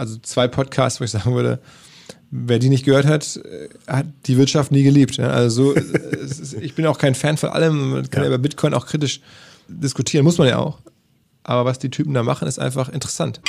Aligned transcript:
also 0.00 0.16
zwei 0.22 0.48
Podcasts, 0.48 0.98
wo 0.98 1.04
ich 1.04 1.10
sagen 1.10 1.34
würde, 1.34 1.60
wer 2.30 2.58
die 2.58 2.70
nicht 2.70 2.86
gehört 2.86 3.04
hat, 3.04 3.36
äh, 3.36 3.68
hat 3.86 4.06
die 4.26 4.38
Wirtschaft 4.38 4.72
nie 4.72 4.82
geliebt. 4.82 5.18
Ja? 5.18 5.28
Also 5.28 5.74
so, 5.74 5.80
ist, 5.80 6.54
ich 6.54 6.74
bin 6.74 6.86
auch 6.86 6.96
kein 6.96 7.14
Fan 7.14 7.36
von 7.36 7.50
allem. 7.50 7.90
Man 7.90 8.10
kann 8.10 8.22
ja. 8.22 8.28
über 8.28 8.38
Bitcoin 8.38 8.72
auch 8.72 8.86
kritisch 8.86 9.20
diskutieren, 9.68 10.24
muss 10.24 10.38
man 10.38 10.48
ja 10.48 10.58
auch. 10.58 10.78
Aber 11.42 11.66
was 11.66 11.78
die 11.78 11.90
Typen 11.90 12.14
da 12.14 12.22
machen, 12.22 12.48
ist 12.48 12.58
einfach 12.58 12.88
interessant. 12.88 13.42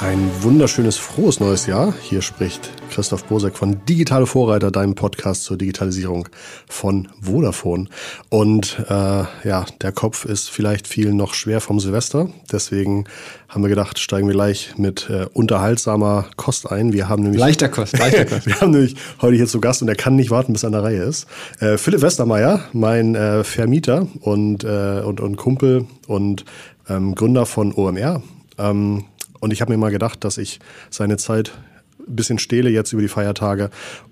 Ein 0.00 0.30
wunderschönes, 0.42 0.96
frohes 0.96 1.38
neues 1.38 1.66
Jahr. 1.66 1.92
Hier 2.02 2.22
spricht 2.22 2.70
Christoph 2.96 3.24
Bosek 3.24 3.58
von 3.58 3.84
Digitale 3.84 4.24
Vorreiter, 4.24 4.70
deinem 4.70 4.94
Podcast 4.94 5.44
zur 5.44 5.58
Digitalisierung 5.58 6.30
von 6.66 7.08
Vodafone. 7.20 7.88
Und 8.30 8.78
äh, 8.88 8.92
ja, 9.44 9.66
der 9.82 9.92
Kopf 9.92 10.24
ist 10.24 10.48
vielleicht 10.48 10.88
vielen 10.88 11.14
noch 11.14 11.34
schwer 11.34 11.60
vom 11.60 11.78
Silvester. 11.78 12.30
Deswegen 12.50 13.04
haben 13.50 13.60
wir 13.60 13.68
gedacht, 13.68 13.98
steigen 13.98 14.28
wir 14.28 14.32
gleich 14.32 14.78
mit 14.78 15.10
äh, 15.10 15.26
unterhaltsamer 15.34 16.24
Kost 16.36 16.72
ein. 16.72 16.94
Wir 16.94 17.10
haben 17.10 17.22
nämlich 17.22 17.38
leichter 17.38 17.68
Kost, 17.68 17.98
leichter 17.98 18.24
Kost. 18.34 18.46
wir 18.46 18.62
haben 18.62 18.70
nämlich 18.70 18.96
heute 19.20 19.36
hier 19.36 19.46
zu 19.46 19.60
Gast 19.60 19.82
und 19.82 19.88
er 19.88 19.94
kann 19.94 20.16
nicht 20.16 20.30
warten, 20.30 20.54
bis 20.54 20.62
er 20.62 20.68
an 20.68 20.72
der 20.72 20.82
Reihe 20.82 21.02
ist. 21.02 21.26
Äh, 21.60 21.76
Philipp 21.76 22.00
Westermeier, 22.00 22.64
mein 22.72 23.14
äh, 23.14 23.44
Vermieter 23.44 24.06
und 24.20 24.64
äh, 24.64 25.02
und 25.04 25.20
und 25.20 25.36
Kumpel 25.36 25.84
und 26.06 26.46
ähm, 26.88 27.14
Gründer 27.14 27.44
von 27.44 27.74
OMR. 27.74 28.22
Ähm, 28.56 29.04
und 29.40 29.52
ich 29.52 29.60
habe 29.60 29.70
mir 29.70 29.76
mal 29.76 29.90
gedacht, 29.90 30.24
dass 30.24 30.38
ich 30.38 30.60
seine 30.88 31.18
Zeit 31.18 31.52
bisschen 32.06 32.38
stehle 32.38 32.70
jetzt 32.70 32.92
über 32.92 33.02
die 33.02 33.08
Feiertage, 33.08 33.70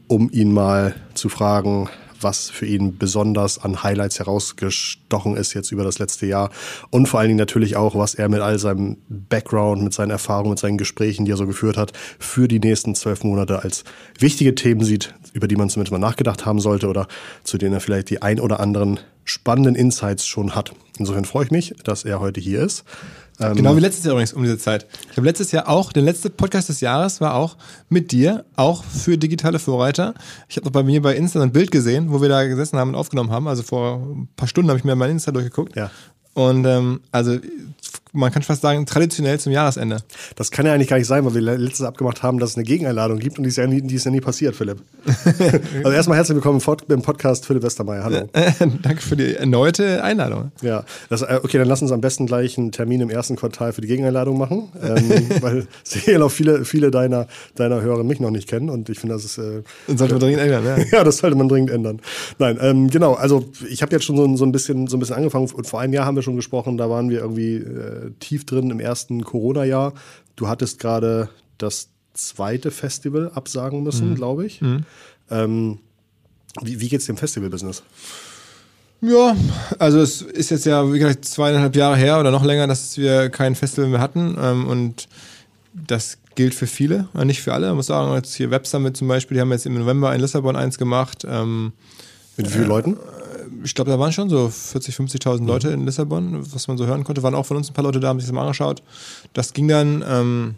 um 0.08 0.30
ihn 0.30 0.52
mal 0.52 0.94
zu 1.14 1.28
fragen, 1.28 1.88
was 2.24 2.50
für 2.50 2.66
ihn 2.66 2.96
besonders 2.98 3.62
an 3.62 3.82
Highlights 3.82 4.18
herausgestochen 4.18 5.36
ist 5.36 5.52
jetzt 5.54 5.70
über 5.70 5.84
das 5.84 5.98
letzte 5.98 6.26
Jahr 6.26 6.50
und 6.90 7.06
vor 7.06 7.20
allen 7.20 7.28
Dingen 7.28 7.38
natürlich 7.38 7.76
auch, 7.76 7.94
was 7.94 8.14
er 8.14 8.28
mit 8.28 8.40
all 8.40 8.58
seinem 8.58 8.96
Background, 9.08 9.82
mit 9.82 9.92
seinen 9.92 10.10
Erfahrungen, 10.10 10.50
mit 10.50 10.58
seinen 10.58 10.78
Gesprächen, 10.78 11.26
die 11.26 11.32
er 11.32 11.36
so 11.36 11.46
geführt 11.46 11.76
hat, 11.76 11.92
für 12.18 12.48
die 12.48 12.58
nächsten 12.58 12.94
zwölf 12.94 13.22
Monate 13.22 13.62
als 13.62 13.84
wichtige 14.18 14.54
Themen 14.54 14.82
sieht, 14.82 15.14
über 15.34 15.46
die 15.46 15.56
man 15.56 15.68
zumindest 15.68 15.92
mal 15.92 15.98
nachgedacht 15.98 16.46
haben 16.46 16.60
sollte 16.60 16.88
oder 16.88 17.06
zu 17.44 17.58
denen 17.58 17.74
er 17.74 17.80
vielleicht 17.80 18.10
die 18.10 18.22
ein 18.22 18.40
oder 18.40 18.58
anderen 18.58 19.00
spannenden 19.24 19.74
Insights 19.74 20.26
schon 20.26 20.54
hat. 20.54 20.72
Insofern 20.98 21.24
freue 21.24 21.44
ich 21.44 21.50
mich, 21.50 21.74
dass 21.84 22.04
er 22.04 22.20
heute 22.20 22.40
hier 22.40 22.62
ist. 22.62 22.84
Ähm, 23.40 23.56
genau 23.56 23.76
wie 23.76 23.80
letztes 23.80 24.04
Jahr 24.04 24.12
übrigens 24.12 24.32
um 24.32 24.42
diese 24.42 24.58
Zeit. 24.58 24.86
Ich 25.10 25.16
habe 25.16 25.26
letztes 25.26 25.50
Jahr 25.50 25.68
auch, 25.68 25.92
der 25.92 26.02
letzte 26.02 26.30
Podcast 26.30 26.68
des 26.68 26.80
Jahres 26.80 27.20
war 27.20 27.34
auch 27.34 27.56
mit 27.88 28.12
dir, 28.12 28.44
auch 28.54 28.84
für 28.84 29.18
digitale 29.18 29.58
Vorreiter. 29.58 30.14
Ich 30.48 30.56
habe 30.56 30.66
noch 30.66 30.72
bei 30.72 30.82
mir 30.82 31.02
bei 31.02 31.16
Insta 31.16 31.42
ein 31.42 31.52
Bild 31.52 31.70
gesehen, 31.70 32.12
wo 32.12 32.22
wir 32.22 32.28
da 32.28 32.44
gesessen 32.44 32.78
haben 32.78 32.90
und 32.90 32.94
aufgenommen 32.94 33.30
haben. 33.30 33.48
Also 33.48 33.62
vor 33.62 33.96
ein 33.96 34.28
paar 34.36 34.46
Stunden 34.46 34.70
habe 34.70 34.78
ich 34.78 34.84
mir 34.84 34.94
mein 34.94 35.10
Insta 35.10 35.32
durchgeguckt. 35.32 35.74
Ja. 35.74 35.90
Und 36.34 36.64
ähm, 36.64 37.00
also 37.12 37.38
man 38.14 38.30
kann 38.32 38.42
fast 38.42 38.62
sagen, 38.62 38.86
traditionell 38.86 39.40
zum 39.40 39.52
Jahresende. 39.52 39.98
Das 40.36 40.52
kann 40.52 40.64
ja 40.64 40.72
eigentlich 40.72 40.88
gar 40.88 40.98
nicht 40.98 41.08
sein, 41.08 41.24
weil 41.24 41.34
wir 41.34 41.40
letztes 41.40 41.84
abgemacht 41.84 42.22
haben, 42.22 42.38
dass 42.38 42.50
es 42.50 42.56
eine 42.56 42.64
Gegeneinladung 42.64 43.18
gibt 43.18 43.38
und 43.38 43.44
die 43.44 43.48
ist 43.48 43.56
ja 43.56 43.66
nie, 43.66 43.80
ist 43.92 44.04
ja 44.04 44.10
nie 44.12 44.20
passiert, 44.20 44.54
Philipp. 44.54 44.78
also 45.84 45.90
erstmal 45.90 46.16
herzlich 46.16 46.36
willkommen 46.36 46.62
im 46.88 47.02
Podcast 47.02 47.44
Philipp 47.44 47.64
Westermeier. 47.64 48.04
Hallo. 48.04 48.28
Danke 48.82 49.02
für 49.02 49.16
die 49.16 49.34
erneute 49.34 50.04
Einladung. 50.04 50.52
Ja, 50.62 50.84
das, 51.10 51.22
äh, 51.22 51.40
okay, 51.42 51.58
dann 51.58 51.66
lass 51.66 51.82
uns 51.82 51.90
am 51.90 52.00
besten 52.00 52.26
gleich 52.26 52.56
einen 52.56 52.70
Termin 52.70 53.00
im 53.00 53.10
ersten 53.10 53.34
Quartal 53.34 53.72
für 53.72 53.80
die 53.80 53.88
Gegeneinladung 53.88 54.38
machen, 54.38 54.68
ähm, 54.80 55.28
weil 55.40 55.66
sicher 55.82 56.18
noch 56.20 56.30
viele, 56.30 56.64
viele 56.64 56.92
deiner, 56.92 57.26
deiner 57.56 57.82
Hörer 57.82 58.04
mich 58.04 58.20
noch 58.20 58.30
nicht 58.30 58.48
kennen 58.48 58.70
und 58.70 58.88
ich 58.88 59.00
finde, 59.00 59.16
das 59.16 59.24
ist... 59.24 59.38
Äh, 59.38 59.62
das 59.88 59.98
sollte 59.98 60.14
man 60.14 60.20
dringend 60.20 60.40
ändern, 60.40 60.64
ja. 60.64 60.98
ja, 60.98 61.04
das 61.04 61.16
sollte 61.16 61.36
man 61.36 61.48
dringend 61.48 61.70
ändern. 61.72 62.00
Nein, 62.38 62.58
ähm, 62.60 62.90
genau, 62.90 63.14
also 63.14 63.44
ich 63.68 63.82
habe 63.82 63.90
jetzt 63.90 64.04
schon 64.04 64.16
so, 64.16 64.36
so, 64.36 64.44
ein 64.44 64.52
bisschen, 64.52 64.86
so 64.86 64.96
ein 64.96 65.00
bisschen 65.00 65.16
angefangen 65.16 65.50
und 65.50 65.66
vor 65.66 65.80
einem 65.80 65.92
Jahr 65.92 66.06
haben 66.06 66.14
wir 66.14 66.22
schon 66.22 66.36
gesprochen, 66.36 66.76
da 66.76 66.88
waren 66.88 67.10
wir 67.10 67.18
irgendwie... 67.18 67.56
Äh, 67.56 68.03
tief 68.20 68.46
drin 68.46 68.70
im 68.70 68.80
ersten 68.80 69.24
Corona-Jahr. 69.24 69.94
Du 70.36 70.48
hattest 70.48 70.78
gerade 70.78 71.28
das 71.58 71.88
zweite 72.14 72.70
Festival 72.70 73.30
absagen 73.34 73.82
müssen, 73.82 74.10
mhm. 74.10 74.14
glaube 74.14 74.46
ich. 74.46 74.60
Mhm. 74.60 74.84
Ähm, 75.30 75.78
wie, 76.62 76.80
wie 76.80 76.88
geht's 76.88 77.06
dem 77.06 77.16
Festival-Business? 77.16 77.82
Ja, 79.00 79.36
also 79.78 80.00
es 80.00 80.22
ist 80.22 80.50
jetzt 80.50 80.64
ja 80.64 80.90
wie 80.92 80.98
gesagt 80.98 81.24
zweieinhalb 81.24 81.76
Jahre 81.76 81.96
her 81.96 82.20
oder 82.20 82.30
noch 82.30 82.44
länger, 82.44 82.66
dass 82.66 82.96
wir 82.96 83.28
kein 83.28 83.54
Festival 83.54 83.90
mehr 83.90 84.00
hatten. 84.00 84.36
Ähm, 84.40 84.66
und 84.66 85.08
das 85.74 86.18
gilt 86.34 86.54
für 86.54 86.66
viele, 86.66 87.08
nicht 87.24 87.42
für 87.42 87.52
alle. 87.52 87.68
Ich 87.68 87.74
muss 87.74 87.86
sagen, 87.86 88.14
jetzt 88.14 88.34
hier 88.34 88.50
Web 88.50 88.66
Summit 88.66 88.96
zum 88.96 89.08
Beispiel, 89.08 89.36
die 89.36 89.40
haben 89.40 89.52
jetzt 89.52 89.66
im 89.66 89.74
November 89.74 90.14
in 90.14 90.20
Lissabon 90.20 90.56
eins 90.56 90.78
gemacht. 90.78 91.24
Ähm, 91.28 91.72
Mit 92.36 92.46
wie 92.46 92.52
vielen 92.52 92.64
äh, 92.64 92.68
Leuten? 92.68 92.96
Ich 93.64 93.74
glaube, 93.74 93.90
da 93.90 93.98
waren 93.98 94.12
schon 94.12 94.28
so 94.28 94.48
40, 94.48 94.94
50.000 94.94 95.40
mhm. 95.40 95.46
Leute 95.46 95.68
in 95.70 95.84
Lissabon, 95.84 96.40
was 96.52 96.68
man 96.68 96.76
so 96.76 96.86
hören 96.86 97.02
konnte. 97.02 97.22
Waren 97.22 97.34
auch 97.34 97.46
von 97.46 97.56
uns 97.56 97.70
ein 97.70 97.74
paar 97.74 97.84
Leute 97.84 98.00
da, 98.00 98.08
haben 98.08 98.20
sich 98.20 98.28
das 98.28 98.34
mal 98.34 98.42
angeschaut. 98.42 98.82
Das 99.32 99.52
ging 99.52 99.68
dann, 99.68 100.04
ähm, 100.06 100.54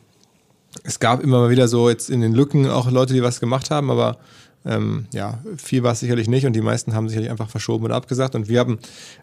es 0.85 0.99
gab 0.99 1.23
immer 1.23 1.41
mal 1.41 1.51
wieder 1.51 1.69
so 1.69 1.89
jetzt 1.89 2.11
in 2.11 2.21
den 2.21 2.33
Lücken 2.33 2.69
auch 2.69 2.91
Leute, 2.91 3.15
die 3.15 3.23
was 3.23 3.41
gemacht 3.41 3.71
haben, 3.71 3.91
aber 3.91 4.19
ähm, 4.67 5.07
ja, 5.13 5.39
viel 5.57 5.85
war 5.85 5.93
es 5.93 6.01
sicherlich 6.01 6.27
nicht 6.27 6.45
und 6.45 6.53
die 6.55 6.61
meisten 6.61 6.93
haben 6.93 7.09
sicherlich 7.09 7.31
einfach 7.31 7.49
verschoben 7.49 7.85
oder 7.85 7.95
abgesagt. 7.95 8.35
Und 8.35 8.49
wir 8.49 8.59
haben 8.59 8.81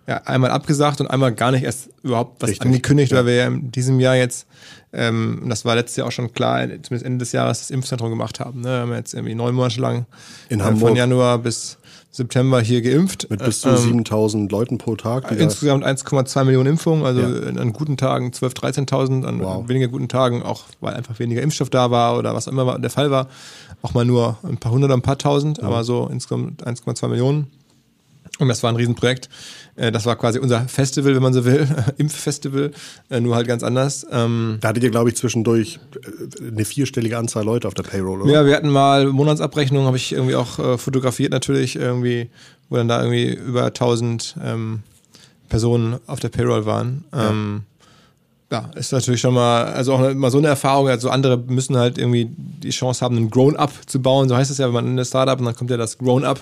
ja, 0.08 0.22
einmal 0.24 0.52
abgesagt 0.52 1.02
und 1.02 1.08
einmal 1.08 1.34
gar 1.34 1.52
nicht 1.52 1.64
erst 1.64 1.90
überhaupt 2.02 2.42
was 2.42 2.52
Richtig. 2.52 2.66
angekündigt, 2.66 3.12
weil 3.12 3.26
wir 3.26 3.36
ja 3.36 3.48
in 3.48 3.70
diesem 3.70 4.00
Jahr 4.00 4.16
jetzt, 4.16 4.48
ähm, 4.94 5.44
das 5.48 5.66
war 5.66 5.76
letztes 5.76 5.98
Jahr 5.98 6.08
auch 6.08 6.12
schon 6.12 6.32
klar, 6.32 6.62
zumindest 6.62 7.04
Ende 7.04 7.18
des 7.18 7.34
Jahres 7.34 7.60
das 7.60 7.72
Impfzentrum 7.72 8.10
gemacht 8.10 8.40
haben. 8.40 8.62
Ne? 8.62 8.70
Wir 8.70 8.80
haben 8.80 8.94
jetzt 8.94 9.14
irgendwie 9.14 9.36
neun 9.36 9.54
Monate 9.54 9.82
lang 9.82 10.06
in 10.48 10.62
äh, 10.62 10.64
Hamburg. 10.64 10.90
von 10.90 10.96
Januar 10.96 11.40
bis 11.40 11.78
September 12.13 12.62
hier 12.62 12.84
geimpft. 12.84 13.28
Mit 13.31 13.44
bis 13.44 13.62
zu 13.62 13.69
ähm, 13.69 13.78
7000 13.78 14.51
Leuten 14.51 14.78
pro 14.78 14.96
Tag. 14.96 15.31
Insgesamt 15.31 15.84
1,2 15.84 16.44
Millionen 16.44 16.69
Impfungen, 16.69 17.03
also 17.03 17.22
ja. 17.22 17.59
an 17.59 17.74
guten 17.74 17.97
Tagen 17.97 18.29
12.000, 18.29 18.88
13.000, 18.88 19.25
an 19.25 19.40
wow. 19.40 19.68
weniger 19.68 19.88
guten 19.88 20.07
Tagen 20.07 20.44
auch, 20.44 20.66
weil 20.79 20.94
einfach 20.94 21.18
weniger 21.18 21.41
Impfstoff 21.41 21.72
da 21.72 21.90
war 21.90 22.19
oder 22.19 22.35
was 22.35 22.46
immer 22.46 22.78
der 22.78 22.91
Fall 22.91 23.09
war, 23.09 23.29
auch 23.81 23.96
mal 23.96 24.06
nur 24.06 24.38
ein 24.44 24.57
paar 24.57 24.72
hundert, 24.72 24.91
ein 24.91 25.01
paar 25.01 25.18
tausend, 25.18 25.57
ja. 25.57 25.63
aber 25.63 25.84
so 25.84 26.07
insgesamt 26.12 26.66
1,2 26.66 27.07
Millionen. 27.07 27.47
Und 28.40 28.47
das 28.47 28.62
war 28.62 28.72
ein 28.72 28.75
Riesenprojekt. 28.75 29.30
Äh, 29.76 29.92
das 29.92 30.06
war 30.06 30.16
quasi 30.16 30.40
unser 30.40 30.62
Festival, 30.68 31.16
wenn 31.16 31.22
man 31.22 31.34
so 31.34 31.46
will, 31.46 31.68
Impffestival, 31.98 32.72
äh, 33.10 33.20
nur 33.20 33.36
halt 33.36 33.48
ganz 33.48 33.64
anders. 33.64 34.06
Ähm, 34.12 34.58
da 34.62 34.70
hattet 34.70 34.84
ihr, 34.84 34.92
glaube 34.92 35.10
ich, 35.10 35.16
zwischendurch 35.16 35.80
äh, 35.96 36.48
eine 36.48 36.66
vierstellige 36.66 37.18
Anzahl 37.18 37.44
Leute 37.44 37.68
auf 37.68 37.74
der 37.74 37.84
Payroll, 37.84 38.22
oder? 38.22 38.32
Ja, 38.32 38.46
wir 38.46 38.56
hatten 38.56 38.70
mal 38.70 39.08
Monatsabrechnung, 39.08 39.86
habe 39.86 39.98
ich 39.98 40.12
irgendwie 40.12 40.36
auch 40.36 40.80
fotografiert 40.80 41.32
natürlich, 41.32 41.76
irgendwie, 41.76 42.30
wo 42.70 42.78
dann 42.78 42.88
da 42.88 43.02
irgendwie 43.04 43.34
über 43.34 43.66
1000 43.66 44.36
ähm, 44.44 44.84
Personen 45.50 46.00
auf 46.08 46.20
der 46.20 46.30
Payroll 46.30 46.66
waren. 46.66 47.06
Ja. 47.12 47.30
Ähm, 47.30 47.64
ja, 48.52 48.70
ist 48.76 48.92
natürlich 48.92 49.20
schon 49.20 49.34
mal, 49.34 49.66
also 49.66 49.94
auch 49.94 50.14
mal 50.14 50.30
so 50.30 50.38
eine 50.38 50.48
Erfahrung. 50.48 50.88
Also 50.88 51.10
andere 51.10 51.38
müssen 51.38 51.76
halt 51.76 51.98
irgendwie 51.98 52.30
die 52.38 52.70
Chance 52.70 53.04
haben, 53.04 53.18
ein 53.18 53.32
Grown-up 53.32 53.72
zu 53.88 54.00
bauen. 54.00 54.30
So 54.30 54.38
heißt 54.38 54.52
es 54.52 54.60
ja, 54.60 54.68
wenn 54.68 54.74
man 54.74 54.86
in 54.86 54.92
eine 54.92 55.06
Startup 55.06 55.40
und 55.40 55.46
dann 55.46 55.56
kommt 55.56 55.72
ja 55.72 55.78
das 55.78 55.98
Grown-up. 55.98 56.40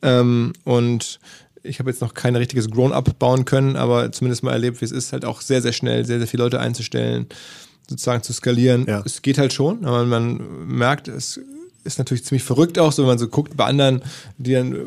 Ähm, 0.00 0.54
und 0.64 1.20
ich 1.62 1.78
habe 1.78 1.90
jetzt 1.90 2.00
noch 2.00 2.14
kein 2.14 2.36
richtiges 2.36 2.70
Grown-up 2.70 3.18
bauen 3.18 3.44
können, 3.44 3.76
aber 3.76 4.12
zumindest 4.12 4.42
mal 4.42 4.52
erlebt, 4.52 4.80
wie 4.80 4.84
es 4.84 4.92
ist, 4.92 5.12
halt 5.12 5.24
auch 5.24 5.40
sehr, 5.40 5.62
sehr 5.62 5.72
schnell, 5.72 6.04
sehr, 6.04 6.18
sehr 6.18 6.26
viele 6.26 6.44
Leute 6.44 6.60
einzustellen, 6.60 7.26
sozusagen 7.88 8.22
zu 8.22 8.32
skalieren. 8.32 8.86
Ja. 8.86 9.02
Es 9.04 9.22
geht 9.22 9.38
halt 9.38 9.52
schon, 9.52 9.84
aber 9.84 10.04
man 10.04 10.66
merkt, 10.66 11.08
es 11.08 11.40
ist 11.84 11.98
natürlich 11.98 12.24
ziemlich 12.24 12.42
verrückt 12.42 12.78
auch, 12.78 12.92
so 12.92 13.02
wenn 13.02 13.08
man 13.08 13.18
so 13.18 13.28
guckt 13.28 13.56
bei 13.56 13.64
anderen, 13.64 14.02
die 14.38 14.52
dann 14.52 14.74
äh, 14.74 14.78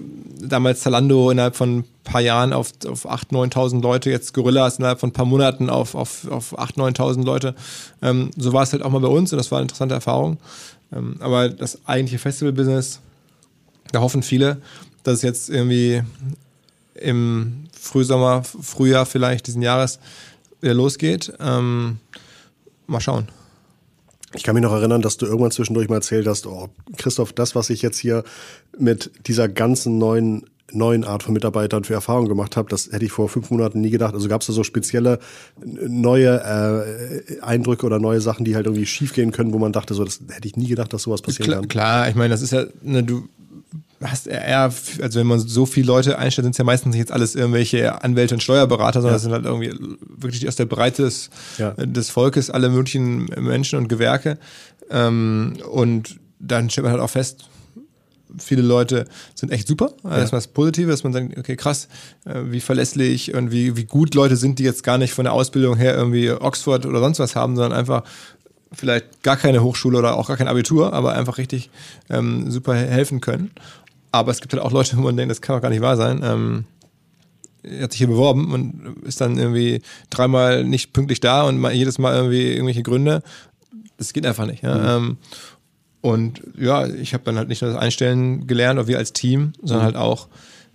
damals 0.47 0.81
Zalando 0.81 1.31
innerhalb 1.31 1.56
von 1.56 1.79
ein 1.79 1.85
paar 2.03 2.22
Jahren 2.22 2.53
auf, 2.53 2.72
auf 2.88 3.09
8.000, 3.09 3.53
9.000 3.53 3.81
Leute, 3.81 4.09
jetzt 4.09 4.33
Gorillas 4.33 4.78
innerhalb 4.78 5.00
von 5.00 5.09
ein 5.09 5.13
paar 5.13 5.25
Monaten 5.25 5.69
auf, 5.69 5.95
auf, 5.95 6.28
auf 6.29 6.59
8.000, 6.59 6.97
9.000 6.97 7.25
Leute. 7.25 7.56
Ähm, 8.01 8.29
so 8.38 8.53
war 8.53 8.63
es 8.63 8.73
halt 8.73 8.83
auch 8.83 8.91
mal 8.91 9.00
bei 9.00 9.07
uns 9.07 9.31
und 9.31 9.38
das 9.38 9.51
war 9.51 9.57
eine 9.57 9.63
interessante 9.63 9.95
Erfahrung. 9.95 10.38
Ähm, 10.95 11.17
aber 11.19 11.50
das 11.50 11.79
eigentliche 11.88 12.19
Festival-Business, 12.19 13.00
da 13.91 14.01
hoffen 14.01 14.22
viele, 14.22 14.62
dass 15.03 15.16
es 15.16 15.22
jetzt 15.23 15.50
irgendwie 15.50 16.03
im 17.03 17.65
Frühsommer, 17.77 18.44
Frühjahr 18.44 19.05
vielleicht 19.05 19.47
diesen 19.47 19.61
Jahres 19.61 20.00
wieder 20.61 20.73
losgeht. 20.73 21.33
Ähm, 21.39 21.97
mal 22.88 23.01
schauen. 23.01 23.27
Ich 24.35 24.44
kann 24.44 24.55
mich 24.55 24.63
noch 24.63 24.71
erinnern, 24.71 25.01
dass 25.01 25.17
du 25.17 25.25
irgendwann 25.25 25.51
zwischendurch 25.51 25.89
mal 25.89 25.97
erzählt 25.97 26.25
hast, 26.27 26.47
oh, 26.47 26.69
Christoph, 26.97 27.33
das, 27.33 27.53
was 27.53 27.69
ich 27.69 27.81
jetzt 27.81 28.00
hier 28.00 28.23
mit 28.77 29.11
dieser 29.27 29.47
ganzen 29.47 30.00
neuen 30.00 30.47
neuen 30.71 31.03
Art 31.03 31.21
von 31.21 31.33
Mitarbeitern 31.33 31.83
für 31.83 31.94
Erfahrungen 31.94 32.29
gemacht 32.29 32.57
habe, 32.57 32.69
das 32.69 32.91
hätte 32.91 33.05
ich 33.05 33.11
vor 33.11 33.29
fünf 33.29 33.51
Monaten 33.51 33.81
nie 33.81 33.91
gedacht. 33.91 34.13
Also 34.15 34.27
gab 34.27 34.41
es 34.41 34.47
da 34.47 34.53
so 34.53 34.63
spezielle 34.63 35.19
neue 35.63 36.41
äh, 36.41 37.41
Eindrücke 37.41 37.85
oder 37.85 38.00
neue 38.00 38.21
Sachen, 38.21 38.44
die 38.44 38.55
halt 38.55 38.65
irgendwie 38.65 38.85
schiefgehen 38.85 39.31
können, 39.31 39.53
wo 39.53 39.59
man 39.59 39.71
dachte, 39.71 39.94
so 39.94 40.03
das 40.03 40.21
hätte 40.29 40.47
ich 40.47 40.57
nie 40.57 40.67
gedacht, 40.67 40.91
dass 40.94 41.03
sowas 41.03 41.21
passieren 41.21 41.45
klar, 41.45 41.59
kann. 41.59 41.67
Klar, 41.69 42.09
ich 42.09 42.15
meine, 42.15 42.29
das 42.29 42.41
ist 42.41 42.53
ja, 42.53 42.65
ne, 42.81 43.03
du 43.03 43.27
hast 44.03 44.27
eher, 44.27 44.71
also 45.01 45.19
wenn 45.19 45.27
man 45.27 45.39
so 45.39 45.65
viele 45.65 45.88
Leute 45.88 46.17
einstellt, 46.17 46.45
sind 46.45 46.51
es 46.51 46.57
ja 46.57 46.63
meistens 46.63 46.91
nicht 46.91 47.00
jetzt 47.00 47.11
alles 47.11 47.35
irgendwelche 47.35 48.03
Anwälte 48.03 48.35
und 48.35 48.41
Steuerberater, 48.41 49.01
sondern 49.01 49.15
ja. 49.15 49.19
sind 49.19 49.31
halt 49.31 49.45
irgendwie 49.45 49.73
wirklich 50.17 50.47
aus 50.47 50.55
der 50.55 50.65
Breite 50.65 51.03
des, 51.03 51.29
ja. 51.57 51.71
des 51.71 52.09
Volkes 52.09 52.50
alle 52.50 52.69
möglichen 52.69 53.25
Menschen 53.38 53.79
und 53.79 53.88
Gewerke. 53.88 54.38
Ähm, 54.89 55.57
und 55.71 56.19
dann 56.39 56.69
stellt 56.69 56.83
man 56.83 56.94
halt 56.94 57.01
auch 57.01 57.09
fest, 57.09 57.45
viele 58.38 58.61
Leute 58.61 59.05
sind 59.35 59.51
echt 59.51 59.67
super. 59.67 59.94
Also 60.03 60.19
Erstmal 60.19 60.39
das 60.39 60.47
Positive, 60.47 60.89
dass 60.89 61.03
man 61.03 61.13
sagt, 61.13 61.38
okay, 61.38 61.55
krass, 61.55 61.88
äh, 62.25 62.41
wie 62.45 62.61
verlässlich 62.61 63.33
und 63.33 63.51
wie, 63.51 63.77
wie 63.77 63.85
gut 63.85 64.15
Leute 64.15 64.35
sind, 64.38 64.59
die 64.59 64.63
jetzt 64.63 64.83
gar 64.83 64.97
nicht 64.97 65.13
von 65.13 65.25
der 65.25 65.33
Ausbildung 65.33 65.77
her 65.77 65.95
irgendwie 65.95 66.31
Oxford 66.31 66.85
oder 66.85 67.00
sonst 67.00 67.19
was 67.19 67.35
haben, 67.35 67.55
sondern 67.55 67.77
einfach 67.77 68.03
vielleicht 68.73 69.21
gar 69.21 69.38
keine 69.38 69.63
Hochschule 69.63 70.00
oder 70.00 70.17
auch 70.17 70.27
gar 70.27 70.38
kein 70.38 70.47
Abitur, 70.47 70.94
aber 70.94 71.13
einfach 71.13 71.38
richtig 71.38 71.69
ähm, 72.09 72.50
super 72.50 72.75
helfen 72.75 73.21
können. 73.21 73.51
Aber 74.13 74.31
es 74.31 74.42
gibt 74.42 74.54
halt 74.54 74.62
auch 74.62 74.71
Leute, 74.71 74.95
wo 74.95 75.01
man 75.01 75.18
denkt, 75.18 75.31
das 75.31 75.42
kann 75.42 75.56
doch 75.56 75.62
gar 75.62 75.69
nicht 75.69 75.81
wahr 75.81 75.98
sein. 75.98 76.21
Ähm, 76.24 76.65
er 77.63 77.83
hat 77.83 77.92
sich 77.92 77.98
hier 77.98 78.07
beworben 78.07 78.54
und 78.54 79.04
ist 79.04 79.21
dann 79.21 79.39
irgendwie 79.39 79.81
dreimal 80.12 80.63
nicht 80.63 80.94
pünktlich 80.94 81.19
da 81.19 81.44
und 81.44 81.57
mal, 81.57 81.74
jedes 81.74 81.98
Mal 81.98 82.15
irgendwie 82.15 82.51
irgendwelche 82.51 82.83
Gründe. 82.83 83.24
Das 83.98 84.13
geht 84.13 84.25
einfach 84.27 84.45
nicht. 84.45 84.62
Ja? 84.62 84.75
Mhm. 85.00 85.06
Ähm, 85.06 85.18
und 86.01 86.44
ja, 86.56 86.86
ich 86.86 87.15
habe 87.15 87.24
dann 87.24 87.38
halt 87.38 87.48
nicht 87.48 87.63
nur 87.63 87.71
das 87.71 87.80
Einstellen 87.81 88.45
gelernt, 88.45 88.80
oder 88.80 88.88
wir 88.88 89.00
als 89.00 89.13
Team, 89.13 89.54
sondern 89.63 89.80
mhm. 89.80 89.86
halt 89.86 89.95
auch 89.95 90.27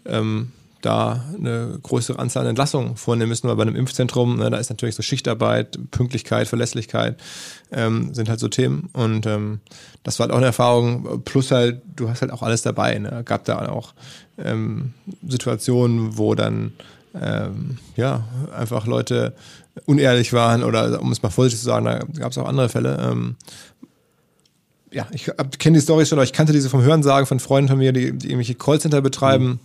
ähm, 0.05 0.51
da 0.83 1.25
eine 1.35 1.79
größere 1.83 2.19
Anzahl 2.19 2.43
an 2.43 2.51
Entlassungen 2.51 2.97
vornehmen 2.97 3.31
müssen, 3.31 3.49
weil 3.49 3.57
bei 3.57 3.63
einem 3.63 3.77
Impfzentrum, 3.77 4.37
ne, 4.37 4.51
da 4.51 4.59
ist 4.59 4.71
natürlich 4.71 4.95
so 4.95 5.03
Schichtarbeit, 5.03 5.79
Pünktlichkeit, 5.91 6.49
Verlässlichkeit, 6.49 7.17
ähm, 7.73 8.15
sind 8.15 8.29
halt 8.29 8.41
so 8.41 8.49
Themen. 8.49 8.89
Und 8.93 9.27
ähm, 9.27 9.61
das 10.05 10.19
war 10.19 10.25
halt 10.25 10.33
auch 10.33 10.39
eine 10.39 10.47
Erfahrung. 10.47 11.23
Plus 11.25 11.51
halt, 11.51 11.83
du 11.97 12.09
hast 12.09 12.23
halt 12.23 12.33
auch 12.33 12.43
alles 12.43 12.63
dabei. 12.63 12.99
Ne? 12.99 13.23
Gab 13.25 13.45
da 13.45 13.69
auch 13.69 13.95
ähm, 14.39 14.95
Situationen, 15.27 16.17
wo 16.17 16.35
dann 16.35 16.73
ähm, 17.21 17.79
ja 17.97 18.25
einfach 18.57 18.87
Leute 18.87 19.35
unehrlich 19.87 20.33
waren 20.33 20.63
oder 20.63 21.01
um 21.01 21.13
es 21.13 21.23
mal 21.23 21.31
vorsichtig 21.31 21.61
zu 21.61 21.67
sagen, 21.67 21.85
da 21.85 21.99
gab 22.19 22.33
es 22.33 22.39
auch 22.39 22.47
andere 22.47 22.69
Fälle, 22.69 22.99
ähm, 23.01 23.37
ja, 24.91 25.07
ich 25.13 25.31
kenne 25.59 25.77
die 25.77 25.83
Story 25.83 26.07
schon, 26.07 26.19
aber 26.19 26.25
ich 26.25 26.33
kannte 26.33 26.53
diese 26.53 26.71
vom 26.71 26.83
Hörensagen 26.83 27.27
von 27.27 27.41
Freunden 27.41 27.69
von 27.69 27.79
mir, 27.79 27.93
die, 27.93 28.13
die 28.13 28.29
irgendwelche 28.29 28.55
Callcenter 28.55 29.03
betreiben. 29.03 29.45
Mhm. 29.45 29.59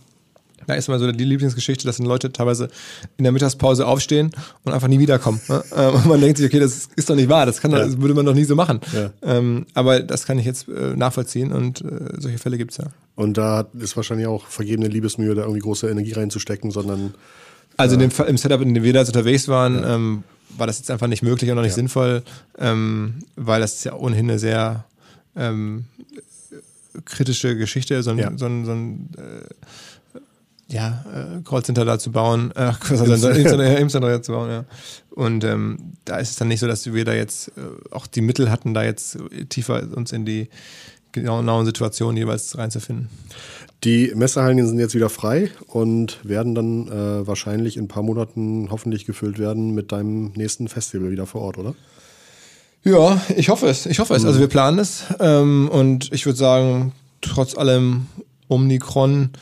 Da 0.66 0.74
ist 0.74 0.88
immer 0.88 0.98
so 0.98 1.10
die 1.10 1.24
Lieblingsgeschichte, 1.24 1.86
dass 1.86 1.98
dann 1.98 2.06
Leute 2.06 2.32
teilweise 2.32 2.68
in 3.16 3.24
der 3.24 3.32
Mittagspause 3.32 3.86
aufstehen 3.86 4.30
und 4.64 4.72
einfach 4.72 4.88
nie 4.88 4.98
wiederkommen. 4.98 5.40
Ne? 5.48 5.62
Ähm, 5.76 5.94
und 5.94 6.06
man 6.06 6.20
denkt 6.20 6.38
sich, 6.38 6.46
okay, 6.46 6.60
das 6.60 6.88
ist 6.94 7.10
doch 7.10 7.16
nicht 7.16 7.28
wahr, 7.28 7.46
das, 7.46 7.60
kann 7.60 7.72
ja. 7.72 7.78
das 7.78 8.00
würde 8.00 8.14
man 8.14 8.24
doch 8.24 8.34
nie 8.34 8.44
so 8.44 8.54
machen. 8.54 8.80
Ja. 8.92 9.10
Ähm, 9.22 9.66
aber 9.74 10.00
das 10.00 10.24
kann 10.24 10.38
ich 10.38 10.46
jetzt 10.46 10.68
äh, 10.68 10.94
nachvollziehen 10.94 11.52
und 11.52 11.80
äh, 11.80 11.86
solche 12.18 12.38
Fälle 12.38 12.58
gibt 12.58 12.70
es 12.72 12.76
ja. 12.76 12.84
Und 13.16 13.36
da 13.36 13.66
ist 13.78 13.96
wahrscheinlich 13.96 14.28
auch 14.28 14.46
vergebene 14.46 14.88
Liebesmühe, 14.88 15.34
da 15.34 15.42
irgendwie 15.42 15.60
große 15.60 15.88
Energie 15.88 16.12
reinzustecken, 16.12 16.70
sondern. 16.70 17.14
Also 17.76 17.94
in 17.94 18.00
dem, 18.00 18.10
im 18.26 18.36
Setup, 18.36 18.60
in 18.60 18.74
dem 18.74 18.84
wir 18.84 18.92
da 18.92 19.00
jetzt 19.00 19.08
unterwegs 19.08 19.48
waren, 19.48 19.74
ja. 19.74 19.96
ähm, 19.96 20.22
war 20.56 20.68
das 20.68 20.78
jetzt 20.78 20.90
einfach 20.92 21.08
nicht 21.08 21.22
möglich 21.22 21.50
und 21.50 21.58
auch 21.58 21.62
nicht 21.62 21.74
sinnvoll, 21.74 22.22
ähm, 22.58 23.14
weil 23.34 23.60
das 23.60 23.74
ist 23.74 23.84
ja 23.84 23.94
ohnehin 23.94 24.30
eine 24.30 24.38
sehr 24.38 24.84
kritische 27.04 27.56
Geschichte, 27.56 28.02
so 28.02 28.10
ein, 28.10 28.38
so 28.38 28.46
ein, 28.46 28.64
so 28.64 28.72
ein 28.72 29.08
äh, 29.16 29.48
ja, 30.68 31.04
äh, 31.12 31.42
Callcenter 31.42 31.84
da 31.84 31.98
zu 31.98 32.10
bauen, 32.10 32.52
äh, 32.56 32.68
Impfcenter 32.68 34.22
zu 34.22 34.32
bauen, 34.32 34.50
ja. 34.50 34.64
Und 35.10 35.44
ähm, 35.44 35.92
da 36.04 36.16
ist 36.16 36.30
es 36.30 36.36
dann 36.36 36.48
nicht 36.48 36.60
so, 36.60 36.66
dass 36.66 36.92
wir 36.92 37.04
da 37.04 37.12
jetzt 37.12 37.48
äh, 37.48 37.60
auch 37.90 38.06
die 38.06 38.22
Mittel 38.22 38.50
hatten, 38.50 38.74
da 38.74 38.82
jetzt 38.82 39.18
tiefer 39.48 39.86
uns 39.94 40.12
in 40.12 40.24
die 40.24 40.48
genauen 41.12 41.64
Situationen 41.64 42.16
jeweils 42.16 42.56
reinzufinden. 42.58 43.08
Die 43.84 44.12
Messehallen 44.14 44.66
sind 44.66 44.78
jetzt 44.78 44.94
wieder 44.94 45.10
frei 45.10 45.50
und 45.66 46.18
werden 46.24 46.54
dann 46.54 46.88
äh, 46.88 47.26
wahrscheinlich 47.26 47.76
in 47.76 47.84
ein 47.84 47.88
paar 47.88 48.02
Monaten 48.02 48.68
hoffentlich 48.70 49.04
gefüllt 49.04 49.38
werden 49.38 49.74
mit 49.74 49.92
deinem 49.92 50.32
nächsten 50.34 50.68
Festival 50.68 51.10
wieder 51.10 51.26
vor 51.26 51.42
Ort, 51.42 51.58
oder? 51.58 51.74
Ja, 52.82 53.20
ich 53.36 53.48
hoffe 53.50 53.66
es. 53.66 53.86
Ich 53.86 53.98
hoffe 53.98 54.14
es. 54.14 54.24
Also 54.24 54.40
wir 54.40 54.48
planen 54.48 54.78
es. 54.78 55.04
Ähm, 55.20 55.68
und 55.70 56.12
ich 56.12 56.26
würde 56.26 56.38
sagen, 56.38 56.92
trotz 57.20 57.56
allem 57.56 58.06
Omikron 58.48 59.30
äh, 59.34 59.38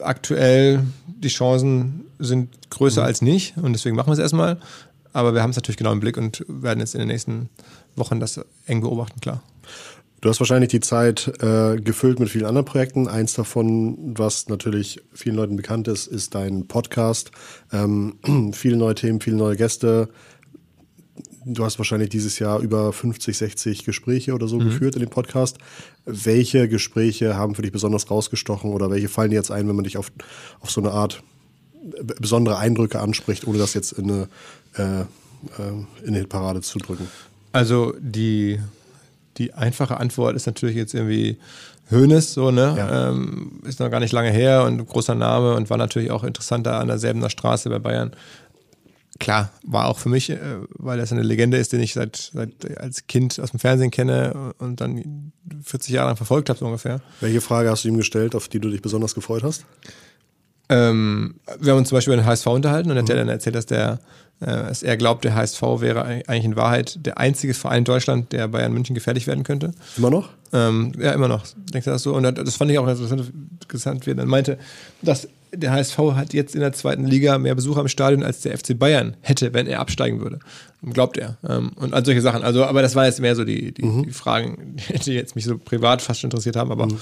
aktuell 0.00 0.84
die 1.06 1.28
Chancen 1.28 2.06
sind 2.18 2.70
größer 2.70 3.02
mhm. 3.02 3.06
als 3.06 3.22
nicht. 3.22 3.56
Und 3.56 3.72
deswegen 3.72 3.96
machen 3.96 4.08
wir 4.08 4.14
es 4.14 4.18
erstmal. 4.18 4.58
Aber 5.12 5.34
wir 5.34 5.42
haben 5.42 5.50
es 5.50 5.56
natürlich 5.56 5.76
genau 5.76 5.92
im 5.92 6.00
Blick 6.00 6.16
und 6.16 6.44
werden 6.48 6.80
jetzt 6.80 6.94
in 6.94 7.00
den 7.00 7.08
nächsten 7.08 7.48
Wochen 7.96 8.20
das 8.20 8.40
eng 8.66 8.80
beobachten, 8.80 9.20
klar. 9.20 9.42
Du 10.20 10.28
hast 10.28 10.38
wahrscheinlich 10.38 10.68
die 10.68 10.80
Zeit 10.80 11.32
äh, 11.40 11.76
gefüllt 11.76 12.20
mit 12.20 12.28
vielen 12.28 12.44
anderen 12.44 12.66
Projekten. 12.66 13.08
Eins 13.08 13.32
davon, 13.32 13.96
was 14.18 14.48
natürlich 14.48 15.00
vielen 15.14 15.36
Leuten 15.36 15.56
bekannt 15.56 15.88
ist, 15.88 16.06
ist 16.06 16.34
dein 16.34 16.68
Podcast. 16.68 17.30
Ähm, 17.72 18.18
viele 18.52 18.76
neue 18.76 18.94
Themen, 18.94 19.20
viele 19.20 19.36
neue 19.36 19.56
Gäste, 19.56 20.10
du 21.44 21.64
hast 21.64 21.78
wahrscheinlich 21.78 22.10
dieses 22.10 22.38
Jahr 22.38 22.60
über 22.60 22.92
50, 22.92 23.36
60 23.36 23.84
Gespräche 23.84 24.34
oder 24.34 24.48
so 24.48 24.58
mhm. 24.58 24.64
geführt 24.64 24.94
in 24.94 25.00
dem 25.00 25.10
Podcast. 25.10 25.58
Welche 26.04 26.68
Gespräche 26.68 27.36
haben 27.36 27.54
für 27.54 27.62
dich 27.62 27.72
besonders 27.72 28.10
rausgestochen 28.10 28.72
oder 28.72 28.90
welche 28.90 29.08
fallen 29.08 29.30
dir 29.30 29.36
jetzt 29.36 29.50
ein, 29.50 29.68
wenn 29.68 29.76
man 29.76 29.84
dich 29.84 29.96
auf, 29.96 30.12
auf 30.60 30.70
so 30.70 30.80
eine 30.80 30.92
Art 30.92 31.22
besondere 32.20 32.58
Eindrücke 32.58 33.00
anspricht, 33.00 33.46
ohne 33.46 33.58
das 33.58 33.74
jetzt 33.74 33.92
in 33.92 34.10
eine, 34.10 34.28
äh, 34.76 35.00
äh 35.00 35.04
in 36.02 36.08
eine 36.08 36.18
Hitparade 36.18 36.60
zu 36.60 36.78
drücken? 36.78 37.08
Also 37.52 37.94
die, 37.98 38.60
die 39.38 39.54
einfache 39.54 39.98
Antwort 39.98 40.36
ist 40.36 40.46
natürlich 40.46 40.76
jetzt 40.76 40.94
irgendwie 40.94 41.38
Hönes, 41.90 42.34
so, 42.34 42.50
ne? 42.50 42.74
Ja. 42.76 43.10
Ähm, 43.10 43.60
ist 43.64 43.80
noch 43.80 43.90
gar 43.90 43.98
nicht 43.98 44.12
lange 44.12 44.30
her 44.30 44.64
und 44.64 44.86
großer 44.86 45.16
Name 45.16 45.54
und 45.54 45.70
war 45.70 45.76
natürlich 45.76 46.10
auch 46.12 46.22
interessanter 46.22 46.78
an 46.78 46.86
derselben 46.86 47.28
Straße 47.28 47.68
bei 47.68 47.80
Bayern 47.80 48.12
klar, 49.18 49.50
war 49.64 49.86
auch 49.88 49.98
für 49.98 50.08
mich, 50.08 50.30
äh, 50.30 50.38
weil 50.70 50.98
das 50.98 51.12
eine 51.12 51.22
Legende 51.22 51.56
ist, 51.56 51.72
den 51.72 51.80
ich 51.80 51.94
seit, 51.94 52.30
seit 52.32 52.78
als 52.78 53.06
Kind 53.06 53.38
aus 53.40 53.50
dem 53.50 53.60
Fernsehen 53.60 53.90
kenne 53.90 54.54
und 54.58 54.80
dann 54.80 55.32
40 55.62 55.92
Jahre 55.94 56.08
lang 56.08 56.16
verfolgt 56.16 56.48
habe, 56.48 56.58
so 56.58 56.66
ungefähr. 56.66 57.00
Welche 57.20 57.40
Frage 57.40 57.70
hast 57.70 57.84
du 57.84 57.88
ihm 57.88 57.96
gestellt, 57.96 58.34
auf 58.34 58.48
die 58.48 58.60
du 58.60 58.70
dich 58.70 58.82
besonders 58.82 59.14
gefreut 59.14 59.42
hast? 59.42 59.64
Ähm, 60.68 61.40
wir 61.58 61.72
haben 61.72 61.78
uns 61.78 61.88
zum 61.88 61.96
Beispiel 61.96 62.14
über 62.14 62.22
den 62.22 62.26
HSV 62.26 62.46
unterhalten 62.46 62.90
und 62.90 62.96
mhm. 62.96 63.00
hat 63.00 63.10
er 63.10 63.16
dann 63.16 63.28
erzählt, 63.28 63.56
dass 63.56 63.66
der 63.66 63.98
dass 64.40 64.82
er 64.82 64.96
glaubt, 64.96 65.24
der 65.24 65.34
HSV 65.34 65.62
wäre 65.78 66.04
eigentlich 66.04 66.44
in 66.44 66.56
Wahrheit 66.56 67.04
der 67.04 67.18
einzige 67.18 67.54
Verein 67.54 67.78
in 67.78 67.84
Deutschland, 67.84 68.32
der 68.32 68.48
Bayern 68.48 68.72
München 68.72 68.94
gefährlich 68.94 69.26
werden 69.26 69.44
könnte. 69.44 69.72
Immer 69.96 70.10
noch? 70.10 70.30
Ähm, 70.52 70.92
ja, 70.98 71.12
immer 71.12 71.28
noch. 71.28 71.44
Denkt 71.72 71.86
er 71.86 71.92
das 71.92 72.02
so? 72.02 72.14
Und 72.14 72.24
das 72.24 72.56
fand 72.56 72.70
ich 72.70 72.78
auch 72.78 72.88
interessant, 72.88 74.06
wie 74.06 74.10
er 74.10 74.16
dann 74.16 74.28
meinte, 74.28 74.58
dass 75.02 75.28
der 75.52 75.72
HSV 75.72 75.98
hat 76.14 76.32
jetzt 76.32 76.54
in 76.54 76.60
der 76.60 76.72
zweiten 76.72 77.06
Liga 77.06 77.38
mehr 77.38 77.54
Besucher 77.54 77.80
im 77.80 77.88
Stadion 77.88 78.22
als 78.22 78.40
der 78.40 78.56
FC 78.56 78.78
Bayern 78.78 79.16
hätte, 79.20 79.52
wenn 79.52 79.66
er 79.66 79.80
absteigen 79.80 80.20
würde. 80.20 80.38
Glaubt 80.92 81.16
er. 81.18 81.38
Ähm, 81.46 81.72
und 81.76 81.92
all 81.92 82.04
solche 82.04 82.22
Sachen. 82.22 82.42
Also, 82.42 82.64
aber 82.64 82.82
das 82.82 82.94
waren 82.94 83.06
jetzt 83.06 83.20
mehr 83.20 83.36
so 83.36 83.44
die, 83.44 83.72
die, 83.72 83.84
mhm. 83.84 84.04
die 84.04 84.12
Fragen, 84.12 84.76
die 85.04 85.12
jetzt 85.12 85.34
mich 85.34 85.44
so 85.44 85.58
privat 85.58 86.02
fast 86.02 86.20
schon 86.20 86.28
interessiert 86.28 86.56
haben. 86.56 86.70
Aber 86.70 86.86
mhm. 86.86 86.98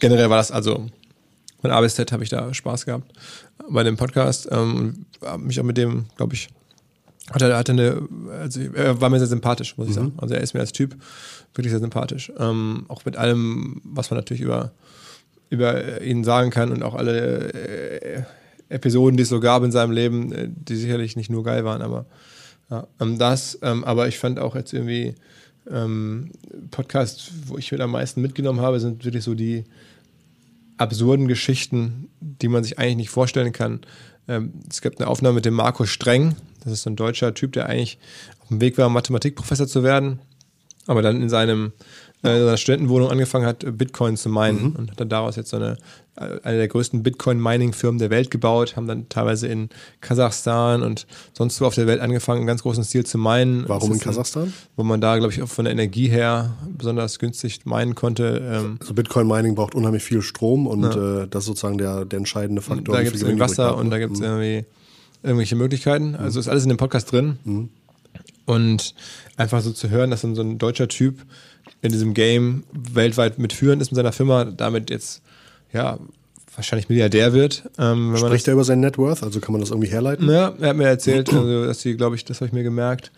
generell 0.00 0.30
war 0.30 0.38
das 0.38 0.50
also 0.50 0.86
von 1.64 1.70
A 1.70 1.80
bis 1.80 1.94
Z 1.94 2.12
habe 2.12 2.22
ich 2.22 2.28
da 2.28 2.52
Spaß 2.52 2.84
gehabt 2.84 3.10
bei 3.70 3.82
dem 3.82 3.96
Podcast. 3.96 4.46
Ähm, 4.50 5.06
mich 5.38 5.58
auch 5.58 5.64
mit 5.64 5.78
dem, 5.78 6.04
glaube 6.14 6.34
ich, 6.34 6.50
hat 7.30 7.40
er 7.40 7.56
hatte 7.56 7.72
eine, 7.72 8.06
also 8.38 8.60
er 8.60 9.00
war 9.00 9.08
mir 9.08 9.18
sehr 9.18 9.28
sympathisch, 9.28 9.78
muss 9.78 9.88
ich 9.88 9.96
mhm. 9.96 9.98
sagen. 9.98 10.12
Also 10.18 10.34
er 10.34 10.42
ist 10.42 10.52
mir 10.52 10.60
als 10.60 10.72
Typ 10.72 10.94
wirklich 11.54 11.70
sehr 11.70 11.80
sympathisch. 11.80 12.30
Ähm, 12.38 12.84
auch 12.88 13.06
mit 13.06 13.16
allem, 13.16 13.80
was 13.82 14.10
man 14.10 14.18
natürlich 14.18 14.42
über 14.42 14.72
über 15.48 16.02
ihn 16.02 16.22
sagen 16.22 16.50
kann 16.50 16.70
und 16.70 16.82
auch 16.82 16.94
alle 16.94 17.54
äh, 17.54 18.22
Episoden, 18.68 19.16
die 19.16 19.22
es 19.22 19.30
so 19.30 19.40
gab 19.40 19.62
in 19.62 19.72
seinem 19.72 19.92
Leben, 19.92 20.32
äh, 20.32 20.50
die 20.50 20.76
sicherlich 20.76 21.16
nicht 21.16 21.30
nur 21.30 21.44
geil 21.44 21.64
waren, 21.64 21.80
aber 21.80 22.04
ja, 22.70 22.86
ähm, 23.00 23.18
das. 23.18 23.58
Ähm, 23.62 23.84
aber 23.84 24.06
ich 24.06 24.18
fand 24.18 24.38
auch 24.38 24.54
jetzt 24.54 24.74
irgendwie 24.74 25.14
ähm, 25.70 26.30
Podcasts, 26.70 27.30
wo 27.46 27.56
ich 27.56 27.72
mit 27.72 27.80
am 27.80 27.92
meisten 27.92 28.20
mitgenommen 28.20 28.60
habe, 28.60 28.80
sind 28.80 29.02
wirklich 29.06 29.24
so 29.24 29.34
die 29.34 29.64
absurden 30.84 31.28
Geschichten, 31.28 32.08
die 32.20 32.48
man 32.48 32.62
sich 32.62 32.78
eigentlich 32.78 32.96
nicht 32.96 33.10
vorstellen 33.10 33.52
kann. 33.52 33.80
Ähm, 34.28 34.52
es 34.70 34.80
gibt 34.80 35.00
eine 35.00 35.08
Aufnahme 35.08 35.36
mit 35.36 35.44
dem 35.44 35.54
Markus 35.54 35.90
Streng. 35.90 36.36
Das 36.62 36.72
ist 36.72 36.82
so 36.82 36.90
ein 36.90 36.96
deutscher 36.96 37.34
Typ, 37.34 37.52
der 37.52 37.66
eigentlich 37.66 37.98
auf 38.40 38.48
dem 38.48 38.60
Weg 38.60 38.78
war, 38.78 38.88
Mathematikprofessor 38.88 39.66
zu 39.66 39.82
werden, 39.82 40.20
aber 40.86 41.02
dann 41.02 41.20
in 41.20 41.28
seinem 41.28 41.72
äh, 42.24 42.38
in 42.38 42.44
seiner 42.44 42.56
Studentenwohnung 42.56 43.10
angefangen 43.10 43.46
hat, 43.46 43.64
Bitcoin 43.76 44.16
zu 44.16 44.28
meinen 44.28 44.62
mhm. 44.62 44.76
und 44.76 44.90
hat 44.90 45.00
dann 45.00 45.08
daraus 45.08 45.36
jetzt 45.36 45.50
so 45.50 45.56
eine, 45.56 45.76
eine 46.16 46.56
der 46.56 46.68
größten 46.68 47.02
Bitcoin-Mining-Firmen 47.02 47.98
der 47.98 48.10
Welt 48.10 48.30
gebaut, 48.30 48.76
haben 48.76 48.86
dann 48.86 49.08
teilweise 49.08 49.46
in 49.46 49.68
Kasachstan 50.00 50.82
und 50.82 51.06
sonst 51.32 51.60
wo 51.60 51.66
auf 51.66 51.74
der 51.74 51.86
Welt 51.86 52.00
angefangen, 52.00 52.40
in 52.40 52.46
ganz 52.46 52.62
großen 52.62 52.84
Stil 52.84 53.04
zu 53.04 53.18
meinen. 53.18 53.68
Warum 53.68 53.92
in 53.92 54.00
Kasachstan? 54.00 54.44
Ein, 54.44 54.54
wo 54.76 54.84
man 54.84 55.00
da, 55.00 55.18
glaube 55.18 55.32
ich, 55.32 55.42
auch 55.42 55.48
von 55.48 55.64
der 55.64 55.72
Energie 55.72 56.08
her 56.08 56.56
besonders 56.76 57.18
günstig 57.18 57.66
meinen 57.66 57.94
konnte. 57.94 58.42
Ähm 58.44 58.76
also 58.80 58.94
Bitcoin-Mining 58.94 59.54
braucht 59.54 59.74
unheimlich 59.74 60.02
viel 60.02 60.22
Strom 60.22 60.66
und 60.66 60.82
ja. 60.82 61.22
äh, 61.22 61.28
das 61.28 61.42
ist 61.42 61.46
sozusagen 61.46 61.78
der, 61.78 62.04
der 62.04 62.18
entscheidende 62.18 62.62
Faktor. 62.62 62.94
Da 62.94 63.02
gibt 63.02 63.16
es 63.16 63.22
irgendwie 63.22 63.40
Wasser 63.40 63.76
und 63.76 63.90
da 63.90 63.98
gibt 63.98 64.14
es 64.14 64.20
mhm. 64.20 64.26
irgendwie 64.26 64.64
irgendwelche 65.22 65.56
Möglichkeiten. 65.56 66.14
Also 66.14 66.38
ist 66.38 66.48
alles 66.48 66.62
in 66.62 66.68
dem 66.68 66.78
Podcast 66.78 67.10
drin. 67.10 67.38
Mhm. 67.44 67.68
Und 68.46 68.94
einfach 69.36 69.62
so 69.62 69.72
zu 69.72 69.90
hören, 69.90 70.10
dass 70.10 70.20
dann 70.22 70.34
so 70.34 70.42
ein 70.42 70.58
deutscher 70.58 70.88
Typ 70.88 71.24
in 71.82 71.92
diesem 71.92 72.14
Game 72.14 72.64
weltweit 72.72 73.38
mitführend 73.38 73.80
ist 73.80 73.90
mit 73.90 73.96
seiner 73.96 74.12
Firma, 74.12 74.44
damit 74.44 74.90
jetzt 74.90 75.22
ja 75.72 75.98
wahrscheinlich 76.54 76.88
Milliardär 76.88 77.32
wird. 77.32 77.68
Ähm, 77.78 78.16
Spricht 78.16 78.46
er 78.46 78.54
über 78.54 78.64
sein 78.64 78.80
Net 78.80 78.98
Worth? 78.98 79.22
Also 79.22 79.40
kann 79.40 79.52
man 79.52 79.60
das 79.60 79.70
irgendwie 79.70 79.88
herleiten? 79.88 80.28
Ja, 80.28 80.52
er 80.60 80.68
hat 80.70 80.76
mir 80.76 80.86
erzählt, 80.86 81.32
also, 81.32 81.66
dass 81.66 81.80
sie, 81.80 81.96
glaube 81.96 82.16
ich, 82.16 82.24
das 82.24 82.38
habe 82.38 82.46
ich 82.46 82.52
mir 82.52 82.62
gemerkt, 82.62 83.10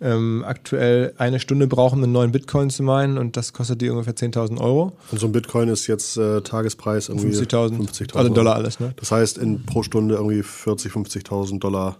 ähm, 0.00 0.44
aktuell 0.46 1.14
eine 1.16 1.38
Stunde 1.38 1.68
brauchen, 1.68 1.98
um 1.98 2.04
einen 2.04 2.12
neuen 2.12 2.32
Bitcoin 2.32 2.70
zu 2.70 2.82
meinen 2.82 3.18
und 3.18 3.36
das 3.36 3.52
kostet 3.52 3.80
die 3.80 3.88
ungefähr 3.88 4.14
10.000 4.14 4.60
Euro. 4.60 4.92
Und 5.10 5.20
so 5.20 5.26
ein 5.26 5.32
Bitcoin 5.32 5.68
ist 5.68 5.86
jetzt 5.86 6.16
äh, 6.16 6.40
Tagespreis 6.42 7.08
irgendwie 7.08 7.28
50.000. 7.28 7.76
50 7.76 8.16
also 8.16 8.28
Dollar 8.30 8.56
alles, 8.56 8.80
ne? 8.80 8.92
Das 8.96 9.12
heißt 9.12 9.38
in 9.38 9.64
pro 9.64 9.82
Stunde 9.82 10.16
irgendwie 10.16 10.42
40, 10.42 10.92
50.000 10.92 11.60
Dollar. 11.60 11.96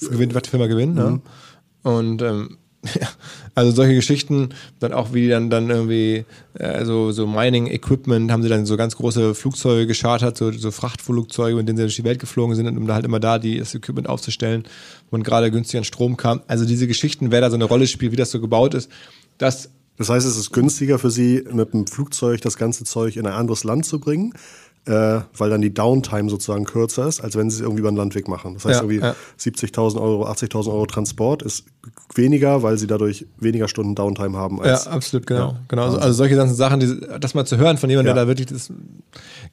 Gewinnt, 0.00 0.34
was 0.34 0.44
die 0.44 0.50
Firma 0.50 0.66
gewinnt, 0.66 0.94
ne? 0.94 1.20
Und 1.86 2.20
ähm, 2.20 2.58
ja, 3.00 3.08
also 3.54 3.70
solche 3.70 3.94
Geschichten, 3.94 4.48
dann 4.80 4.92
auch 4.92 5.14
wie 5.14 5.28
dann, 5.28 5.50
dann 5.50 5.70
irgendwie, 5.70 6.24
äh, 6.54 6.84
so, 6.84 7.12
Mining-Equipment, 7.12 8.32
haben 8.32 8.42
sie 8.42 8.48
dann 8.48 8.66
so 8.66 8.76
ganz 8.76 8.96
große 8.96 9.36
Flugzeuge 9.36 9.86
geschartert, 9.86 10.36
so, 10.36 10.50
so 10.50 10.72
Frachtflugzeuge, 10.72 11.54
mit 11.54 11.68
denen 11.68 11.76
sie 11.76 11.84
durch 11.84 11.94
die 11.94 12.02
Welt 12.02 12.18
geflogen 12.18 12.56
sind, 12.56 12.66
um 12.76 12.88
da 12.88 12.94
halt 12.94 13.04
immer 13.04 13.20
da 13.20 13.38
die, 13.38 13.58
das 13.58 13.72
Equipment 13.72 14.08
aufzustellen, 14.08 14.64
wo 15.12 15.18
gerade 15.18 15.52
günstig 15.52 15.78
an 15.78 15.84
Strom 15.84 16.16
kam. 16.16 16.42
Also 16.48 16.64
diese 16.64 16.88
Geschichten, 16.88 17.30
wer 17.30 17.40
da 17.40 17.50
so 17.50 17.56
eine 17.56 17.66
Rolle 17.66 17.86
spielt, 17.86 18.10
wie 18.10 18.16
das 18.16 18.32
so 18.32 18.40
gebaut 18.40 18.74
ist, 18.74 18.90
das 19.38 19.70
Das 19.96 20.08
heißt, 20.08 20.26
es 20.26 20.36
ist 20.36 20.50
günstiger 20.50 20.98
für 20.98 21.10
sie, 21.10 21.44
mit 21.52 21.72
dem 21.72 21.86
Flugzeug 21.86 22.40
das 22.40 22.56
ganze 22.56 22.84
Zeug 22.84 23.16
in 23.16 23.26
ein 23.26 23.32
anderes 23.32 23.62
Land 23.62 23.86
zu 23.86 24.00
bringen, 24.00 24.34
äh, 24.86 25.20
weil 25.36 25.50
dann 25.50 25.60
die 25.62 25.74
Downtime 25.74 26.30
sozusagen 26.30 26.64
kürzer 26.64 27.08
ist, 27.08 27.20
als 27.20 27.36
wenn 27.36 27.50
sie 27.50 27.56
es 27.56 27.60
irgendwie 27.60 27.80
über 27.80 27.90
den 27.90 27.96
Landweg 27.96 28.28
machen. 28.28 28.54
Das 28.54 28.64
heißt, 28.64 28.82
Ja, 28.82 28.88
irgendwie 28.88 29.04
ja. 29.04 29.16
70.000 29.38 30.00
Euro, 30.00 30.26
80.000 30.28 30.68
Euro 30.68 30.86
Transport 30.86 31.42
ist 31.42 31.64
weniger, 32.14 32.62
weil 32.62 32.78
sie 32.78 32.86
dadurch 32.86 33.26
weniger 33.38 33.66
Stunden 33.68 33.94
Downtime 33.96 34.36
haben. 34.36 34.58
Ja, 34.58 34.62
Als, 34.72 34.86
absolut, 34.86 35.26
genau. 35.26 35.48
Ja, 35.52 35.60
genau. 35.68 35.84
Also, 35.86 35.98
also 35.98 36.12
solche 36.12 36.36
ganzen 36.36 36.54
Sachen, 36.54 36.80
die, 36.80 37.00
das 37.20 37.34
mal 37.34 37.44
zu 37.44 37.56
hören 37.56 37.78
von 37.78 37.90
jemandem, 37.90 38.14
der 38.14 38.22
Ja. 38.22 38.24
da 38.24 38.28
wirklich 38.28 38.46
das 38.46 38.72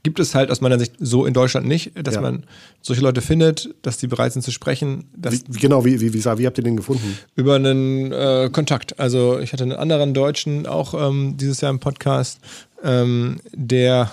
gibt 0.04 0.20
es 0.20 0.36
halt 0.36 0.52
aus 0.52 0.62
meiner 0.62 0.78
Sicht 0.78 0.94
so 1.00 1.26
in 1.26 1.34
Deutschland 1.34 1.68
nicht, 1.68 1.94
dass 2.06 2.16
Ja. 2.16 2.22
man 2.22 2.44
solche 2.82 3.02
Leute 3.02 3.22
findet, 3.22 3.74
dass 3.82 3.98
die 3.98 4.08
bereit 4.08 4.34
sind 4.34 4.42
zu 4.44 4.52
sprechen, 4.52 5.06
wie, 5.18 5.60
genau, 5.60 5.84
wie, 5.86 6.00
wie, 6.02 6.14
wie, 6.14 6.24
wie 6.24 6.46
habt 6.46 6.58
ihr 6.58 6.64
den 6.64 6.78
gefunden? 6.78 7.18
über 7.36 7.56
einen 7.56 8.12
äh, 8.12 8.50
Kontakt. 8.52 9.00
Also 9.00 9.40
ich 9.40 9.52
hatte 9.54 9.64
einen 9.64 9.72
anderen 9.74 10.14
Deutschen 10.14 10.68
auch 10.68 10.94
ähm, 10.94 11.38
dieses 11.38 11.62
Jahr 11.62 11.72
im 11.72 11.80
Podcast, 11.80 12.40
ähm, 12.84 13.40
der 13.54 14.12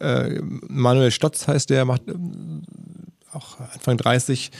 äh, 0.00 0.40
Manuel 0.68 1.10
Stotz 1.10 1.48
heißt, 1.48 1.70
der 1.70 1.84
macht 1.84 2.02
ähm, 2.08 2.62
auch 3.32 3.58
Anfang 3.74 3.96
30 3.96 4.50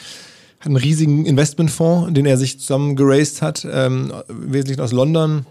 hat 0.61 0.67
einen 0.67 0.77
riesigen 0.77 1.27
Investmentfonds, 1.27 2.13
den 2.13 2.27
er 2.27 2.37
sich 2.37 2.59
zusammen 2.59 2.97
geraced 2.97 3.43
hat, 3.43 3.67
ähm, 3.71 4.13
im 4.29 4.53
Wesentlichen 4.53 4.81
aus 4.81 4.93
London, 4.93 5.47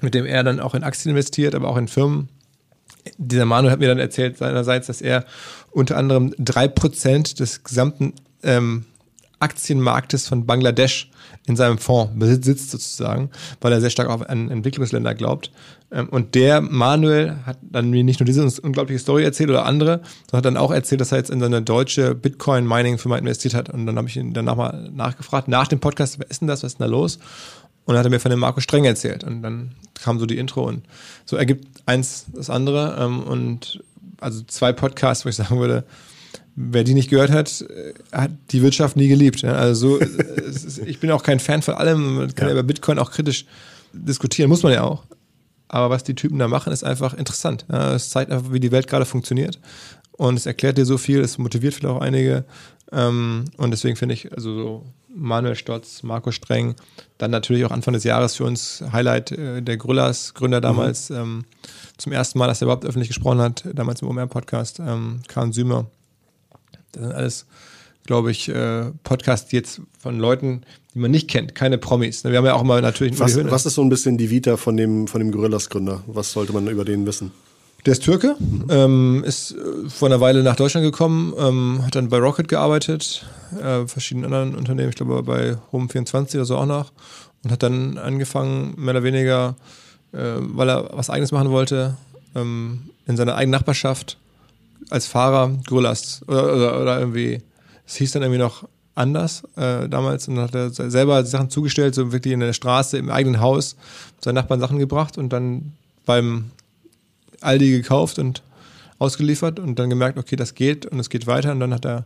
mit 0.00 0.14
dem 0.14 0.26
er 0.26 0.42
dann 0.42 0.60
auch 0.60 0.74
in 0.74 0.82
Aktien 0.82 1.10
investiert, 1.10 1.54
aber 1.54 1.68
auch 1.68 1.76
in 1.76 1.88
Firmen. 1.88 2.28
Dieser 3.18 3.44
Manuel 3.44 3.72
hat 3.72 3.80
mir 3.80 3.88
dann 3.88 3.98
erzählt 3.98 4.38
seinerseits, 4.38 4.86
dass 4.86 5.00
er 5.00 5.24
unter 5.70 5.96
anderem 5.96 6.34
drei 6.38 6.68
Prozent 6.68 7.40
des 7.40 7.64
gesamten 7.64 8.14
ähm, 8.42 8.84
Aktienmarktes 9.38 10.28
von 10.28 10.46
Bangladesch 10.46 11.10
in 11.46 11.56
seinem 11.56 11.78
Fonds 11.78 12.12
besitzt 12.16 12.70
sozusagen, 12.70 13.30
weil 13.60 13.72
er 13.72 13.80
sehr 13.80 13.90
stark 13.90 14.08
auf 14.08 14.28
an 14.28 14.50
Entwicklungsländer 14.50 15.14
glaubt. 15.14 15.50
Ähm, 15.90 16.08
Und 16.08 16.34
der 16.34 16.60
Manuel 16.60 17.36
hat 17.44 17.58
dann 17.62 17.90
mir 17.90 18.04
nicht 18.04 18.20
nur 18.20 18.26
diese 18.26 18.44
unglaubliche 18.62 19.00
Story 19.00 19.24
erzählt 19.24 19.50
oder 19.50 19.66
andere, 19.66 20.02
sondern 20.30 20.38
hat 20.38 20.44
dann 20.44 20.56
auch 20.56 20.70
erzählt, 20.70 21.00
dass 21.00 21.10
er 21.10 21.18
jetzt 21.18 21.30
in 21.30 21.40
so 21.40 21.46
eine 21.46 21.62
deutsche 21.62 22.14
Bitcoin-Mining-Firma 22.14 23.18
investiert 23.18 23.54
hat. 23.54 23.70
Und 23.70 23.86
dann 23.86 23.96
habe 23.96 24.08
ich 24.08 24.16
ihn 24.16 24.32
danach 24.34 24.56
mal 24.56 24.90
nachgefragt, 24.94 25.48
nach 25.48 25.66
dem 25.66 25.80
Podcast, 25.80 26.18
wer 26.20 26.30
ist 26.30 26.40
denn 26.40 26.48
das, 26.48 26.62
was 26.62 26.74
ist 26.74 26.78
denn 26.78 26.86
da 26.86 26.90
los? 26.90 27.16
Und 27.84 27.94
dann 27.94 27.98
hat 27.98 28.06
er 28.06 28.10
mir 28.10 28.20
von 28.20 28.30
dem 28.30 28.40
Marco 28.40 28.60
Streng 28.60 28.84
erzählt. 28.84 29.24
Und 29.24 29.42
dann 29.42 29.72
kam 30.00 30.20
so 30.20 30.26
die 30.26 30.38
Intro 30.38 30.62
und 30.62 30.84
so 31.24 31.36
ergibt 31.36 31.66
eins 31.86 32.26
das 32.32 32.50
andere. 32.50 32.96
Ähm, 33.00 33.24
Und 33.24 33.82
also 34.20 34.42
zwei 34.46 34.72
Podcasts, 34.72 35.24
wo 35.24 35.28
ich 35.28 35.34
sagen 35.34 35.58
würde, 35.58 35.84
wer 36.54 36.84
die 36.84 36.94
nicht 36.94 37.10
gehört 37.10 37.30
hat, 37.30 37.62
äh, 37.62 37.94
hat 38.12 38.30
die 38.50 38.62
Wirtschaft 38.62 38.96
nie 38.96 39.08
geliebt. 39.08 39.44
Also 39.44 39.98
so, 39.98 40.00
es 40.00 40.64
ist, 40.64 40.78
ich 40.78 41.00
bin 41.00 41.10
auch 41.10 41.22
kein 41.22 41.40
Fan 41.40 41.62
von 41.62 41.74
allem. 41.74 42.16
Man 42.16 42.34
kann 42.34 42.48
ja. 42.48 42.52
Über 42.52 42.62
Bitcoin 42.62 42.98
auch 42.98 43.10
kritisch 43.10 43.46
diskutieren, 43.92 44.48
muss 44.48 44.62
man 44.62 44.72
ja 44.72 44.82
auch. 44.82 45.04
Aber 45.68 45.88
was 45.88 46.04
die 46.04 46.14
Typen 46.14 46.38
da 46.38 46.48
machen, 46.48 46.72
ist 46.72 46.84
einfach 46.84 47.14
interessant. 47.14 47.64
Es 47.70 48.10
zeigt 48.10 48.30
einfach, 48.30 48.52
wie 48.52 48.60
die 48.60 48.72
Welt 48.72 48.88
gerade 48.88 49.06
funktioniert. 49.06 49.58
Und 50.12 50.36
es 50.36 50.44
erklärt 50.44 50.76
dir 50.76 50.84
so 50.84 50.98
viel, 50.98 51.20
es 51.20 51.38
motiviert 51.38 51.72
vielleicht 51.72 51.96
auch 51.96 52.02
einige. 52.02 52.44
Ähm, 52.92 53.46
und 53.56 53.70
deswegen 53.70 53.96
finde 53.96 54.14
ich, 54.14 54.32
also 54.32 54.54
so 54.54 54.86
Manuel 55.14 55.56
Stotz, 55.56 56.02
Marco 56.02 56.30
Streng, 56.30 56.74
dann 57.18 57.30
natürlich 57.30 57.64
auch 57.64 57.70
Anfang 57.70 57.94
des 57.94 58.04
Jahres 58.04 58.36
für 58.36 58.44
uns 58.44 58.84
Highlight 58.92 59.32
äh, 59.32 59.62
der 59.62 59.78
Grüllers, 59.78 60.34
Gründer 60.34 60.60
damals, 60.60 61.10
ähm, 61.10 61.44
zum 61.96 62.12
ersten 62.12 62.38
Mal, 62.38 62.48
dass 62.48 62.60
er 62.60 62.66
überhaupt 62.66 62.84
öffentlich 62.84 63.08
gesprochen 63.08 63.40
hat, 63.40 63.64
damals 63.74 64.02
im 64.02 64.08
OMR-Podcast, 64.08 64.80
ähm, 64.80 65.20
Karl 65.26 65.52
Sümer. 65.52 65.86
Das 66.92 67.02
sind 67.02 67.12
alles, 67.12 67.46
glaube 68.06 68.30
ich, 68.30 68.48
äh, 68.48 68.90
Podcasts 69.04 69.52
jetzt 69.52 69.80
von 69.98 70.18
Leuten, 70.18 70.62
die 70.94 70.98
man 70.98 71.10
nicht 71.10 71.28
kennt, 71.28 71.54
keine 71.54 71.78
Promis. 71.78 72.24
Wir 72.24 72.36
haben 72.36 72.44
ja 72.44 72.54
auch 72.54 72.62
immer 72.62 72.80
natürlich 72.80 73.18
Was, 73.18 73.36
was 73.36 73.66
ist 73.66 73.74
so 73.74 73.82
ein 73.82 73.88
bisschen 73.88 74.18
die 74.18 74.30
Vita 74.30 74.56
von 74.56 74.76
dem, 74.76 75.08
von 75.08 75.20
dem 75.20 75.32
Gorillas-Gründer? 75.32 76.02
Was 76.06 76.32
sollte 76.32 76.52
man 76.52 76.68
über 76.68 76.84
den 76.84 77.06
wissen? 77.06 77.32
Der 77.84 77.92
ist 77.94 78.04
Türke, 78.04 78.36
ähm, 78.68 79.24
ist 79.26 79.52
äh, 79.52 79.88
vor 79.88 80.06
einer 80.06 80.20
Weile 80.20 80.44
nach 80.44 80.54
Deutschland 80.54 80.84
gekommen, 80.84 81.34
ähm, 81.36 81.80
hat 81.84 81.96
dann 81.96 82.10
bei 82.10 82.18
Rocket 82.18 82.46
gearbeitet, 82.46 83.26
äh, 83.60 83.86
verschiedenen 83.88 84.32
anderen 84.32 84.54
Unternehmen, 84.54 84.90
ich 84.90 84.94
glaube 84.94 85.20
bei 85.24 85.56
Home24 85.72 86.36
oder 86.36 86.44
so 86.44 86.58
auch 86.58 86.66
noch, 86.66 86.92
und 87.42 87.50
hat 87.50 87.64
dann 87.64 87.98
angefangen, 87.98 88.74
mehr 88.76 88.94
oder 88.94 89.02
weniger, 89.02 89.56
äh, 90.12 90.36
weil 90.38 90.70
er 90.70 90.90
was 90.92 91.10
Eigenes 91.10 91.32
machen 91.32 91.50
wollte, 91.50 91.96
ähm, 92.36 92.82
in 93.08 93.16
seiner 93.16 93.34
eigenen 93.34 93.58
Nachbarschaft 93.58 94.16
als 94.90 95.06
Fahrer 95.06 95.50
Gorillas 95.66 96.22
oder, 96.26 96.54
oder, 96.54 96.80
oder 96.80 96.98
irgendwie, 97.00 97.42
es 97.86 97.96
hieß 97.96 98.12
dann 98.12 98.22
irgendwie 98.22 98.40
noch 98.40 98.64
anders 98.94 99.42
äh, 99.56 99.88
damals 99.88 100.28
und 100.28 100.38
hat 100.38 100.54
er 100.54 100.70
selber 100.70 101.24
Sachen 101.24 101.50
zugestellt, 101.50 101.94
so 101.94 102.12
wirklich 102.12 102.34
in 102.34 102.40
der 102.40 102.52
Straße, 102.52 102.98
im 102.98 103.10
eigenen 103.10 103.40
Haus, 103.40 103.76
seinen 104.20 104.34
Nachbarn 104.34 104.60
Sachen 104.60 104.78
gebracht 104.78 105.16
und 105.16 105.30
dann 105.30 105.72
beim 106.04 106.50
Aldi 107.40 107.70
gekauft 107.70 108.18
und 108.18 108.42
ausgeliefert 108.98 109.58
und 109.58 109.78
dann 109.78 109.90
gemerkt, 109.90 110.18
okay, 110.18 110.36
das 110.36 110.54
geht 110.54 110.86
und 110.86 111.00
es 111.00 111.10
geht 111.10 111.26
weiter 111.26 111.52
und 111.52 111.60
dann 111.60 111.74
hat 111.74 111.84
er 111.84 112.04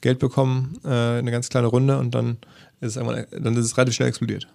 Geld 0.00 0.20
bekommen, 0.20 0.78
äh, 0.84 1.18
eine 1.18 1.30
ganz 1.30 1.48
kleine 1.48 1.66
Runde 1.66 1.98
und 1.98 2.14
dann 2.14 2.36
ist 2.80 2.96
es 2.96 3.04
dann 3.04 3.56
ist 3.56 3.64
es 3.64 3.76
relativ 3.76 3.94
schnell 3.94 4.08
explodiert. 4.08 4.46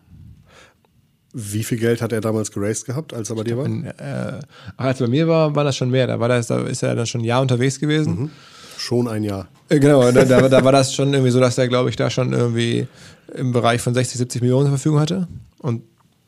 Wie 1.33 1.63
viel 1.63 1.79
Geld 1.79 2.01
hat 2.01 2.11
er 2.11 2.21
damals 2.21 2.51
geraced 2.51 2.85
gehabt, 2.85 3.13
als 3.13 3.29
er 3.29 3.35
bei 3.35 3.43
dir 3.43 3.57
war? 3.57 3.65
Und, 3.65 3.85
äh, 3.85 4.39
ach, 4.77 4.85
als 4.85 5.01
er 5.01 5.07
bei 5.07 5.11
mir 5.11 5.27
war, 5.27 5.55
war 5.55 5.63
das 5.63 5.75
schon 5.75 5.89
mehr. 5.89 6.05
Da 6.07 6.19
war 6.19 6.29
das, 6.29 6.47
da 6.47 6.61
ist 6.61 6.83
er 6.83 6.95
dann 6.95 7.07
schon 7.07 7.21
ein 7.21 7.25
Jahr 7.25 7.41
unterwegs 7.41 7.79
gewesen. 7.79 8.31
Schon 8.77 9.07
ein 9.07 9.23
Jahr. 9.23 9.47
Äh, 9.69 9.79
Genau, 9.79 10.11
da, 10.11 10.25
da, 10.25 10.47
da 10.47 10.63
war 10.63 10.71
das 10.71 10.93
schon 10.93 11.13
irgendwie 11.13 11.31
so, 11.31 11.39
dass 11.39 11.57
er, 11.57 11.67
glaube 11.67 11.89
ich, 11.89 11.95
da 11.95 12.09
schon 12.09 12.33
irgendwie 12.33 12.87
im 13.33 13.51
Bereich 13.51 13.81
von 13.81 13.93
60, 13.93 14.17
70 14.17 14.41
Millionen 14.41 14.65
zur 14.65 14.77
Verfügung 14.77 14.99
hatte. 14.99 15.27
Und 15.59 15.83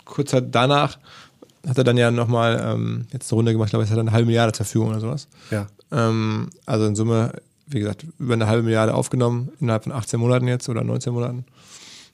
kurz 0.05 0.35
danach 0.51 0.97
hat 1.67 1.77
er 1.77 1.83
dann 1.83 1.97
ja 1.97 2.11
nochmal 2.11 2.61
ähm, 2.63 3.05
jetzt 3.11 3.31
eine 3.31 3.37
Runde 3.37 3.51
gemacht, 3.51 3.67
ich 3.67 3.71
glaube, 3.71 3.85
es 3.85 3.89
hat 3.91 3.97
er 3.97 4.01
eine 4.01 4.11
halbe 4.11 4.27
Milliarde 4.27 4.53
zur 4.53 4.65
Verfügung 4.65 4.89
oder 4.89 4.99
sowas. 4.99 5.27
Ja. 5.51 5.67
Ähm, 5.91 6.49
also 6.65 6.85
in 6.85 6.95
Summe, 6.95 7.33
wie 7.67 7.79
gesagt, 7.79 8.05
über 8.19 8.33
eine 8.33 8.47
halbe 8.47 8.63
Milliarde 8.63 8.93
aufgenommen, 8.93 9.51
innerhalb 9.59 9.83
von 9.83 9.91
18 9.91 10.19
Monaten 10.19 10.47
jetzt 10.47 10.69
oder 10.69 10.83
19 10.83 11.13
Monaten. 11.13 11.45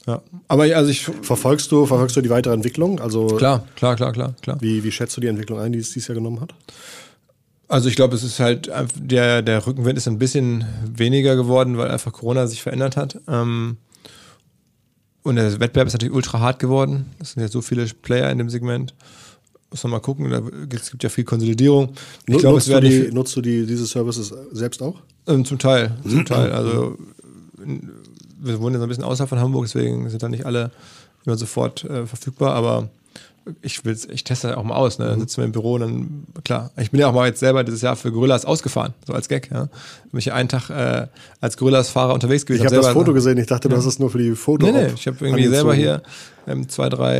Ja. 0.07 0.21
Aber 0.47 0.63
also 0.63 0.89
ich. 0.89 1.05
Verfolgst 1.21 1.71
du, 1.71 1.85
verfolgst 1.85 2.15
du 2.15 2.21
die 2.21 2.29
weitere 2.29 2.53
Entwicklung? 2.53 2.99
Also 2.99 3.27
Klar, 3.27 3.67
klar, 3.75 3.95
klar, 3.95 4.11
klar, 4.13 4.33
klar. 4.41 4.57
Wie, 4.59 4.83
wie 4.83 4.91
schätzt 4.91 5.15
du 5.15 5.21
die 5.21 5.27
Entwicklung 5.27 5.59
ein, 5.59 5.71
die 5.73 5.79
es 5.79 5.91
dieses 5.91 6.07
Jahr 6.07 6.15
genommen 6.15 6.41
hat? 6.41 6.53
Also 7.67 7.87
ich 7.87 7.95
glaube, 7.95 8.15
es 8.15 8.23
ist 8.23 8.39
halt, 8.39 8.69
der, 8.97 9.41
der 9.41 9.65
Rückenwind 9.65 9.97
ist 9.97 10.07
ein 10.07 10.17
bisschen 10.19 10.65
weniger 10.93 11.35
geworden, 11.37 11.77
weil 11.77 11.89
einfach 11.89 12.11
Corona 12.11 12.45
sich 12.47 12.61
verändert 12.61 12.97
hat. 12.97 13.19
Ähm, 13.29 13.77
und 15.23 15.35
der 15.35 15.59
Wettbewerb 15.59 15.87
ist 15.87 15.93
natürlich 15.93 16.13
ultra 16.15 16.39
hart 16.39 16.59
geworden. 16.59 17.05
Es 17.19 17.33
sind 17.33 17.43
ja 17.43 17.47
so 17.47 17.61
viele 17.61 17.85
Player 17.85 18.29
in 18.31 18.39
dem 18.39 18.49
Segment. 18.49 18.93
Muss 19.69 19.83
man 19.83 19.91
mal 19.91 19.99
gucken, 19.99 20.29
da 20.31 20.39
gibt- 20.41 20.81
es 20.81 20.91
gibt 20.91 21.03
ja 21.03 21.09
viel 21.09 21.23
Konsolidierung. 21.23 21.93
Ich 22.27 22.39
glaube, 22.39 22.55
nutzt, 22.55 22.67
du 22.67 22.79
die, 22.81 23.11
nutzt 23.13 23.35
du 23.37 23.41
die, 23.41 23.65
diese 23.65 23.85
Services 23.85 24.33
selbst 24.51 24.81
auch? 24.81 24.95
Ähm, 25.27 25.45
zum 25.45 25.59
Teil, 25.59 25.95
zum 26.05 26.25
Teil. 26.25 26.51
Also 26.51 26.97
wir 28.41 28.59
wohnen 28.59 28.75
jetzt 28.75 28.83
ein 28.83 28.89
bisschen 28.89 29.03
außerhalb 29.03 29.29
von 29.29 29.39
Hamburg, 29.39 29.65
deswegen 29.65 30.09
sind 30.09 30.21
da 30.21 30.29
nicht 30.29 30.45
alle 30.45 30.71
immer 31.25 31.37
sofort 31.37 31.83
äh, 31.85 32.05
verfügbar, 32.05 32.53
aber 32.55 32.89
ich 33.63 33.83
will's, 33.85 34.05
ich 34.05 34.23
teste 34.23 34.49
das 34.49 34.57
auch 34.57 34.63
mal 34.63 34.75
aus. 34.75 34.99
Ne? 34.99 35.05
Dann 35.07 35.19
sitzen 35.19 35.37
wir 35.37 35.45
im 35.45 35.51
Büro 35.51 35.73
und 35.73 35.81
dann, 35.81 36.27
klar. 36.43 36.69
Ich 36.77 36.91
bin 36.91 36.99
ja 36.99 37.07
auch 37.07 37.13
mal 37.13 37.27
jetzt 37.27 37.39
selber 37.39 37.63
dieses 37.63 37.81
Jahr 37.81 37.95
für 37.95 38.11
Gorillas 38.11 38.45
ausgefahren, 38.45 38.93
so 39.07 39.13
als 39.13 39.27
Gag. 39.29 39.49
Ja? 39.51 39.67
Bin 40.11 40.19
ich 40.19 40.31
einen 40.31 40.47
Tag 40.47 40.69
äh, 40.69 41.07
als 41.39 41.57
Gorillas-Fahrer 41.57 42.13
unterwegs 42.13 42.45
gewesen. 42.45 42.61
Ich 42.61 42.65
habe 42.67 42.75
das 42.75 42.85
selber- 42.85 42.99
Foto 42.99 43.13
gesehen, 43.13 43.37
ich 43.39 43.47
dachte, 43.47 43.67
du 43.67 43.75
hast 43.75 43.85
es 43.85 43.97
nur 43.97 44.11
für 44.11 44.19
die 44.19 44.35
Foto. 44.35 44.67
Nee, 44.67 44.71
nee, 44.71 44.91
ich 44.95 45.07
habe 45.07 45.17
irgendwie 45.25 45.45
angezogen. 45.45 45.55
selber 45.55 45.73
hier 45.73 46.03
ähm, 46.47 46.67
zwei, 46.69 46.89
drei, 46.89 47.17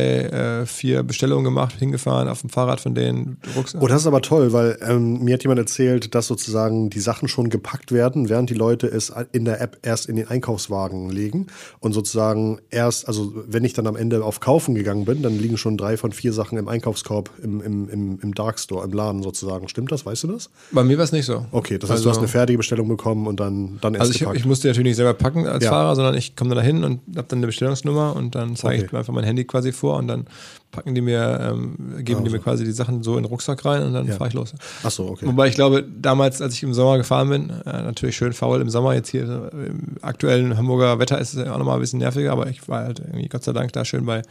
äh, 0.62 0.66
vier 0.66 1.02
Bestellungen 1.02 1.44
gemacht, 1.44 1.74
hingefahren 1.78 2.28
auf 2.28 2.40
dem 2.40 2.50
Fahrrad 2.50 2.80
von 2.80 2.94
denen. 2.94 3.38
Rucksack. 3.56 3.82
Oh, 3.82 3.86
das 3.86 4.02
ist 4.02 4.06
aber 4.06 4.22
toll, 4.22 4.52
weil 4.52 4.78
ähm, 4.86 5.22
mir 5.22 5.34
hat 5.34 5.42
jemand 5.42 5.58
erzählt, 5.60 6.14
dass 6.14 6.26
sozusagen 6.26 6.90
die 6.90 7.00
Sachen 7.00 7.28
schon 7.28 7.48
gepackt 7.50 7.92
werden, 7.92 8.28
während 8.28 8.50
die 8.50 8.54
Leute 8.54 8.86
es 8.86 9.12
in 9.32 9.44
der 9.44 9.60
App 9.60 9.78
erst 9.82 10.06
in 10.06 10.16
den 10.16 10.28
Einkaufswagen 10.28 11.10
legen 11.10 11.46
und 11.80 11.92
sozusagen 11.92 12.58
erst, 12.70 13.08
also 13.08 13.32
wenn 13.46 13.64
ich 13.64 13.72
dann 13.72 13.86
am 13.86 13.96
Ende 13.96 14.24
auf 14.24 14.40
Kaufen 14.40 14.74
gegangen 14.74 15.04
bin, 15.04 15.22
dann 15.22 15.38
liegen 15.38 15.56
schon 15.56 15.76
drei 15.76 15.96
von 15.96 16.12
vier 16.12 16.32
Sachen 16.32 16.58
im 16.58 16.68
Einkaufskorb, 16.68 17.30
im, 17.42 17.60
im, 17.60 17.88
im, 17.88 18.18
im 18.20 18.34
Darkstore, 18.34 18.84
im 18.84 18.92
Laden 18.92 19.22
sozusagen. 19.22 19.68
Stimmt 19.68 19.92
das? 19.92 20.04
Weißt 20.04 20.24
du 20.24 20.28
das? 20.28 20.50
Bei 20.72 20.82
mir 20.84 20.98
war 20.98 21.04
es 21.04 21.12
nicht 21.12 21.26
so. 21.26 21.46
Okay, 21.52 21.78
das 21.78 21.90
heißt, 21.90 21.98
also, 21.98 22.04
du 22.04 22.10
hast 22.10 22.18
eine 22.18 22.28
fertige 22.28 22.56
Bestellung 22.58 22.88
bekommen 22.88 23.26
und 23.26 23.40
dann, 23.40 23.78
dann 23.80 23.94
erst 23.94 24.12
Also 24.12 24.32
ich, 24.32 24.40
ich 24.40 24.44
musste 24.46 24.68
natürlich 24.68 24.90
nicht 24.90 24.96
selber 24.96 25.14
packen 25.14 25.46
als 25.46 25.64
Ja. 25.64 25.70
Fahrer, 25.70 25.94
sondern 25.96 26.14
ich 26.16 26.36
komme 26.36 26.54
da 26.54 26.60
hin 26.60 26.84
und 26.84 27.00
habe 27.16 27.28
dann 27.28 27.38
eine 27.38 27.46
Bestellungsnummer 27.46 28.16
und 28.16 28.34
dann 28.34 28.56
zeige 28.56 28.72
Okay. 28.82 28.86
ich 28.90 28.96
einfach 28.98 29.11
mein 29.12 29.24
Handy 29.24 29.44
quasi 29.44 29.72
vor 29.72 29.96
und 29.98 30.08
dann 30.08 30.26
packen 30.70 30.94
die 30.94 31.00
mir, 31.02 31.38
ähm, 31.52 32.02
geben 32.04 32.24
die 32.24 32.30
mir 32.30 32.38
quasi 32.38 32.64
die 32.64 32.72
Sachen 32.72 33.02
so 33.02 33.16
in 33.16 33.24
den 33.24 33.26
Rucksack 33.30 33.64
rein 33.64 33.82
und 33.82 33.92
dann 33.92 34.06
Ja. 34.06 34.14
fahre 34.16 34.28
ich 34.28 34.34
los. 34.34 34.54
Ach 34.82 34.90
so, 34.90 35.08
okay. 35.10 35.26
Wobei 35.26 35.48
ich 35.48 35.54
glaube, 35.54 35.82
damals, 35.82 36.40
als 36.40 36.54
ich 36.54 36.62
im 36.62 36.72
Sommer 36.72 36.96
gefahren 36.96 37.28
bin, 37.28 37.50
äh, 37.66 37.82
natürlich 37.82 38.16
schön 38.16 38.32
faul 38.32 38.60
im 38.60 38.70
Sommer, 38.70 38.94
jetzt 38.94 39.10
hier 39.10 39.50
äh, 39.52 39.66
im 39.66 39.96
aktuellen 40.00 40.56
Hamburger 40.56 40.98
Wetter 40.98 41.18
ist 41.20 41.34
es 41.34 41.46
auch 41.46 41.58
nochmal 41.58 41.74
ein 41.76 41.80
bisschen 41.80 41.98
nerviger, 41.98 42.32
aber 42.32 42.46
ich 42.48 42.66
war 42.68 42.84
halt 42.84 43.00
irgendwie 43.00 43.28
Gott 43.28 43.44
sei 43.44 43.52
Dank 43.52 43.72
da 43.74 43.84
schön 43.84 44.06
bei 44.06 44.22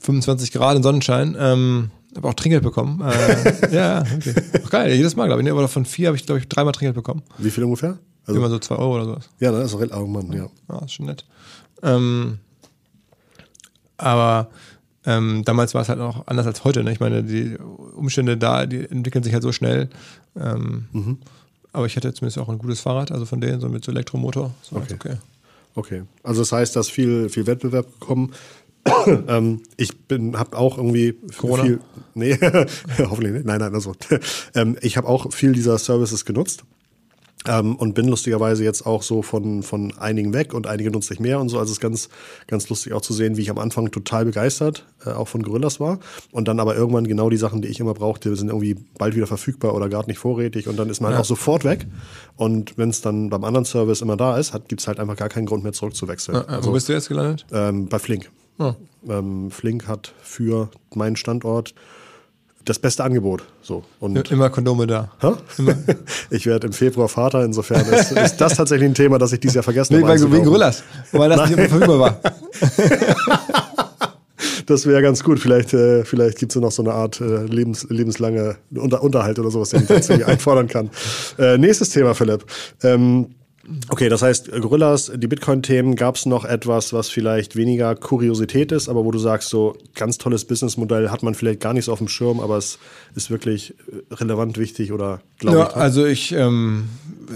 25 0.00 0.52
Grad 0.52 0.76
und 0.76 0.82
Sonnenschein. 0.82 1.36
Ähm, 1.38 1.90
habe 2.16 2.26
auch 2.28 2.34
Trinkgeld 2.34 2.64
bekommen. 2.64 3.00
Äh, 3.02 3.70
ja, 3.74 4.02
okay. 4.16 4.34
Auch 4.64 4.70
geil, 4.70 4.92
jedes 4.94 5.14
Mal, 5.14 5.26
glaube 5.26 5.42
ich. 5.42 5.44
ne? 5.46 5.52
Aber 5.52 5.68
von 5.68 5.84
vier 5.84 6.08
habe 6.08 6.16
ich, 6.16 6.26
glaube 6.26 6.40
ich, 6.40 6.48
dreimal 6.48 6.72
Trinkgeld 6.72 6.96
bekommen. 6.96 7.22
Wie 7.38 7.50
viel 7.50 7.62
ungefähr? 7.64 7.98
Also, 8.26 8.38
Immer 8.40 8.50
so 8.50 8.58
zwei 8.58 8.76
Euro 8.76 8.96
oder 8.96 9.04
sowas. 9.04 9.30
ja, 9.38 9.52
das 9.52 9.72
ist 9.72 9.92
auch, 9.92 10.00
oh 10.02 10.06
Mann, 10.06 10.32
ja. 10.32 10.48
Ja, 10.68 10.84
ist 10.84 10.92
schon 10.94 11.06
nett. 11.06 11.24
Ähm, 11.82 12.38
aber 14.02 14.50
ähm, 15.06 15.42
damals 15.44 15.74
war 15.74 15.82
es 15.82 15.88
halt 15.88 16.00
auch 16.00 16.26
anders 16.26 16.46
als 16.46 16.64
heute. 16.64 16.84
Ne? 16.84 16.92
Ich 16.92 17.00
meine, 17.00 17.22
die 17.22 17.56
Umstände 17.94 18.36
da, 18.36 18.66
die 18.66 18.78
entwickeln 18.90 19.24
sich 19.24 19.32
halt 19.32 19.42
so 19.42 19.52
schnell. 19.52 19.88
Ähm, 20.38 20.86
Mhm. 20.92 21.18
Aber 21.72 21.86
ich 21.86 21.94
hatte 21.94 22.12
zumindest 22.12 22.38
auch 22.38 22.48
ein 22.48 22.58
gutes 22.58 22.80
Fahrrad, 22.80 23.12
also 23.12 23.24
von 23.26 23.40
denen, 23.40 23.60
so 23.60 23.68
mit 23.68 23.84
so 23.84 23.92
Elektromotor. 23.92 24.52
So 24.62 24.76
Okay. 24.76 24.94
okay. 24.94 25.16
Okay. 25.76 26.02
Also 26.24 26.42
das 26.42 26.50
heißt, 26.50 26.74
da 26.74 26.80
ist 26.80 26.90
viel, 26.90 27.28
viel 27.28 27.46
Wettbewerb 27.46 27.86
gekommen. 28.00 28.32
ähm, 29.28 29.60
ich 29.76 29.96
bin, 30.08 30.36
habe 30.36 30.56
auch 30.58 30.78
irgendwie 30.78 31.14
Corona? 31.36 31.62
viel, 31.62 31.80
nee, 32.14 32.36
hoffentlich 32.98 33.34
nicht, 33.34 33.44
nein, 33.46 33.60
nein, 33.60 33.72
also, 33.74 33.94
ähm, 34.54 34.76
ich 34.80 34.96
habe 34.96 35.06
auch 35.06 35.32
viel 35.32 35.52
dieser 35.52 35.78
Services 35.78 36.24
genutzt. 36.24 36.64
Ähm, 37.46 37.76
und 37.76 37.94
bin 37.94 38.06
lustigerweise 38.06 38.64
jetzt 38.64 38.84
auch 38.84 39.02
so 39.02 39.22
von, 39.22 39.62
von 39.62 39.96
einigen 39.96 40.34
weg 40.34 40.52
und 40.52 40.66
einige 40.66 40.90
nutze 40.90 41.14
ich 41.14 41.20
mehr 41.20 41.40
und 41.40 41.48
so. 41.48 41.58
Also 41.58 41.70
es 41.70 41.78
ist 41.78 41.80
ganz, 41.80 42.10
ganz 42.46 42.68
lustig 42.68 42.92
auch 42.92 43.00
zu 43.00 43.14
sehen, 43.14 43.38
wie 43.38 43.42
ich 43.42 43.50
am 43.50 43.58
Anfang 43.58 43.90
total 43.90 44.26
begeistert 44.26 44.84
äh, 45.06 45.10
auch 45.10 45.28
von 45.28 45.42
Gorillas 45.42 45.80
war. 45.80 45.98
Und 46.32 46.48
dann 46.48 46.60
aber 46.60 46.76
irgendwann 46.76 47.06
genau 47.06 47.30
die 47.30 47.38
Sachen, 47.38 47.62
die 47.62 47.68
ich 47.68 47.80
immer 47.80 47.94
brauchte, 47.94 48.34
sind 48.36 48.48
irgendwie 48.48 48.76
bald 48.98 49.16
wieder 49.16 49.26
verfügbar 49.26 49.74
oder 49.74 49.88
gar 49.88 50.06
nicht 50.06 50.18
vorrätig. 50.18 50.68
Und 50.68 50.78
dann 50.78 50.90
ist 50.90 51.00
man 51.00 51.12
halt 51.12 51.22
auch 51.22 51.26
sofort 51.26 51.64
weg. 51.64 51.86
Und 52.36 52.76
wenn 52.76 52.90
es 52.90 53.00
dann 53.00 53.30
beim 53.30 53.44
anderen 53.44 53.64
Service 53.64 54.02
immer 54.02 54.18
da 54.18 54.36
ist, 54.36 54.52
gibt 54.68 54.82
es 54.82 54.88
halt 54.88 55.00
einfach 55.00 55.16
gar 55.16 55.28
keinen 55.28 55.46
Grund 55.46 55.62
mehr 55.62 55.72
zurückzuwechseln. 55.72 56.38
Äh, 56.38 56.44
also, 56.46 56.68
Wo 56.70 56.74
bist 56.74 56.88
du 56.88 56.92
jetzt 56.92 57.08
gelandet? 57.08 57.46
ähm, 57.52 57.88
bei 57.88 57.98
Flink. 57.98 58.30
Oh. 58.58 58.74
Ähm, 59.08 59.50
Flink 59.50 59.88
hat 59.88 60.12
für 60.22 60.70
meinen 60.94 61.16
Standort 61.16 61.74
das 62.64 62.78
beste 62.78 63.04
Angebot. 63.04 63.42
So. 63.62 63.84
Und 64.00 64.30
Immer 64.30 64.50
Kondome 64.50 64.86
da. 64.86 65.10
Hä? 65.20 65.32
Ich 66.30 66.46
werde 66.46 66.68
im 66.68 66.72
Februar 66.72 67.08
Vater, 67.08 67.44
insofern 67.44 67.84
ist, 67.86 68.12
ist 68.12 68.36
das 68.36 68.56
tatsächlich 68.56 68.88
ein 68.88 68.94
Thema, 68.94 69.18
das 69.18 69.32
ich 69.32 69.40
dieses 69.40 69.54
Jahr 69.54 69.64
vergessen 69.64 69.96
habe. 70.02 70.32
wegen. 70.32 70.44
Gorillas. 70.44 70.82
Weil 71.12 71.30
das 71.30 71.48
nicht 71.48 71.58
immer 71.58 71.68
verfügbar 71.68 71.98
war. 71.98 72.20
Das 74.66 74.86
wäre 74.86 75.02
ganz 75.02 75.24
gut. 75.24 75.40
Vielleicht, 75.40 75.74
äh, 75.74 76.04
vielleicht 76.04 76.38
gibt 76.38 76.54
es 76.54 76.62
noch 76.62 76.70
so 76.70 76.82
eine 76.82 76.92
Art 76.92 77.20
äh, 77.20 77.44
lebens, 77.46 77.88
lebenslange 77.90 78.56
Unter 78.72 79.02
Unterhalt 79.02 79.38
oder 79.40 79.50
sowas, 79.50 79.70
den 79.70 79.82
ich 79.82 79.90
irgendwie 79.90 80.24
einfordern 80.24 80.68
kann. 80.68 80.90
Äh, 81.38 81.58
nächstes 81.58 81.90
Thema, 81.90 82.14
Philipp. 82.14 82.44
Ähm, 82.84 83.34
okay, 83.90 84.08
das 84.08 84.22
heißt, 84.22 84.50
Gorillas, 84.60 85.12
die 85.14 85.26
Bitcoin-Themen, 85.26 85.94
gab 85.96 86.16
es 86.16 86.26
noch 86.26 86.44
etwas, 86.44 86.92
was 86.92 87.08
vielleicht 87.08 87.56
weniger 87.56 87.94
Kuriosität 87.94 88.72
ist, 88.72 88.88
aber 88.88 89.04
wo 89.04 89.10
du 89.10 89.18
sagst, 89.18 89.48
so 89.48 89.76
ganz 89.94 90.18
tolles 90.18 90.44
Businessmodell 90.44 91.10
hat 91.10 91.22
man 91.22 91.34
vielleicht 91.34 91.60
gar 91.60 91.72
nicht 91.74 91.84
so 91.84 91.92
auf 91.92 91.98
dem 91.98 92.08
Schirm, 92.08 92.40
aber 92.40 92.56
es 92.56 92.78
ist 93.14 93.30
wirklich 93.30 93.74
äh, 94.10 94.14
relevant, 94.14 94.58
wichtig 94.58 94.92
oder 94.92 95.20
glaube 95.38 95.58
Ja, 95.58 95.68
ich. 95.68 95.76
also 95.76 96.06
ich, 96.06 96.32
ähm, 96.32 96.88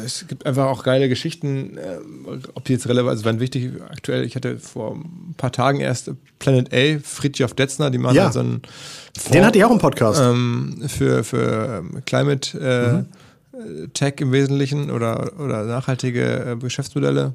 es 0.04 0.26
gibt 0.26 0.44
einfach 0.46 0.66
auch 0.66 0.82
geile 0.82 1.08
Geschichten, 1.08 1.78
ähm, 1.78 2.42
ob 2.54 2.64
die 2.64 2.72
jetzt 2.72 2.88
relevant, 2.88 3.10
also 3.10 3.24
waren 3.26 3.38
wichtig 3.38 3.70
aktuell. 3.88 4.24
Ich 4.24 4.34
hatte 4.34 4.58
vor 4.58 4.96
ein 4.96 5.34
paar 5.36 5.52
Tagen 5.52 5.80
erst 5.80 6.10
Planet 6.40 6.72
A, 6.74 6.98
Fritjof 7.02 7.54
Detzner, 7.54 7.90
die 7.90 7.98
machen 7.98 8.16
Ja. 8.16 8.24
halt 8.24 8.32
so 8.34 8.40
einen 8.40 8.62
Den 9.32 9.44
hatte 9.44 9.58
ich 9.58 9.64
auch 9.64 9.70
im 9.70 9.78
Podcast. 9.78 10.20
ähm, 10.20 10.82
für, 10.88 11.22
für 11.22 11.78
ähm, 11.84 12.02
Climate 12.06 12.58
äh, 12.58 12.92
Mhm. 12.94 13.06
Tech 13.92 14.14
im 14.18 14.32
Wesentlichen 14.32 14.90
oder, 14.90 15.32
oder 15.38 15.64
nachhaltige 15.64 16.22
äh, 16.44 16.56
Geschäftsmodelle. 16.56 17.32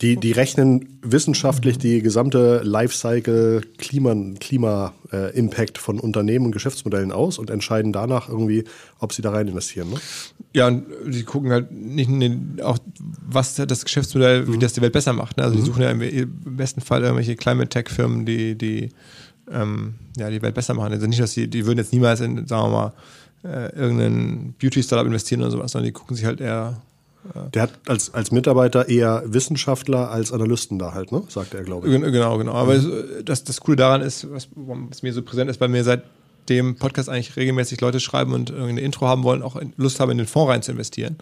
Die, 0.00 0.16
die 0.16 0.32
rechnen 0.32 0.98
wissenschaftlich 1.02 1.76
die 1.76 2.00
gesamte 2.00 2.62
Lifecycle 2.64 3.60
Klima, 3.76 4.14
Klima 4.40 4.94
äh, 5.12 5.36
Impact 5.36 5.76
von 5.76 6.00
Unternehmen 6.00 6.46
und 6.46 6.52
Geschäftsmodellen 6.52 7.12
aus 7.12 7.38
und 7.38 7.50
entscheiden 7.50 7.92
danach 7.92 8.28
irgendwie, 8.28 8.64
ob 8.98 9.12
sie 9.12 9.20
da 9.20 9.30
rein 9.32 9.48
investieren. 9.48 9.90
Ne? 9.90 9.96
Ja, 10.54 10.68
und 10.68 10.86
die 11.06 11.24
gucken 11.24 11.50
halt 11.50 11.70
nicht 11.70 12.08
den, 12.10 12.60
auch, 12.62 12.78
was 13.28 13.56
das 13.56 13.84
Geschäftsmodell, 13.84 14.46
Mhm. 14.46 14.52
wie 14.54 14.58
das 14.58 14.72
die 14.72 14.80
Welt 14.80 14.92
besser 14.94 15.12
macht. 15.12 15.36
Ne? 15.36 15.44
Also 15.44 15.56
die 15.56 15.62
suchen 15.62 15.82
ja 15.82 15.90
im, 15.90 16.00
im 16.00 16.56
besten 16.56 16.80
Fall 16.80 17.02
irgendwelche 17.02 17.36
Climate 17.36 17.68
Tech-Firmen, 17.68 18.24
die, 18.24 18.56
die 18.56 18.88
ähm, 19.50 19.94
ja, 20.16 20.30
die 20.30 20.42
Welt 20.42 20.54
besser 20.54 20.74
machen. 20.74 20.92
Also 20.92 21.06
nicht, 21.06 21.20
dass 21.20 21.34
die, 21.34 21.48
die 21.48 21.66
würden 21.66 21.78
jetzt 21.78 21.92
niemals 21.92 22.20
in, 22.20 22.46
sagen 22.46 22.64
wir 22.64 22.70
mal, 22.70 22.92
äh, 23.44 23.74
irgendeinen 23.76 24.54
Beauty-Startup 24.60 25.06
investieren 25.06 25.42
oder 25.42 25.50
sowas, 25.50 25.72
sondern 25.72 25.86
die 25.86 25.92
gucken 25.92 26.16
sich 26.16 26.24
halt 26.24 26.40
eher 26.40 26.80
Der 27.52 27.62
hat 27.62 27.72
als, 27.86 28.14
als 28.14 28.30
Mitarbeiter 28.30 28.88
eher 28.88 29.22
Wissenschaftler 29.26 30.10
als 30.10 30.32
Analysten 30.32 30.78
da 30.78 30.94
halt, 30.94 31.12
ne? 31.12 31.22
sagt 31.28 31.52
er, 31.54 31.62
glaube 31.62 31.86
ich. 31.86 31.92
Gen- 31.92 32.10
Genau, 32.12 32.38
genau. 32.38 32.52
Aber 32.52 32.74
äh, 32.76 33.22
das, 33.24 33.44
das 33.44 33.60
Coole 33.60 33.76
daran 33.76 34.00
ist, 34.02 34.30
was, 34.32 34.48
was 34.54 35.02
mir 35.02 35.12
so 35.12 35.22
präsent 35.22 35.50
ist, 35.50 35.58
bei 35.58 35.68
mir 35.68 35.84
seit 35.84 36.02
dem 36.48 36.76
Podcast 36.76 37.10
eigentlich 37.10 37.36
regelmäßig 37.36 37.80
Leute 37.82 38.00
schreiben 38.00 38.32
und 38.32 38.48
irgendeine 38.48 38.80
Intro 38.80 39.06
haben 39.06 39.22
wollen, 39.22 39.42
auch 39.42 39.60
Lust 39.76 40.00
haben, 40.00 40.10
in 40.12 40.16
den 40.18 40.26
Fonds 40.26 40.50
rein 40.50 40.62
zu 40.62 40.72
investieren. 40.72 41.16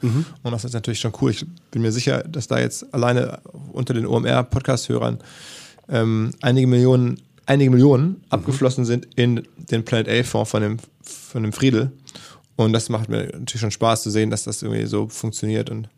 Und 0.44 0.52
das 0.52 0.64
ist 0.64 0.72
natürlich 0.74 1.00
schon 1.00 1.12
cool. 1.20 1.32
Ich 1.32 1.44
bin 1.72 1.82
mir 1.82 1.90
sicher, 1.90 2.22
dass 2.22 2.46
da 2.46 2.60
jetzt 2.60 2.94
alleine 2.94 3.40
unter 3.72 3.92
den 3.92 4.06
OMR-Podcast-Hörern 4.06 5.18
ähm, 5.88 6.30
einige 6.42 6.68
Millionen, 6.68 7.20
einige 7.46 7.70
Millionen 7.70 8.22
abgeflossen 8.30 8.84
sind 8.84 9.08
in 9.16 9.42
den 9.70 9.84
Planet 9.84 10.08
A-Fonds 10.08 10.50
von 10.50 10.62
dem, 10.62 10.76
von 11.02 11.42
dem 11.42 11.52
Friedel. 11.52 11.90
Und 12.56 12.72
das 12.72 12.88
macht 12.88 13.08
mir 13.08 13.24
natürlich 13.24 13.60
schon 13.60 13.70
Spaß 13.70 14.02
zu 14.02 14.10
sehen, 14.10 14.30
dass 14.30 14.44
das 14.44 14.62
irgendwie 14.62 14.86
so 14.86 15.08
funktioniert 15.08 15.70
und 15.70 15.88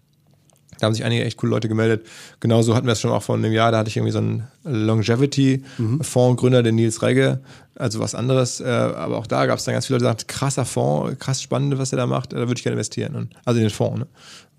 da 0.79 0.87
haben 0.87 0.95
sich 0.95 1.05
einige 1.05 1.25
echt 1.25 1.39
coole 1.39 1.51
Leute 1.51 1.69
gemeldet. 1.69 2.07
Genauso 2.41 2.75
hatten 2.75 2.87
wir 2.87 2.93
es 2.93 3.01
schon 3.01 3.11
auch 3.11 3.23
vor 3.23 3.37
einem 3.37 3.53
Jahr. 3.53 3.73
Da 3.73 3.79
hatte 3.79 3.89
ich 3.89 3.97
irgendwie 3.97 4.13
so 4.13 4.19
einen 4.19 4.45
Longevity-Fonds-Gründer, 4.65 6.63
den 6.63 6.77
Nils 6.77 7.03
Regge. 7.03 7.41
Also 7.75 7.99
was 7.99 8.15
anderes. 8.15 8.61
Äh, 8.61 8.67
aber 8.67 9.19
auch 9.19 9.27
da 9.27 9.47
gab 9.47 9.59
es 9.59 9.65
dann 9.65 9.75
ganz 9.75 9.87
viele 9.87 9.97
Leute, 9.97 10.05
die 10.05 10.11
sagten, 10.11 10.27
krasser 10.29 10.65
Fonds, 10.65 11.19
krass 11.19 11.43
spannend, 11.43 11.79
was 11.79 11.93
er 11.93 11.99
da 11.99 12.07
macht. 12.07 12.33
Da 12.33 12.37
würde 12.37 12.55
ich 12.55 12.63
gerne 12.63 12.75
investieren. 12.75 13.17
Und, 13.17 13.35
also 13.45 13.59
in 13.59 13.65
den 13.65 13.71
Fonds. 13.71 13.99
Ne? 14.01 14.07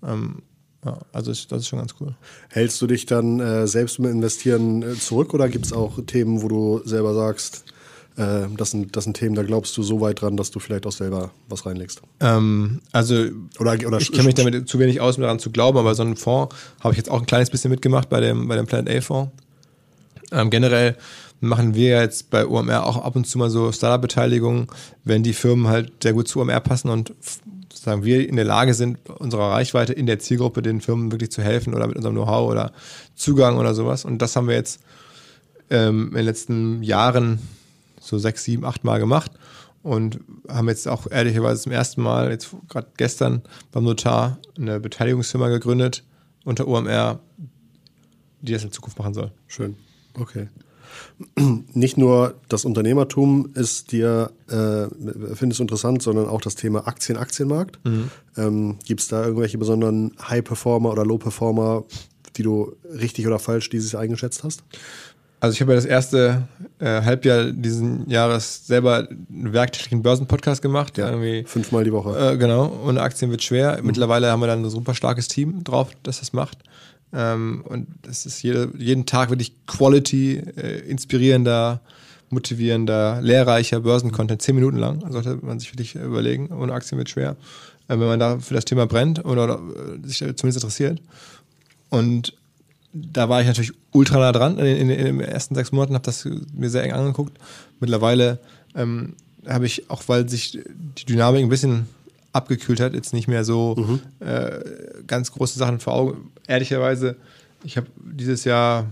Ähm, 0.06 0.42
ja, 0.84 0.98
also 1.12 1.30
ist, 1.30 1.50
das 1.52 1.60
ist 1.60 1.68
schon 1.68 1.78
ganz 1.78 1.94
cool. 2.00 2.14
Hältst 2.50 2.80
du 2.82 2.86
dich 2.86 3.06
dann 3.06 3.40
äh, 3.40 3.66
selbst 3.66 3.98
mit 3.98 4.10
Investieren 4.10 4.82
äh, 4.82 4.94
zurück 4.96 5.32
oder 5.32 5.48
gibt 5.48 5.66
es 5.66 5.72
auch 5.72 5.98
Themen, 6.06 6.42
wo 6.42 6.48
du 6.48 6.80
selber 6.84 7.14
sagst, 7.14 7.64
äh, 8.20 8.46
das, 8.56 8.70
sind, 8.72 8.96
das 8.96 9.04
sind 9.04 9.16
Themen, 9.16 9.34
da 9.34 9.42
glaubst 9.42 9.76
du 9.76 9.82
so 9.82 10.00
weit 10.00 10.20
dran, 10.20 10.36
dass 10.36 10.50
du 10.50 10.58
vielleicht 10.60 10.86
auch 10.86 10.92
selber 10.92 11.30
was 11.48 11.64
reinlegst? 11.66 12.02
Ähm, 12.20 12.80
also 12.92 13.14
Oder, 13.58 13.72
oder 13.86 13.98
ich 13.98 14.12
kenne 14.12 14.24
mich 14.24 14.34
damit 14.34 14.68
zu 14.68 14.78
wenig 14.78 15.00
aus, 15.00 15.16
um 15.16 15.22
daran 15.22 15.38
zu 15.38 15.50
glauben, 15.50 15.78
aber 15.78 15.94
so 15.94 16.02
einen 16.02 16.16
Fonds 16.16 16.54
habe 16.80 16.92
ich 16.92 16.98
jetzt 16.98 17.10
auch 17.10 17.20
ein 17.20 17.26
kleines 17.26 17.50
bisschen 17.50 17.70
mitgemacht 17.70 18.08
bei 18.08 18.20
dem, 18.20 18.46
bei 18.48 18.56
dem 18.56 18.66
Planet 18.66 18.94
A-Fonds. 18.96 19.32
Ähm, 20.32 20.50
generell 20.50 20.96
machen 21.40 21.74
wir 21.74 22.00
jetzt 22.02 22.30
bei 22.30 22.46
OMR 22.46 22.84
auch 22.84 22.98
ab 23.02 23.16
und 23.16 23.26
zu 23.26 23.38
mal 23.38 23.48
so 23.50 23.72
Startup-Beteiligungen, 23.72 24.66
wenn 25.04 25.22
die 25.22 25.32
Firmen 25.32 25.68
halt 25.68 25.90
sehr 26.02 26.12
gut 26.12 26.28
zu 26.28 26.40
OMR 26.40 26.60
passen 26.60 26.90
und 26.90 27.10
f- 27.10 27.40
sagen 27.72 28.04
wir 28.04 28.28
in 28.28 28.36
der 28.36 28.44
Lage 28.44 28.74
sind, 28.74 28.98
unserer 29.08 29.52
Reichweite 29.52 29.94
in 29.94 30.04
der 30.04 30.18
Zielgruppe 30.18 30.60
den 30.60 30.82
Firmen 30.82 31.10
wirklich 31.12 31.32
zu 31.32 31.42
helfen 31.42 31.74
oder 31.74 31.86
mit 31.86 31.96
unserem 31.96 32.14
Know-how 32.14 32.50
oder 32.50 32.72
Zugang 33.14 33.56
oder 33.56 33.74
sowas. 33.74 34.04
Und 34.04 34.18
das 34.20 34.36
haben 34.36 34.48
wir 34.48 34.54
jetzt 34.54 34.80
ähm, 35.70 36.08
in 36.10 36.16
den 36.16 36.24
letzten 36.26 36.82
Jahren 36.82 37.38
so 38.00 38.18
sechs, 38.18 38.44
sieben, 38.44 38.64
acht 38.64 38.82
Mal 38.82 38.98
gemacht 38.98 39.32
und 39.82 40.20
haben 40.48 40.68
jetzt 40.68 40.88
auch 40.88 41.06
ehrlicherweise 41.10 41.62
zum 41.62 41.72
ersten 41.72 42.02
Mal, 42.02 42.30
jetzt 42.30 42.54
gerade 42.68 42.88
gestern 42.96 43.42
beim 43.72 43.84
Notar, 43.84 44.38
eine 44.58 44.80
Beteiligungsfirma 44.80 45.48
gegründet 45.48 46.04
unter 46.44 46.66
OMR, 46.66 47.20
die 48.40 48.52
das 48.52 48.64
in 48.64 48.72
Zukunft 48.72 48.98
machen 48.98 49.14
soll. 49.14 49.32
Schön. 49.46 49.76
Okay. 50.14 50.48
Nicht 51.72 51.96
nur 51.98 52.34
das 52.48 52.64
Unternehmertum 52.64 53.50
ist 53.54 53.92
dir, 53.92 54.32
äh, 54.48 54.86
findest 55.34 55.60
du 55.60 55.64
interessant, 55.64 56.02
sondern 56.02 56.28
auch 56.28 56.40
das 56.40 56.56
Thema 56.56 56.86
Aktien, 56.86 57.16
Aktienmarkt. 57.16 57.78
Ähm, 58.36 58.78
Gibt 58.84 59.00
es 59.00 59.08
da 59.08 59.24
irgendwelche 59.24 59.58
besonderen 59.58 60.12
High-Performer 60.20 60.90
oder 60.90 61.04
Low-Performer, 61.04 61.84
die 62.36 62.42
du 62.42 62.74
richtig 62.84 63.26
oder 63.26 63.38
falsch 63.38 63.70
dieses 63.70 63.94
eingeschätzt 63.94 64.44
hast? 64.44 64.62
Also 65.40 65.54
ich 65.54 65.60
habe 65.60 65.72
ja 65.72 65.76
das 65.76 65.86
erste 65.86 66.46
äh, 66.78 67.02
Halbjahr 67.02 67.44
diesen 67.50 68.08
Jahres 68.10 68.66
selber 68.66 69.08
einen 69.08 69.52
werktäglichen 69.52 70.02
Börsenpodcast 70.02 70.60
gemacht. 70.60 70.98
Irgendwie, 70.98 71.44
Fünfmal 71.46 71.84
die 71.84 71.92
Woche. 71.92 72.32
äh, 72.32 72.36
genau, 72.36 72.70
ohne 72.86 73.00
Aktien 73.00 73.30
wird 73.30 73.42
schwer. 73.42 73.80
Mittlerweile 73.82 74.30
haben 74.30 74.40
wir 74.40 74.46
dann 74.46 74.62
ein 74.62 74.70
super 74.70 74.94
starkes 74.94 75.28
Team 75.28 75.64
drauf, 75.64 75.92
das 76.02 76.20
das 76.20 76.34
macht. 76.34 76.58
Ähm, 77.12 77.64
und 77.66 77.88
das 78.02 78.26
ist 78.26 78.42
jede, 78.42 78.70
jeden 78.76 79.06
Tag 79.06 79.30
wirklich 79.30 79.54
Quality, 79.66 80.42
äh, 80.56 80.78
inspirierender 80.88 81.80
motivierender, 82.30 83.20
lehrreicher 83.20 83.80
Börsencontent, 83.80 84.40
zehn 84.40 84.54
Minuten 84.54 84.76
lang. 84.76 85.02
Sollte 85.10 85.38
man 85.42 85.58
sich 85.58 85.72
wirklich 85.72 85.96
überlegen. 85.96 86.48
Ohne 86.52 86.72
Aktien 86.72 86.96
wird 86.96 87.10
schwer. 87.10 87.36
Äh, 87.88 87.98
wenn 87.98 88.06
man 88.06 88.20
da 88.20 88.38
für 88.38 88.54
das 88.54 88.64
Thema 88.64 88.86
brennt 88.86 89.24
oder, 89.24 89.44
oder 89.44 89.54
äh, 89.56 90.06
sich 90.06 90.18
zumindest 90.18 90.58
interessiert. 90.58 91.00
Und 91.90 92.34
da 92.92 93.28
war 93.28 93.40
ich 93.40 93.46
natürlich 93.46 93.72
ultra 93.92 94.18
nah 94.18 94.32
dran 94.32 94.58
in, 94.58 94.66
in, 94.66 94.90
in 94.90 95.18
den 95.18 95.20
ersten 95.20 95.54
sechs 95.54 95.72
Monaten, 95.72 95.94
habe 95.94 96.04
das 96.04 96.28
mir 96.52 96.70
sehr 96.70 96.82
eng 96.82 96.92
angeguckt. 96.92 97.38
Mittlerweile 97.78 98.38
ähm, 98.74 99.14
habe 99.46 99.66
ich, 99.66 99.90
auch 99.90 100.02
weil 100.06 100.28
sich 100.28 100.58
die 100.98 101.04
Dynamik 101.04 101.42
ein 101.42 101.48
bisschen 101.48 101.86
abgekühlt 102.32 102.80
hat, 102.80 102.94
jetzt 102.94 103.12
nicht 103.12 103.28
mehr 103.28 103.44
so 103.44 103.76
mhm. 103.76 104.00
äh, 104.26 104.60
ganz 105.06 105.32
große 105.32 105.58
Sachen 105.58 105.80
vor 105.80 105.94
Augen. 105.94 106.32
Ehrlicherweise, 106.46 107.16
ich 107.64 107.76
habe 107.76 107.86
dieses 107.96 108.44
Jahr 108.44 108.86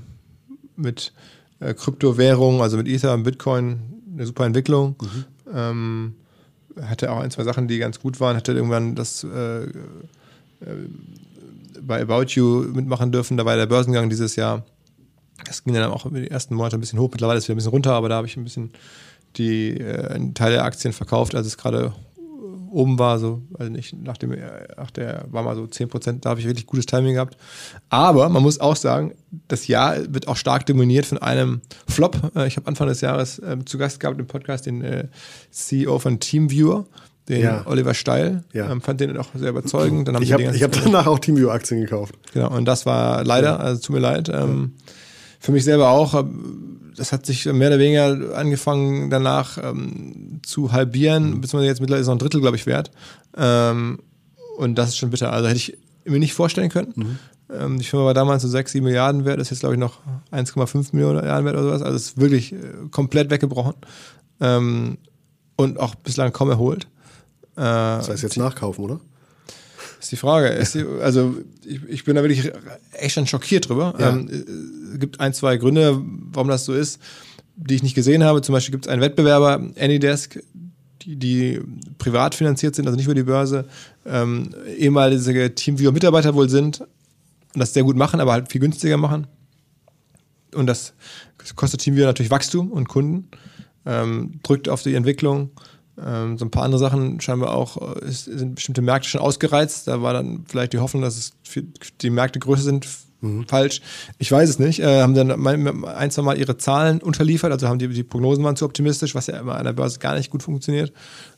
mit 0.76 1.12
äh, 1.60 1.74
Kryptowährungen, 1.74 2.60
also 2.60 2.76
mit 2.76 2.88
Ether 2.88 3.14
und 3.14 3.22
Bitcoin, 3.24 3.80
eine 4.12 4.26
super 4.26 4.44
Entwicklung. 4.44 4.96
Mhm. 5.00 5.24
Ähm, 5.54 6.14
hatte 6.82 7.10
auch 7.10 7.20
ein, 7.20 7.30
zwei 7.30 7.44
Sachen, 7.44 7.68
die 7.68 7.78
ganz 7.78 8.00
gut 8.00 8.20
waren. 8.20 8.36
Hatte 8.36 8.52
irgendwann 8.52 8.94
das 8.94 9.24
äh, 9.24 9.64
äh, 9.64 9.68
bei 11.82 12.02
About 12.02 12.26
You 12.28 12.64
mitmachen 12.72 13.12
dürfen. 13.12 13.36
Da 13.36 13.44
war 13.44 13.56
der 13.56 13.66
Börsengang 13.66 14.08
dieses 14.08 14.36
Jahr. 14.36 14.64
Das 15.44 15.64
ging 15.64 15.74
dann 15.74 15.90
auch 15.90 16.06
über 16.06 16.20
die 16.20 16.30
ersten 16.30 16.54
Monate 16.54 16.76
ein 16.76 16.80
bisschen 16.80 16.98
hoch. 16.98 17.10
Mittlerweile 17.10 17.38
ist 17.38 17.44
es 17.44 17.48
wieder 17.48 17.54
ein 17.54 17.58
bisschen 17.58 17.70
runter, 17.70 17.92
aber 17.92 18.08
da 18.08 18.16
habe 18.16 18.26
ich 18.26 18.36
ein 18.36 18.44
bisschen 18.44 18.72
die 19.36 19.78
äh, 19.78 20.08
einen 20.08 20.34
Teil 20.34 20.52
der 20.52 20.64
Aktien 20.64 20.92
verkauft, 20.92 21.34
als 21.34 21.46
es 21.46 21.56
gerade 21.56 21.92
oben 22.70 22.98
war, 22.98 23.18
so, 23.18 23.42
also 23.58 23.70
nicht 23.70 23.94
nach 23.94 24.16
dem, 24.16 24.36
nach 24.76 24.90
der 24.90 25.24
war 25.30 25.42
mal 25.42 25.56
so 25.56 25.66
10 25.66 25.88
Prozent, 25.88 26.24
da 26.24 26.30
habe 26.30 26.40
ich 26.40 26.46
wirklich 26.46 26.66
gutes 26.66 26.86
Timing 26.86 27.14
gehabt. 27.14 27.36
Aber 27.88 28.28
man 28.28 28.42
muss 28.42 28.60
auch 28.60 28.76
sagen, 28.76 29.14
das 29.48 29.66
Jahr 29.66 29.96
wird 30.12 30.28
auch 30.28 30.36
stark 30.36 30.66
dominiert 30.66 31.06
von 31.06 31.18
einem 31.18 31.60
Flop. 31.88 32.32
Äh, 32.34 32.46
ich 32.46 32.56
habe 32.56 32.66
Anfang 32.66 32.88
des 32.88 33.00
Jahres 33.00 33.38
äh, 33.38 33.56
zu 33.64 33.78
Gast 33.78 34.00
gehabt 34.00 34.18
im 34.20 34.26
Podcast 34.26 34.66
den 34.66 34.82
äh, 34.82 35.08
CEO 35.50 35.98
von 35.98 36.20
Teamviewer, 36.20 36.86
den 37.28 37.42
ja. 37.42 37.66
Oliver 37.66 37.94
Steil. 37.94 38.44
Ja. 38.52 38.70
Ähm, 38.70 38.80
fand 38.80 39.00
den 39.00 39.16
auch 39.16 39.28
sehr 39.34 39.50
überzeugend. 39.50 40.08
Dann 40.08 40.16
haben 40.16 40.22
ich 40.22 40.32
habe 40.32 40.44
hab 40.44 40.72
danach 40.72 41.06
auch 41.06 41.18
Teamviewer-Aktien 41.18 41.80
gekauft. 41.80 42.14
Genau, 42.32 42.54
und 42.54 42.64
das 42.64 42.86
war 42.86 43.24
leider, 43.24 43.60
also 43.60 43.80
tut 43.80 43.94
mir 43.94 44.00
leid. 44.00 44.28
Ähm, 44.28 44.72
ja. 44.86 44.92
Für 45.40 45.52
mich 45.52 45.64
selber 45.64 45.90
auch 45.90 46.24
das 46.98 47.12
hat 47.12 47.24
sich 47.24 47.46
mehr 47.46 47.68
oder 47.68 47.78
weniger 47.78 48.36
angefangen 48.36 49.08
danach 49.08 49.58
ähm, 49.62 50.40
zu 50.44 50.72
halbieren, 50.72 51.30
mhm. 51.30 51.40
beziehungsweise 51.40 51.68
jetzt 51.68 51.80
mittlerweile 51.80 52.02
ist 52.02 52.08
noch 52.08 52.16
ein 52.16 52.18
Drittel, 52.18 52.40
glaube 52.40 52.56
ich, 52.56 52.66
wert. 52.66 52.90
Ähm, 53.36 54.00
und 54.56 54.76
das 54.76 54.90
ist 54.90 54.98
schon 54.98 55.10
bitter. 55.10 55.32
Also 55.32 55.48
hätte 55.48 55.58
ich 55.58 55.78
mir 56.04 56.18
nicht 56.18 56.34
vorstellen 56.34 56.70
können. 56.70 56.92
Mhm. 56.96 57.18
Ähm, 57.50 57.78
die 57.78 57.84
Firma 57.84 58.06
war 58.06 58.14
damals 58.14 58.42
so 58.42 58.48
6, 58.48 58.72
7 58.72 58.84
Milliarden 58.84 59.24
wert, 59.24 59.40
ist 59.40 59.50
jetzt, 59.50 59.60
glaube 59.60 59.76
ich, 59.76 59.80
noch 59.80 60.00
1,5 60.32 60.88
Milliarden 60.92 61.44
wert 61.44 61.54
oder 61.54 61.62
sowas. 61.62 61.82
Also 61.82 61.96
ist 61.96 62.18
wirklich 62.18 62.52
äh, 62.52 62.56
komplett 62.90 63.30
weggebrochen. 63.30 63.74
Ähm, 64.40 64.98
und 65.56 65.78
auch 65.78 65.94
bislang 65.94 66.32
kaum 66.32 66.50
erholt. 66.50 66.88
Äh, 67.58 67.60
das 67.60 68.08
heißt 68.08 68.22
jetzt 68.22 68.36
nachkaufen, 68.36 68.84
oder? 68.84 69.00
ist 70.00 70.12
die 70.12 70.16
Frage. 70.16 70.48
Ist 70.48 70.74
die, 70.74 70.84
also 71.02 71.36
ich, 71.64 71.82
ich, 71.88 72.04
bin 72.04 72.14
da 72.14 72.22
wirklich 72.22 72.52
echt 72.92 73.14
schon 73.14 73.26
schockiert 73.26 73.68
drüber. 73.68 73.94
Ja. 73.98 74.10
Ähm, 74.10 74.28
es 74.92 75.00
gibt 75.00 75.20
ein, 75.20 75.34
zwei 75.34 75.56
Gründe, 75.56 76.00
warum 76.32 76.48
das 76.48 76.64
so 76.64 76.72
ist, 76.72 77.00
die 77.56 77.74
ich 77.74 77.82
nicht 77.82 77.94
gesehen 77.94 78.24
habe. 78.24 78.42
Zum 78.42 78.52
Beispiel 78.52 78.72
gibt 78.72 78.86
es 78.86 78.92
einen 78.92 79.02
Wettbewerber, 79.02 79.60
Anydesk, 79.78 80.40
die, 81.02 81.16
die 81.16 81.60
privat 81.98 82.34
finanziert 82.34 82.74
sind, 82.74 82.86
also 82.86 82.96
nicht 82.96 83.06
über 83.06 83.14
die 83.14 83.22
Börse, 83.22 83.66
ähm, 84.06 84.54
ehemalige 84.76 85.54
Teamviewer-Mitarbeiter 85.54 86.34
wohl 86.34 86.48
sind 86.48 86.80
und 86.80 86.88
das 87.60 87.74
sehr 87.74 87.82
gut 87.82 87.96
machen, 87.96 88.20
aber 88.20 88.32
halt 88.32 88.50
viel 88.50 88.60
günstiger 88.60 88.96
machen. 88.96 89.26
Und 90.54 90.66
das 90.66 90.94
kostet 91.56 91.80
Teamviewer 91.80 92.06
natürlich 92.06 92.30
Wachstum 92.30 92.70
und 92.70 92.88
Kunden, 92.88 93.28
ähm, 93.84 94.40
drückt 94.42 94.68
auf 94.68 94.82
die 94.82 94.94
Entwicklung 94.94 95.50
ähm, 96.04 96.38
so 96.38 96.44
ein 96.44 96.50
paar 96.50 96.64
andere 96.64 96.78
Sachen 96.78 97.20
scheinbar 97.20 97.54
auch, 97.54 97.96
äh, 97.96 98.08
ist, 98.08 98.24
sind 98.24 98.54
bestimmte 98.54 98.82
Märkte 98.82 99.08
schon 99.08 99.20
ausgereizt. 99.20 99.88
Da 99.88 100.02
war 100.02 100.12
dann 100.12 100.44
vielleicht 100.48 100.72
die 100.72 100.78
Hoffnung, 100.78 101.02
dass 101.02 101.16
es 101.16 101.32
für 101.42 101.62
die 102.00 102.10
Märkte 102.10 102.38
größer 102.38 102.62
sind, 102.62 102.86
mhm. 103.20 103.46
falsch. 103.46 103.80
Ich 104.18 104.30
weiß 104.30 104.48
es 104.48 104.58
nicht. 104.58 104.80
Äh, 104.80 105.02
haben 105.02 105.14
dann 105.14 105.84
ein, 105.84 106.10
zwei 106.10 106.22
Mal 106.22 106.38
ihre 106.38 106.56
Zahlen 106.56 107.00
unterliefert, 107.00 107.52
also 107.52 107.68
haben 107.68 107.78
die, 107.78 107.88
die 107.88 108.04
Prognosen 108.04 108.44
waren 108.44 108.56
zu 108.56 108.64
optimistisch, 108.64 109.14
was 109.14 109.26
ja 109.26 109.38
immer 109.38 109.56
an 109.56 109.64
der 109.64 109.72
Börse 109.72 109.98
gar 109.98 110.14
nicht 110.14 110.30
gut 110.30 110.42
funktioniert. 110.42 110.92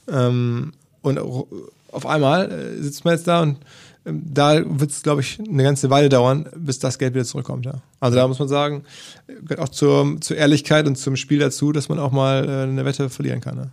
Ähm, 0.09 0.73
und 1.03 1.19
auf 1.19 2.07
einmal 2.07 2.51
äh, 2.51 2.83
sitzt 2.83 3.05
man 3.05 3.15
jetzt 3.15 3.27
da 3.27 3.43
und 3.43 3.59
ähm, 4.05 4.23
da 4.33 4.63
wird 4.65 4.91
es, 4.91 5.03
glaube 5.03 5.21
ich, 5.21 5.39
eine 5.41 5.63
ganze 5.63 5.91
Weile 5.91 6.09
dauern, 6.09 6.49
bis 6.57 6.79
das 6.79 6.99
Geld 6.99 7.15
wieder 7.15 7.25
zurückkommt. 7.25 7.67
Ja. 7.67 7.83
Also 8.01 8.17
da 8.17 8.27
muss 8.29 8.39
man 8.39 8.49
sagen, 8.49 8.85
gehört 9.27 9.61
auch 9.61 9.69
zur, 9.69 10.21
zur 10.21 10.37
Ehrlichkeit 10.37 10.87
und 10.87 10.97
zum 10.97 11.17
Spiel 11.17 11.39
dazu, 11.39 11.73
dass 11.73 11.89
man 11.89 11.99
auch 11.99 12.13
mal 12.13 12.49
äh, 12.49 12.63
eine 12.63 12.85
Wette 12.85 13.11
verlieren 13.11 13.41
kann. 13.41 13.57
Ne? 13.57 13.71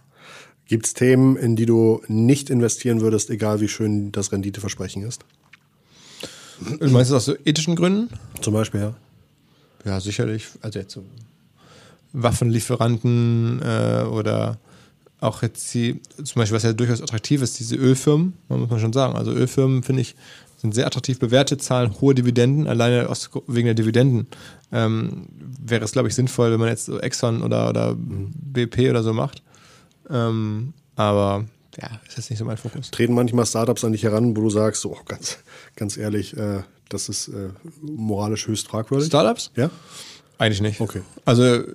Gibt 0.67 0.85
es 0.85 0.93
Themen, 0.93 1.37
in 1.37 1.55
die 1.55 1.65
du 1.65 2.01
nicht 2.07 2.49
investieren 2.49 3.01
würdest, 3.01 3.29
egal 3.29 3.61
wie 3.61 3.67
schön 3.67 4.11
das 4.11 4.31
Renditeversprechen 4.31 5.03
ist? 5.03 5.23
Du 6.79 6.89
meinst 6.89 7.11
du 7.11 7.15
aus 7.15 7.25
so 7.25 7.35
ethischen 7.45 7.75
Gründen? 7.75 8.09
Zum 8.41 8.53
Beispiel, 8.53 8.81
ja. 8.81 8.95
Ja, 9.85 9.99
sicherlich. 10.01 10.47
Also 10.61 10.79
jetzt 10.79 10.93
so 10.93 11.03
Waffenlieferanten 12.13 13.61
äh, 13.61 14.03
oder 14.03 14.57
auch 15.19 15.41
jetzt 15.41 15.73
die, 15.73 16.01
zum 16.23 16.39
Beispiel, 16.39 16.55
was 16.55 16.63
ja 16.63 16.73
durchaus 16.73 17.01
attraktiv 17.01 17.41
ist, 17.41 17.59
diese 17.59 17.75
Ölfirmen, 17.75 18.33
muss 18.49 18.69
man 18.69 18.79
schon 18.79 18.93
sagen. 18.93 19.15
Also 19.15 19.31
Ölfirmen, 19.31 19.83
finde 19.83 20.01
ich, 20.01 20.15
sind 20.57 20.73
sehr 20.73 20.87
attraktiv 20.87 21.19
bewertet, 21.19 21.61
zahlen 21.61 21.99
hohe 22.01 22.15
Dividenden, 22.15 22.67
alleine 22.67 23.09
aus, 23.09 23.29
wegen 23.47 23.65
der 23.65 23.75
Dividenden. 23.75 24.27
Ähm, 24.71 25.27
wäre 25.63 25.85
es, 25.85 25.91
glaube 25.91 26.07
ich, 26.07 26.15
sinnvoll, 26.15 26.51
wenn 26.51 26.59
man 26.59 26.69
jetzt 26.69 26.85
so 26.85 26.99
Exxon 26.99 27.41
oder, 27.43 27.69
oder 27.69 27.93
mhm. 27.93 28.31
BP 28.33 28.89
oder 28.89 29.03
so 29.03 29.13
macht. 29.13 29.43
Ähm, 30.09 30.73
aber 30.95 31.45
ja, 31.79 31.89
ist 32.07 32.17
jetzt 32.17 32.29
nicht 32.29 32.39
so 32.39 32.45
mein 32.45 32.57
Fokus. 32.57 32.91
Treten 32.91 33.13
manchmal 33.13 33.45
Startups 33.45 33.83
an 33.83 33.91
dich 33.91 34.03
heran, 34.03 34.35
wo 34.35 34.41
du 34.41 34.49
sagst, 34.49 34.85
oh, 34.85 34.97
ganz, 35.05 35.39
ganz 35.75 35.97
ehrlich, 35.97 36.35
äh, 36.35 36.63
das 36.89 37.09
ist 37.09 37.27
äh, 37.27 37.49
moralisch 37.81 38.47
höchst 38.47 38.67
fragwürdig? 38.67 39.07
Startups? 39.07 39.51
Ja. 39.55 39.69
Eigentlich 40.37 40.61
nicht. 40.61 40.81
Okay. 40.81 41.01
Also, 41.25 41.43
äh, 41.43 41.65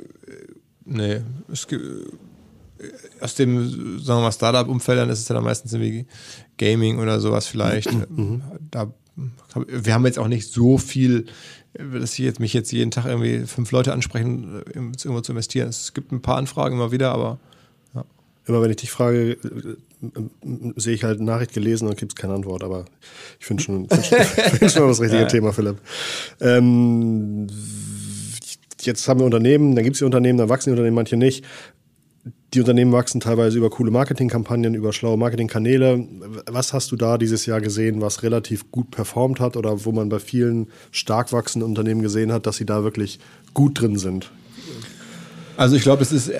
nee, 0.84 1.20
es 1.52 1.66
gibt 1.68 1.84
äh, 1.84 2.90
aus 3.20 3.34
dem, 3.36 3.98
sagen 4.00 4.18
wir 4.18 4.22
mal, 4.22 4.32
Startup-Umfeld, 4.32 4.98
dann 4.98 5.10
ist 5.10 5.20
es 5.20 5.28
ja 5.28 5.34
dann 5.34 5.44
meistens 5.44 5.72
irgendwie 5.72 6.06
Gaming 6.58 6.98
oder 6.98 7.20
sowas 7.20 7.46
vielleicht. 7.46 7.92
Mhm. 7.92 8.42
Da, 8.70 8.92
wir 9.54 9.94
haben 9.94 10.06
jetzt 10.06 10.18
auch 10.18 10.28
nicht 10.28 10.50
so 10.50 10.78
viel, 10.78 11.26
dass 11.74 12.14
ich 12.14 12.18
jetzt 12.18 12.40
mich 12.40 12.52
jetzt 12.52 12.72
jeden 12.72 12.90
Tag 12.90 13.06
irgendwie 13.06 13.46
fünf 13.46 13.70
Leute 13.70 13.92
ansprechen, 13.92 14.62
irgendwo 14.74 15.20
zu 15.20 15.32
investieren. 15.32 15.68
Es 15.68 15.94
gibt 15.94 16.10
ein 16.10 16.22
paar 16.22 16.36
Anfragen 16.36 16.74
immer 16.74 16.90
wieder, 16.90 17.12
aber 17.12 17.38
immer 18.46 18.62
wenn 18.62 18.70
ich 18.70 18.76
dich 18.76 18.90
frage, 18.90 19.32
äh, 19.32 19.76
sehe 20.76 20.94
ich 20.94 21.04
halt 21.04 21.20
Nachricht 21.20 21.52
gelesen 21.52 21.88
und 21.88 21.96
gibt 21.96 22.12
es 22.12 22.16
keine 22.16 22.34
Antwort, 22.34 22.64
aber 22.64 22.86
ich 23.38 23.46
finde 23.46 23.62
schon, 23.62 23.88
find 23.88 24.04
schon, 24.04 24.18
find 24.18 24.70
schon 24.70 24.88
das 24.88 25.00
richtige 25.00 25.22
ja. 25.22 25.28
Thema, 25.28 25.52
Philipp. 25.52 25.78
Ähm, 26.40 27.46
jetzt 28.80 29.06
haben 29.06 29.20
wir 29.20 29.26
Unternehmen, 29.26 29.74
dann 29.74 29.84
gibt 29.84 29.94
es 29.94 29.98
die 30.00 30.04
Unternehmen, 30.04 30.38
dann 30.38 30.48
wachsen 30.48 30.70
die 30.70 30.72
Unternehmen, 30.72 30.96
manche 30.96 31.16
nicht. 31.16 31.44
Die 32.54 32.60
Unternehmen 32.60 32.92
wachsen 32.92 33.20
teilweise 33.20 33.56
über 33.56 33.70
coole 33.70 33.90
Marketingkampagnen, 33.90 34.74
über 34.74 34.92
schlaue 34.92 35.16
Marketingkanäle. 35.16 36.06
Was 36.50 36.74
hast 36.74 36.92
du 36.92 36.96
da 36.96 37.16
dieses 37.16 37.46
Jahr 37.46 37.62
gesehen, 37.62 38.02
was 38.02 38.22
relativ 38.22 38.70
gut 38.70 38.90
performt 38.90 39.40
hat 39.40 39.56
oder 39.56 39.86
wo 39.86 39.92
man 39.92 40.10
bei 40.10 40.18
vielen 40.18 40.68
stark 40.90 41.32
wachsenden 41.32 41.68
Unternehmen 41.68 42.02
gesehen 42.02 42.30
hat, 42.30 42.46
dass 42.46 42.56
sie 42.56 42.66
da 42.66 42.84
wirklich 42.84 43.20
gut 43.54 43.80
drin 43.80 43.96
sind? 43.96 44.30
Also 45.56 45.76
ich 45.76 45.82
glaube, 45.82 46.02
es 46.02 46.12
ist 46.12 46.30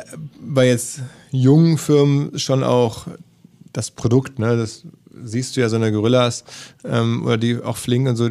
bei 0.41 0.69
jetzt 0.69 1.01
jungen 1.31 1.79
Firmen 1.79 2.39
schon 2.39 2.65
auch 2.65 3.07
das 3.73 3.91
Produkt, 3.91 4.39
ne? 4.39 4.57
Das 4.57 4.85
siehst 5.23 5.57
du 5.57 5.61
ja 5.61 5.69
so 5.69 5.77
eine 5.77 5.93
Gorillas 5.93 6.45
ähm, 6.85 7.25
oder 7.25 7.37
die 7.37 7.61
auch 7.61 7.77
Fling 7.77 8.09
und 8.09 8.17
so, 8.17 8.29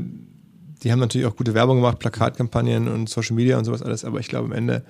die 0.84 0.91
haben 0.91 1.00
natürlich 1.00 1.28
auch 1.28 1.36
gute 1.36 1.54
Werbung 1.54 1.78
gemacht, 1.78 2.00
Plakatkampagnen 2.00 2.88
und 2.88 3.10
Social 3.10 3.36
Media 3.36 3.58
und 3.58 3.65
sowas 3.65 3.82
alles, 3.82 4.04
aber 4.04 4.20
ich 4.20 4.28
glaube 4.28 4.48
am 4.48 4.52
Ende 4.52 4.84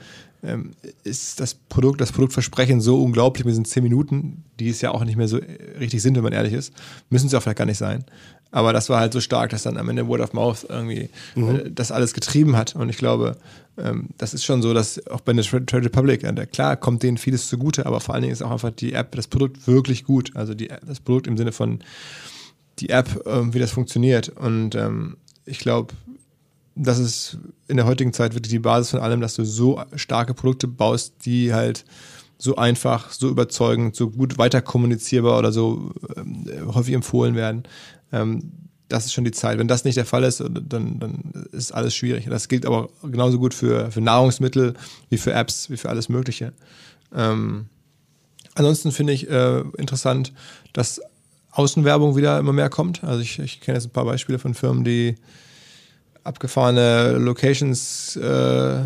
ähm, 0.43 0.71
ist 1.03 1.39
das 1.39 1.53
Produkt, 1.53 2.01
das 2.01 2.11
Produktversprechen 2.11 2.81
so 2.81 3.01
unglaublich 3.01 3.45
mit 3.45 3.51
diesen 3.51 3.65
zehn 3.65 3.83
Minuten, 3.83 4.43
die 4.59 4.69
es 4.69 4.81
ja 4.81 4.91
auch 4.91 5.03
nicht 5.03 5.17
mehr 5.17 5.27
so 5.27 5.39
richtig 5.79 6.01
sind, 6.01 6.15
wenn 6.15 6.23
man 6.23 6.33
ehrlich 6.33 6.53
ist, 6.53 6.73
müssen 7.09 7.29
sie 7.29 7.37
auch 7.37 7.41
vielleicht 7.41 7.59
gar 7.59 7.65
nicht 7.65 7.77
sein. 7.77 8.05
Aber 8.51 8.73
das 8.73 8.89
war 8.89 8.99
halt 8.99 9.13
so 9.13 9.21
stark, 9.21 9.51
dass 9.51 9.63
dann 9.63 9.77
am 9.77 9.87
Ende 9.87 10.07
Word 10.07 10.21
of 10.21 10.33
Mouth 10.33 10.65
irgendwie 10.67 11.09
mhm. 11.35 11.55
äh, 11.55 11.71
das 11.71 11.91
alles 11.91 12.13
getrieben 12.13 12.57
hat. 12.57 12.75
Und 12.75 12.89
ich 12.89 12.97
glaube, 12.97 13.37
ähm, 13.77 14.09
das 14.17 14.33
ist 14.33 14.43
schon 14.43 14.61
so, 14.61 14.73
dass 14.73 15.05
auch 15.07 15.21
bei 15.21 15.31
der 15.33 15.43
Trade 15.43 15.85
Republic, 15.85 16.23
äh, 16.23 16.45
klar 16.47 16.75
kommt 16.75 17.03
denen 17.03 17.17
vieles 17.17 17.47
zugute, 17.47 17.85
aber 17.85 18.01
vor 18.01 18.13
allen 18.13 18.23
Dingen 18.23 18.33
ist 18.33 18.41
auch 18.41 18.51
einfach 18.51 18.71
die 18.71 18.93
App, 18.93 19.15
das 19.15 19.27
Produkt 19.27 19.67
wirklich 19.67 20.03
gut. 20.03 20.31
Also 20.35 20.53
die, 20.53 20.69
das 20.85 20.99
Produkt 20.99 21.27
im 21.27 21.37
Sinne 21.37 21.53
von 21.53 21.79
die 22.79 22.89
App, 22.89 23.25
äh, 23.25 23.53
wie 23.53 23.59
das 23.59 23.71
funktioniert. 23.71 24.29
Und 24.29 24.75
ähm, 24.75 25.17
ich 25.45 25.59
glaube, 25.59 25.93
das 26.75 26.99
ist 26.99 27.37
in 27.67 27.77
der 27.77 27.85
heutigen 27.85 28.13
Zeit 28.13 28.33
wirklich 28.33 28.51
die 28.51 28.59
Basis 28.59 28.91
von 28.91 28.99
allem, 28.99 29.21
dass 29.21 29.35
du 29.35 29.43
so 29.43 29.81
starke 29.95 30.33
Produkte 30.33 30.67
baust, 30.67 31.13
die 31.25 31.53
halt 31.53 31.85
so 32.37 32.55
einfach, 32.55 33.11
so 33.11 33.29
überzeugend, 33.29 33.95
so 33.95 34.09
gut 34.09 34.37
weiter 34.37 34.61
kommunizierbar 34.61 35.37
oder 35.37 35.51
so 35.51 35.91
ähm, 36.15 36.45
häufig 36.73 36.95
empfohlen 36.95 37.35
werden. 37.35 37.63
Ähm, 38.11 38.51
das 38.87 39.05
ist 39.05 39.13
schon 39.13 39.23
die 39.23 39.31
Zeit. 39.31 39.57
Wenn 39.57 39.67
das 39.67 39.85
nicht 39.85 39.95
der 39.95 40.05
Fall 40.05 40.23
ist, 40.23 40.39
dann, 40.39 40.99
dann 40.99 41.45
ist 41.51 41.71
alles 41.71 41.95
schwierig. 41.95 42.25
Das 42.29 42.47
gilt 42.47 42.65
aber 42.65 42.89
genauso 43.03 43.39
gut 43.39 43.53
für, 43.53 43.91
für 43.91 44.01
Nahrungsmittel, 44.01 44.73
wie 45.09 45.17
für 45.17 45.33
Apps, 45.33 45.69
wie 45.69 45.77
für 45.77 45.89
alles 45.89 46.09
Mögliche. 46.09 46.51
Ähm, 47.15 47.67
ansonsten 48.55 48.91
finde 48.91 49.13
ich 49.13 49.29
äh, 49.29 49.61
interessant, 49.77 50.33
dass 50.73 50.99
Außenwerbung 51.51 52.15
wieder 52.15 52.39
immer 52.39 52.53
mehr 52.53 52.69
kommt. 52.69 53.03
Also 53.03 53.21
ich, 53.21 53.39
ich 53.39 53.61
kenne 53.61 53.77
jetzt 53.77 53.85
ein 53.85 53.91
paar 53.91 54.05
Beispiele 54.05 54.39
von 54.39 54.53
Firmen, 54.53 54.83
die 54.83 55.15
abgefahrene 56.23 57.17
Locations 57.17 58.15
äh, 58.15 58.83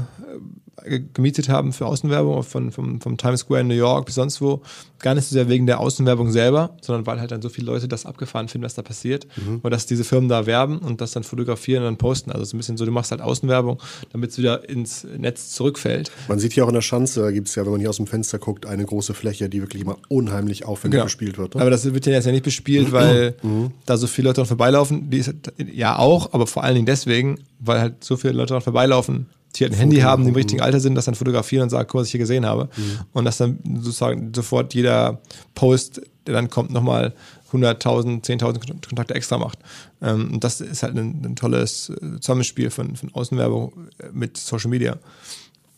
gemietet 1.14 1.50
haben 1.50 1.74
für 1.74 1.86
Außenwerbung 1.86 2.44
von, 2.44 2.72
vom, 2.72 3.02
vom 3.02 3.18
Times 3.18 3.42
Square 3.42 3.62
in 3.62 3.68
New 3.68 3.76
York 3.76 4.06
bis 4.06 4.16
sonst 4.16 4.42
wo. 4.42 4.62
Gar 5.00 5.16
nicht 5.16 5.26
so 5.26 5.34
sehr 5.34 5.50
wegen 5.50 5.66
der 5.66 5.80
Außenwerbung 5.80 6.32
selber, 6.32 6.76
sondern 6.82 7.06
weil 7.06 7.20
halt 7.20 7.32
dann 7.32 7.42
so 7.42 7.50
viele 7.50 7.68
Leute 7.68 7.88
das 7.88 8.06
abgefahren 8.06 8.48
finden, 8.48 8.66
was 8.66 8.76
da 8.76 8.82
passiert. 8.82 9.28
Mhm. 9.36 9.60
Und 9.62 9.72
dass 9.72 9.86
diese 9.86 10.04
Firmen 10.04 10.30
da 10.30 10.46
werben 10.46 10.80
und 10.80 11.02
das 11.02 11.12
dann 11.12 11.24
fotografieren 11.24 11.84
und 11.84 11.88
dann 11.88 11.98
posten. 11.98 12.32
Also 12.32 12.46
so 12.46 12.56
ein 12.56 12.60
bisschen 12.60 12.78
so, 12.78 12.86
du 12.86 12.92
machst 12.92 13.12
halt 13.12 13.22
Außenwerbung, 13.22 13.80
damit 14.12 14.32
es 14.32 14.38
wieder 14.38 14.68
ins 14.68 15.06
Netz 15.18 15.52
zurückfällt. 15.52 16.12
Man 16.28 16.40
sieht 16.40 16.54
hier 16.54 16.64
auch 16.64 16.70
in 16.70 16.76
der 16.76 16.82
Schanze, 16.82 17.22
da 17.22 17.32
gibt 17.32 17.48
es 17.48 17.56
ja, 17.56 17.66
wenn 17.66 17.72
man 17.72 17.80
hier 17.80 17.90
aus 17.90 17.98
dem 17.98 18.08
Fenster 18.08 18.40
guckt, 18.40 18.66
eine 18.66 18.86
große 18.86 19.14
Fläche, 19.14 19.50
die 19.50 19.62
wirklich 19.62 19.82
immer 19.82 19.98
unheimlich 20.08 20.66
aufwendig 20.66 20.98
genau. 20.98 21.06
bespielt 21.06 21.38
wird. 21.38 21.56
Ne? 21.56 21.62
Aber 21.62 21.70
das 21.70 21.86
wird 21.86 22.06
ja 22.06 22.14
jetzt 22.14 22.26
ja 22.26 22.32
nicht 22.32 22.46
bespielt, 22.46 22.92
weil 22.92 23.36
mhm. 23.44 23.72
da 23.86 23.98
so 23.98 24.08
viele 24.08 24.30
Leute 24.30 24.42
dran 24.42 24.48
vorbeilaufen. 24.48 25.10
Die 25.10 25.18
ist, 25.18 25.34
ja 25.58 25.98
auch, 25.98 26.34
aber 26.34 26.48
vor 26.48 26.64
allen 26.64 26.76
Dingen 26.76 26.88
deswegen, 26.88 27.25
weil 27.60 27.80
halt 27.80 28.04
so 28.04 28.18
viele 28.18 28.34
Leute 28.34 28.54
dran 28.54 28.62
vorbeilaufen, 28.62 29.28
die 29.56 29.64
halt 29.64 29.74
ein 29.74 29.80
Handy 29.80 29.98
haben, 29.98 30.24
die 30.24 30.30
im 30.30 30.36
richtigen 30.36 30.62
Alter 30.62 30.80
sind, 30.80 30.96
das 30.96 31.06
dann 31.06 31.16
fotografieren 31.16 31.64
und 31.64 31.70
sagen, 31.70 31.88
guck, 31.90 32.02
was 32.02 32.08
ich 32.08 32.12
hier 32.12 32.20
gesehen 32.20 32.46
habe. 32.46 32.70
Mhm. 32.76 33.00
Und 33.14 33.26
dass 33.26 33.38
dann 33.38 33.60
sozusagen 33.80 34.34
sofort 34.34 34.74
jeder 34.74 35.22
Post, 35.54 36.02
der 36.28 36.34
dann 36.34 36.50
kommt, 36.50 36.72
nochmal 36.72 37.14
100.000, 37.52 38.24
10.000 38.24 38.88
Kontakte 38.88 39.16
extra 39.16 39.38
macht. 39.38 39.60
Ähm, 40.02 40.34
und 40.34 40.44
das 40.44 40.62
ist 40.62 40.84
halt 40.84 40.98
ein, 40.98 41.22
ein 41.24 41.36
tolles 41.36 41.90
äh, 41.90 42.20
Zusammenspiel 42.20 42.70
von, 42.70 42.96
von 42.96 43.14
Außenwerbung 43.14 43.74
äh, 44.00 44.08
mit 44.12 44.38
Social 44.38 44.70
Media. 44.70 44.98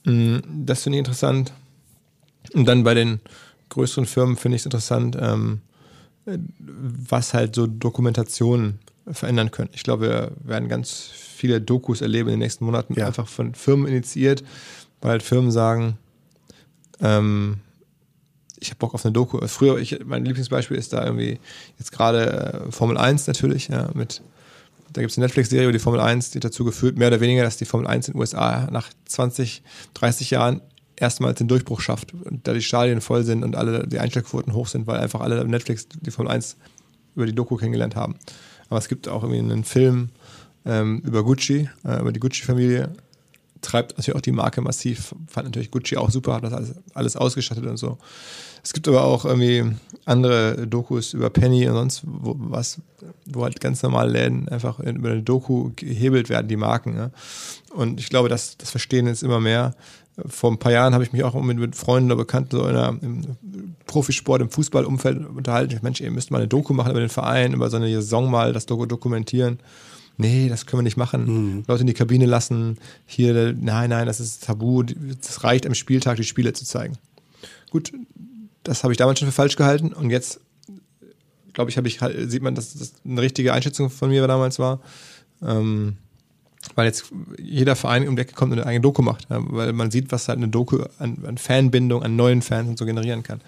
Mm, 0.05 0.37
das 0.65 0.83
finde 0.83 0.97
ich 0.97 0.99
interessant. 0.99 1.53
Und 2.53 2.65
dann 2.65 2.83
bei 2.83 2.93
den 2.93 3.19
größeren 3.69 4.05
Firmen 4.05 4.37
finde 4.37 4.55
ich 4.55 4.61
es 4.61 4.65
interessant, 4.65 5.17
ähm, 5.19 5.61
äh, 6.25 6.37
was 6.59 7.33
halt 7.33 7.55
so 7.55 7.67
Dokumentationen 7.67 8.79
verändern 9.11 9.51
können. 9.51 9.69
Ich 9.73 9.83
glaube, 9.83 10.09
wir 10.09 10.31
werden 10.43 10.69
ganz 10.69 11.09
viele 11.13 11.61
Dokus 11.61 12.01
erleben 12.01 12.29
in 12.29 12.33
den 12.33 12.39
nächsten 12.39 12.65
Monaten, 12.65 12.93
ja. 12.95 13.07
einfach 13.07 13.27
von 13.27 13.53
Firmen 13.55 13.87
initiiert, 13.87 14.43
weil 15.01 15.11
halt 15.11 15.23
Firmen 15.23 15.51
sagen, 15.51 15.97
ähm, 17.01 17.57
ich 18.59 18.69
habe 18.69 18.79
Bock 18.79 18.93
auf 18.95 19.05
eine 19.05 19.13
Doku. 19.13 19.45
Früher, 19.47 19.77
ich, 19.77 20.03
mein 20.03 20.25
Lieblingsbeispiel 20.25 20.77
ist 20.77 20.93
da 20.93 21.05
irgendwie 21.05 21.39
jetzt 21.77 21.91
gerade 21.91 22.65
äh, 22.67 22.71
Formel 22.71 22.97
1 22.97 23.27
natürlich, 23.27 23.67
ja, 23.67 23.89
mit 23.93 24.21
da 24.93 25.01
gibt 25.01 25.11
es 25.11 25.17
eine 25.17 25.25
Netflix-Serie 25.25 25.65
über 25.65 25.73
die 25.73 25.79
Formel 25.79 25.99
1, 25.99 26.31
die 26.31 26.39
dazu 26.39 26.63
geführt, 26.63 26.97
mehr 26.97 27.09
oder 27.09 27.19
weniger, 27.19 27.43
dass 27.43 27.57
die 27.57 27.65
Formel 27.65 27.87
1 27.87 28.07
in 28.07 28.13
den 28.13 28.19
USA 28.19 28.67
nach 28.71 28.89
20, 29.05 29.61
30 29.93 30.31
Jahren 30.31 30.61
erstmals 30.95 31.37
den 31.37 31.47
Durchbruch 31.47 31.81
schafft. 31.81 32.13
Und 32.13 32.47
da 32.47 32.53
die 32.53 32.61
Stadien 32.61 33.01
voll 33.01 33.23
sind 33.23 33.43
und 33.43 33.55
alle 33.55 33.87
die 33.87 33.99
Einschlagquoten 33.99 34.53
hoch 34.53 34.67
sind, 34.67 34.87
weil 34.87 34.99
einfach 34.99 35.21
alle 35.21 35.45
Netflix 35.45 35.87
die 35.89 36.09
Formel 36.09 36.31
1 36.31 36.57
über 37.15 37.25
die 37.25 37.35
Doku 37.35 37.57
kennengelernt 37.57 37.95
haben. 37.95 38.15
Aber 38.69 38.79
es 38.79 38.87
gibt 38.87 39.07
auch 39.07 39.23
irgendwie 39.23 39.39
einen 39.39 39.63
Film 39.63 40.09
ähm, 40.65 41.01
über 41.05 41.23
Gucci, 41.23 41.69
äh, 41.85 41.99
über 41.99 42.11
die 42.11 42.19
Gucci-Familie. 42.19 42.91
Treibt 43.61 43.97
natürlich 43.97 44.15
auch 44.15 44.21
die 44.21 44.31
Marke 44.31 44.61
massiv. 44.61 45.15
Fand 45.27 45.47
natürlich 45.47 45.71
Gucci 45.71 45.97
auch 45.97 46.11
super, 46.11 46.35
hat 46.35 46.43
das 46.43 46.53
alles, 46.53 46.75
alles 46.93 47.15
ausgestattet 47.15 47.65
und 47.65 47.77
so. 47.77 47.97
Es 48.63 48.73
gibt 48.73 48.87
aber 48.87 49.03
auch 49.05 49.23
irgendwie 49.23 49.63
andere 50.05 50.67
Dokus 50.67 51.13
über 51.13 51.29
Penny 51.29 51.67
und 51.67 51.75
sonst 51.75 52.01
wo, 52.05 52.35
was, 52.37 52.81
wo 53.25 53.43
halt 53.43 53.61
ganz 53.61 53.81
normale 53.81 54.11
Läden 54.11 54.49
einfach 54.49 54.79
über 54.79 55.11
eine 55.11 55.23
Doku 55.23 55.71
gehebelt 55.75 56.29
werden, 56.29 56.47
die 56.49 56.57
Marken. 56.57 56.93
Ne? 56.93 57.11
Und 57.73 57.99
ich 57.99 58.09
glaube, 58.09 58.27
das, 58.27 58.57
das 58.57 58.69
verstehen 58.69 59.07
jetzt 59.07 59.23
immer 59.23 59.39
mehr. 59.39 59.73
Vor 60.25 60.51
ein 60.51 60.57
paar 60.57 60.71
Jahren 60.71 60.93
habe 60.93 61.03
ich 61.03 61.13
mich 61.13 61.23
auch 61.23 61.39
mit, 61.41 61.75
Freunden 61.75 62.11
oder 62.11 62.17
Bekannten 62.17 62.57
so 62.57 62.63
in 62.63 62.75
einer, 62.75 62.97
im 63.01 63.75
Profisport, 63.85 64.41
im 64.41 64.49
Fußballumfeld 64.49 65.27
unterhalten. 65.27 65.79
Mensch, 65.83 66.01
ihr 66.01 66.11
müsst 66.11 66.31
mal 66.31 66.39
eine 66.39 66.47
Doku 66.47 66.73
machen 66.73 66.91
über 66.91 66.99
den 66.99 67.09
Verein, 67.09 67.53
über 67.53 67.69
so 67.69 67.77
eine 67.77 67.89
Saison 67.89 68.29
mal 68.29 68.53
das 68.53 68.65
Doku 68.65 68.85
dokumentieren 68.85 69.59
nee, 70.17 70.49
das 70.49 70.65
können 70.65 70.79
wir 70.79 70.83
nicht 70.83 70.97
machen. 70.97 71.25
Mhm. 71.25 71.63
Leute 71.67 71.81
in 71.81 71.87
die 71.87 71.93
Kabine 71.93 72.25
lassen, 72.25 72.77
hier, 73.05 73.55
nein, 73.57 73.89
nein, 73.89 74.05
das 74.05 74.19
ist 74.19 74.43
tabu, 74.43 74.83
das 74.83 75.43
reicht 75.43 75.65
am 75.65 75.75
Spieltag, 75.75 76.17
die 76.17 76.23
Spiele 76.23 76.53
zu 76.53 76.65
zeigen. 76.65 76.97
Gut, 77.69 77.93
das 78.63 78.83
habe 78.83 78.93
ich 78.93 78.97
damals 78.97 79.19
schon 79.19 79.27
für 79.27 79.33
falsch 79.33 79.55
gehalten 79.55 79.93
und 79.93 80.09
jetzt, 80.09 80.39
glaube 81.53 81.69
ich, 81.69 81.77
habe 81.77 81.87
ich, 81.87 81.99
sieht 82.29 82.41
man, 82.41 82.55
dass 82.55 82.73
das 82.73 82.93
eine 83.05 83.21
richtige 83.21 83.53
Einschätzung 83.53 83.89
von 83.89 84.09
mir 84.09 84.25
damals 84.27 84.59
war. 84.59 84.79
Ähm, 85.41 85.97
weil 86.75 86.85
jetzt 86.85 87.11
jeder 87.41 87.75
Verein 87.75 88.07
um 88.07 88.15
die 88.15 88.21
Ecke 88.21 88.33
kommt 88.33 88.51
und 88.51 88.59
eine 88.59 88.67
eigene 88.67 88.81
Doku 88.81 89.01
macht, 89.01 89.27
weil 89.29 89.73
man 89.73 89.91
sieht, 89.91 90.11
was 90.11 90.27
halt 90.27 90.37
eine 90.37 90.47
Doku 90.47 90.83
an, 90.99 91.23
an 91.25 91.37
Fanbindung, 91.37 92.03
an 92.03 92.15
neuen 92.15 92.41
Fans 92.41 92.69
und 92.69 92.77
so 92.77 92.85
generieren 92.85 93.23
kann. 93.23 93.41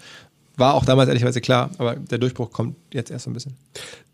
War 0.56 0.74
auch 0.74 0.84
damals 0.84 1.08
ehrlicherweise 1.08 1.40
klar, 1.40 1.70
aber 1.78 1.96
der 1.96 2.18
Durchbruch 2.18 2.50
kommt 2.50 2.76
jetzt 2.92 3.10
erst 3.10 3.26
ein 3.26 3.32
bisschen. 3.32 3.54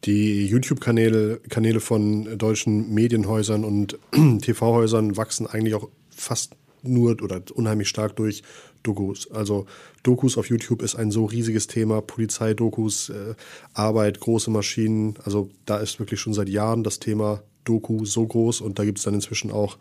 Die 0.04 0.46
YouTube-Kanäle 0.46 1.40
Kanäle 1.48 1.80
von 1.80 2.38
deutschen 2.38 2.94
Medienhäusern 2.94 3.64
und 3.64 3.98
TV-Häusern 4.12 5.16
wachsen 5.16 5.46
eigentlich 5.46 5.74
auch 5.74 5.88
fast 6.10 6.52
nur 6.82 7.20
oder 7.22 7.42
unheimlich 7.54 7.88
stark 7.88 8.14
durch 8.16 8.42
Dokus. 8.84 9.30
Also 9.32 9.66
Dokus 10.02 10.38
auf 10.38 10.48
YouTube 10.48 10.82
ist 10.82 10.94
ein 10.94 11.10
so 11.10 11.24
riesiges 11.24 11.66
Thema. 11.66 12.00
Polizeidokus, 12.00 13.08
äh, 13.08 13.34
Arbeit, 13.74 14.20
große 14.20 14.50
Maschinen. 14.50 15.14
Also 15.24 15.50
da 15.64 15.78
ist 15.78 15.98
wirklich 15.98 16.20
schon 16.20 16.34
seit 16.34 16.48
Jahren 16.48 16.84
das 16.84 17.00
Thema 17.00 17.42
Doku 17.66 18.05
so 18.07 18.26
groß 18.26 18.62
und 18.62 18.79
da 18.79 18.85
gibt 18.85 18.98
es 18.98 19.05
dann 19.05 19.14
inzwischen 19.14 19.50
auch 19.50 19.76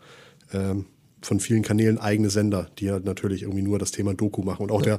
ähm, 0.52 0.86
von 1.22 1.40
vielen 1.40 1.62
Kanälen 1.62 1.98
eigene 1.98 2.30
Sender, 2.30 2.68
die 2.78 2.86
ja 2.86 3.00
natürlich 3.00 3.42
irgendwie 3.42 3.62
nur 3.62 3.78
das 3.78 3.90
Thema 3.90 4.14
Doku 4.14 4.42
machen. 4.42 4.62
Und 4.62 4.70
auch 4.70 4.84
ja. 4.84 4.98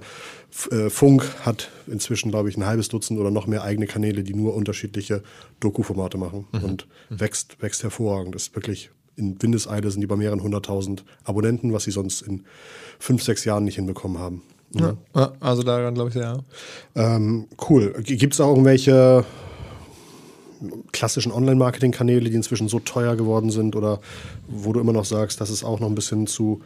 der 0.69 0.77
äh, 0.77 0.89
Funk 0.89 1.23
hat 1.45 1.69
inzwischen, 1.87 2.31
glaube 2.31 2.49
ich, 2.49 2.57
ein 2.57 2.65
halbes 2.65 2.89
Dutzend 2.89 3.19
oder 3.19 3.31
noch 3.31 3.47
mehr 3.47 3.63
eigene 3.63 3.87
Kanäle, 3.87 4.23
die 4.23 4.33
nur 4.33 4.55
unterschiedliche 4.55 5.23
Doku-Formate 5.59 6.17
machen 6.17 6.47
mhm. 6.51 6.63
und 6.63 6.87
mhm. 7.09 7.19
wächst, 7.19 7.61
wächst 7.61 7.83
hervorragend. 7.83 8.35
Das 8.35 8.43
ist 8.43 8.55
wirklich 8.55 8.89
in 9.15 9.41
Windeseile 9.41 9.89
sind 9.89 10.01
die 10.01 10.07
bei 10.07 10.15
mehreren 10.15 10.43
hunderttausend 10.43 11.03
Abonnenten, 11.23 11.73
was 11.73 11.83
sie 11.83 11.91
sonst 11.91 12.21
in 12.21 12.45
fünf, 12.99 13.23
sechs 13.23 13.45
Jahren 13.45 13.63
nicht 13.63 13.75
hinbekommen 13.75 14.19
haben. 14.19 14.43
Ja, 14.73 14.95
ja 15.15 15.33
also 15.39 15.63
daran 15.63 15.95
glaube 15.95 16.09
ich 16.09 16.13
sehr. 16.13 16.43
Ähm, 16.95 17.47
cool. 17.69 17.93
Gibt 18.03 18.33
es 18.33 18.41
auch 18.41 18.49
irgendwelche 18.49 19.25
klassischen 20.91 21.31
Online-Marketing-Kanäle, 21.31 22.29
die 22.29 22.35
inzwischen 22.35 22.67
so 22.67 22.79
teuer 22.79 23.15
geworden 23.15 23.49
sind 23.49 23.75
oder 23.75 23.99
wo 24.47 24.73
du 24.73 24.79
immer 24.79 24.93
noch 24.93 25.05
sagst, 25.05 25.41
das 25.41 25.49
ist 25.49 25.63
auch 25.63 25.79
noch 25.79 25.87
ein 25.87 25.95
bisschen 25.95 26.27
zu 26.27 26.61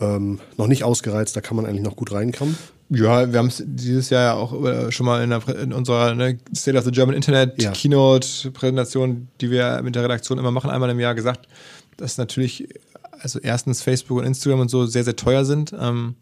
ähm, 0.00 0.40
noch 0.56 0.66
nicht 0.66 0.84
ausgereizt, 0.84 1.36
da 1.36 1.40
kann 1.40 1.56
man 1.56 1.66
eigentlich 1.66 1.82
noch 1.84 1.96
gut 1.96 2.12
reinkommen? 2.12 2.56
Ja, 2.88 3.32
wir 3.32 3.38
haben 3.38 3.46
es 3.46 3.62
dieses 3.64 4.10
Jahr 4.10 4.22
ja 4.22 4.34
auch 4.34 4.64
äh, 4.64 4.90
schon 4.90 5.06
mal 5.06 5.22
in, 5.22 5.30
der, 5.30 5.46
in 5.60 5.72
unserer 5.72 6.14
ne, 6.14 6.38
State 6.54 6.76
of 6.76 6.84
the 6.84 6.90
German 6.90 7.14
Internet 7.14 7.62
ja. 7.62 7.70
Keynote-Präsentation, 7.70 9.28
die 9.40 9.50
wir 9.50 9.80
mit 9.82 9.94
der 9.94 10.02
Redaktion 10.02 10.38
immer 10.38 10.50
machen, 10.50 10.70
einmal 10.70 10.90
im 10.90 10.98
Jahr 10.98 11.14
gesagt, 11.14 11.46
dass 11.96 12.18
natürlich, 12.18 12.68
also 13.20 13.38
erstens 13.38 13.82
Facebook 13.82 14.18
und 14.18 14.24
Instagram 14.24 14.60
und 14.60 14.70
so 14.70 14.86
sehr, 14.86 15.04
sehr 15.04 15.14
teuer 15.14 15.44
sind. 15.44 15.72
Ähm, 15.78 16.16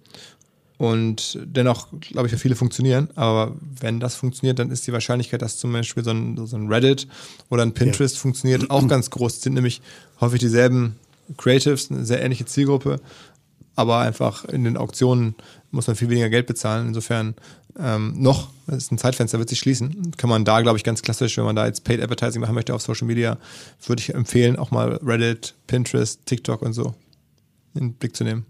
und 0.79 1.39
dennoch, 1.45 1.89
glaube 2.01 2.29
ich, 2.29 2.33
für 2.33 2.39
viele 2.39 2.55
funktionieren. 2.55 3.09
Aber 3.17 3.57
wenn 3.81 3.99
das 4.01 4.15
funktioniert, 4.15 4.61
dann 4.61 4.71
ist 4.71 4.87
die 4.87 4.93
Wahrscheinlichkeit, 4.93 5.43
dass 5.43 5.59
zum 5.59 5.73
Beispiel 5.73 6.05
so 6.05 6.11
ein, 6.11 6.47
so 6.47 6.57
ein 6.57 6.69
Reddit 6.69 7.09
oder 7.51 7.65
ein 7.65 7.75
Pinterest 7.75 8.15
ja. 8.15 8.21
funktioniert, 8.21 8.71
auch 8.71 8.87
ganz 8.87 9.11
groß. 9.11 9.35
Es 9.35 9.43
sind 9.43 9.55
nämlich 9.55 9.83
häufig 10.21 10.39
dieselben 10.39 10.97
Creatives, 11.37 11.91
eine 11.91 12.05
sehr 12.05 12.23
ähnliche 12.23 12.47
Zielgruppe. 12.47 13.01
Aber 13.75 13.99
einfach 13.99 14.45
in 14.45 14.65
den 14.65 14.77
Auktionen 14.77 15.35
muss 15.71 15.87
man 15.87 15.97
viel 15.97 16.11
weniger 16.11 16.31
Geld 16.31 16.47
bezahlen. 16.47 16.89
Insofern 16.89 17.35
ähm, 17.79 18.15
noch, 18.17 18.51
das 18.67 18.85
ist 18.85 18.93
ein 18.93 18.99
Zeitfenster, 18.99 19.39
wird 19.39 19.49
sich 19.49 19.59
schließen. 19.59 20.13
Kann 20.17 20.31
man 20.31 20.45
da, 20.45 20.61
glaube 20.61 20.79
ich, 20.79 20.85
ganz 20.85 21.03
klassisch, 21.03 21.37
wenn 21.37 21.45
man 21.45 21.57
da 21.57 21.67
jetzt 21.67 21.85
Paid 21.85 22.01
Advertising 22.01 22.41
machen 22.41 22.55
möchte 22.55 22.75
auf 22.75 22.83
Social 22.83 23.07
Media, 23.07 23.39
würde 23.87 24.01
ich 24.01 24.15
empfehlen, 24.15 24.57
auch 24.57 24.71
mal 24.71 24.99
Reddit, 25.05 25.55
Pinterest, 25.67 26.25
TikTok 26.25 26.63
und 26.63 26.73
so 26.73 26.95
in 27.75 27.81
den 27.81 27.93
Blick 27.95 28.17
zu 28.17 28.25
nehmen. 28.25 28.47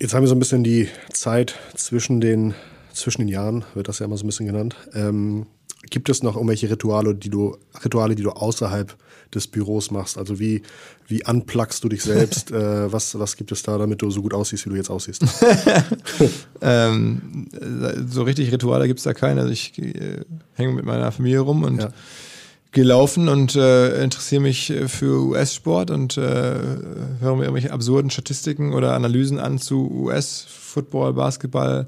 Jetzt 0.00 0.14
haben 0.14 0.22
wir 0.22 0.28
so 0.28 0.36
ein 0.36 0.38
bisschen 0.38 0.62
die 0.62 0.88
Zeit 1.12 1.56
zwischen 1.74 2.20
den, 2.20 2.54
zwischen 2.92 3.22
den 3.22 3.28
Jahren, 3.28 3.64
wird 3.74 3.88
das 3.88 3.98
ja 3.98 4.06
immer 4.06 4.16
so 4.16 4.24
ein 4.24 4.28
bisschen 4.28 4.46
genannt. 4.46 4.76
Ähm, 4.94 5.46
gibt 5.90 6.08
es 6.08 6.22
noch 6.22 6.36
irgendwelche 6.36 6.70
Rituale, 6.70 7.16
die 7.16 7.30
du, 7.30 7.56
Rituale, 7.84 8.14
die 8.14 8.22
du 8.22 8.30
außerhalb 8.30 8.96
des 9.34 9.48
Büros 9.48 9.90
machst? 9.90 10.16
Also 10.16 10.38
wie, 10.38 10.62
wie 11.08 11.24
unpluggst 11.24 11.82
du 11.82 11.88
dich 11.88 12.04
selbst? 12.04 12.50
äh, 12.52 12.92
was, 12.92 13.18
was 13.18 13.36
gibt 13.36 13.50
es 13.50 13.64
da, 13.64 13.76
damit 13.76 14.00
du 14.00 14.10
so 14.12 14.22
gut 14.22 14.34
aussiehst, 14.34 14.66
wie 14.66 14.70
du 14.70 14.76
jetzt 14.76 14.90
aussiehst? 14.90 15.24
ähm, 16.60 17.48
so 18.08 18.22
richtig 18.22 18.52
Rituale 18.52 18.86
gibt 18.86 19.00
es 19.00 19.04
da 19.04 19.14
keine. 19.14 19.40
Also 19.40 19.52
ich 19.52 19.76
äh, 19.78 20.24
hänge 20.54 20.74
mit 20.74 20.84
meiner 20.84 21.10
Familie 21.10 21.40
rum 21.40 21.64
und 21.64 21.80
ja 21.80 21.92
gelaufen 22.72 23.28
und 23.28 23.56
äh, 23.56 24.02
interessiere 24.02 24.42
mich 24.42 24.70
äh, 24.70 24.88
für 24.88 25.22
US-Sport 25.22 25.90
und 25.90 26.16
äh, 26.16 26.20
höre 26.20 27.36
mir 27.36 27.44
irgendwelche 27.44 27.72
absurden 27.72 28.10
Statistiken 28.10 28.74
oder 28.74 28.94
Analysen 28.94 29.38
an 29.38 29.58
zu 29.58 29.90
US-Football, 29.90 31.14
Basketball, 31.14 31.86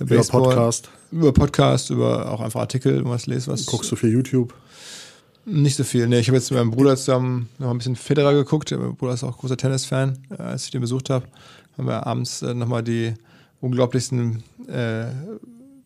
äh, 0.00 0.04
Baseball. 0.04 0.40
Über 0.40 0.48
Podcast. 0.48 0.90
Über 1.10 1.32
Podcast, 1.32 1.90
über 1.90 2.32
auch 2.32 2.40
einfach 2.40 2.60
Artikel, 2.60 3.04
was 3.04 3.26
lese, 3.26 3.50
was. 3.50 3.66
Guckst 3.66 3.92
du 3.92 3.96
viel 3.96 4.10
YouTube? 4.10 4.54
Nicht 5.44 5.76
so 5.76 5.84
viel. 5.84 6.06
Nee, 6.06 6.20
ich 6.20 6.28
habe 6.28 6.36
jetzt 6.36 6.50
mit 6.50 6.58
meinem 6.58 6.70
Bruder 6.70 6.96
zusammen 6.96 7.48
noch 7.58 7.70
ein 7.70 7.78
bisschen 7.78 7.96
Federer 7.96 8.32
geguckt. 8.32 8.70
Mein 8.70 8.94
Bruder 8.94 9.14
ist 9.14 9.24
auch 9.24 9.36
großer 9.38 9.56
Tennisfan. 9.56 10.18
Äh, 10.30 10.42
als 10.42 10.64
ich 10.64 10.70
den 10.70 10.80
besucht 10.80 11.10
habe, 11.10 11.26
haben 11.76 11.86
wir 11.86 12.06
abends 12.06 12.42
äh, 12.42 12.54
nochmal 12.54 12.82
die 12.82 13.14
unglaublichsten 13.60 14.42
äh, 14.68 15.06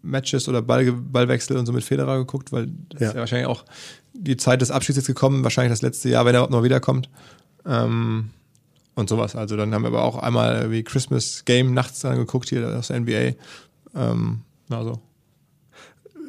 Matches 0.07 0.49
oder 0.49 0.63
Ball, 0.63 0.93
Ballwechsel 0.93 1.57
und 1.57 1.67
so 1.67 1.73
mit 1.73 1.85
Federer 1.85 2.19
geguckt, 2.19 2.53
weil 2.53 2.69
das 2.91 3.01
ja. 3.01 3.09
ist 3.09 3.15
ja 3.15 3.21
wahrscheinlich 3.21 3.49
auch 3.49 3.65
die 4.15 4.37
Zeit 4.37 4.61
des 4.63 4.71
Abschieds 4.71 4.97
jetzt 4.97 5.07
gekommen, 5.07 5.45
wahrscheinlich 5.45 5.73
das 5.73 5.83
letzte 5.83 6.09
Jahr, 6.09 6.25
wenn 6.25 6.35
er 6.35 6.41
überhaupt 6.41 6.53
noch 6.53 6.63
wiederkommt. 6.63 7.11
Ähm, 7.67 8.31
und 8.95 9.11
sowas. 9.11 9.37
Also 9.37 9.57
dann 9.57 9.75
haben 9.75 9.83
wir 9.83 9.89
aber 9.89 10.03
auch 10.03 10.17
einmal 10.17 10.71
wie 10.71 10.83
Christmas 10.83 11.45
Game 11.45 11.75
nachts 11.75 12.01
dann 12.01 12.17
geguckt 12.17 12.49
hier 12.49 12.67
aus 12.77 12.89
der 12.89 13.01
NBA. 13.01 13.35
Ähm, 13.95 14.41
also 14.71 15.01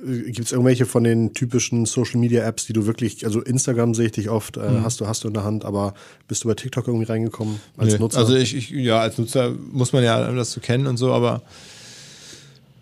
Gibt 0.06 0.40
es 0.40 0.52
irgendwelche 0.52 0.86
von 0.86 1.04
den 1.04 1.34
typischen 1.34 1.86
Social 1.86 2.20
Media 2.20 2.44
Apps, 2.44 2.68
die 2.68 2.74
du 2.74 2.86
wirklich, 2.86 3.26
also 3.26 3.42
Instagram 3.42 3.96
sehe 3.96 4.06
ich 4.08 4.12
dich 4.12 4.30
oft, 4.30 4.56
äh, 4.56 4.70
mhm. 4.70 4.84
hast 4.84 5.02
du 5.02 5.08
hast 5.08 5.24
du 5.24 5.28
in 5.28 5.34
der 5.34 5.44
Hand, 5.44 5.66
aber 5.66 5.96
bist 6.28 6.44
du 6.44 6.50
bei 6.50 6.54
TikTok 6.54 6.88
irgendwie 6.88 7.08
reingekommen 7.08 7.60
als 7.78 7.94
nee. 7.94 8.00
Nutzer? 8.00 8.20
Also 8.20 8.36
ich, 8.36 8.56
ich, 8.56 8.70
ja, 8.70 9.00
als 9.00 9.18
Nutzer 9.18 9.56
muss 9.72 9.94
man 9.94 10.04
ja 10.04 10.32
das 10.34 10.52
zu 10.52 10.60
kennen 10.60 10.86
und 10.86 10.98
so, 10.98 11.14
aber 11.14 11.42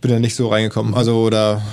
bin 0.06 0.13
ja 0.13 0.20
nicht 0.20 0.36
so 0.36 0.50
reingekommen. 0.50 0.94
Also 0.94 1.24
oder 1.24 1.63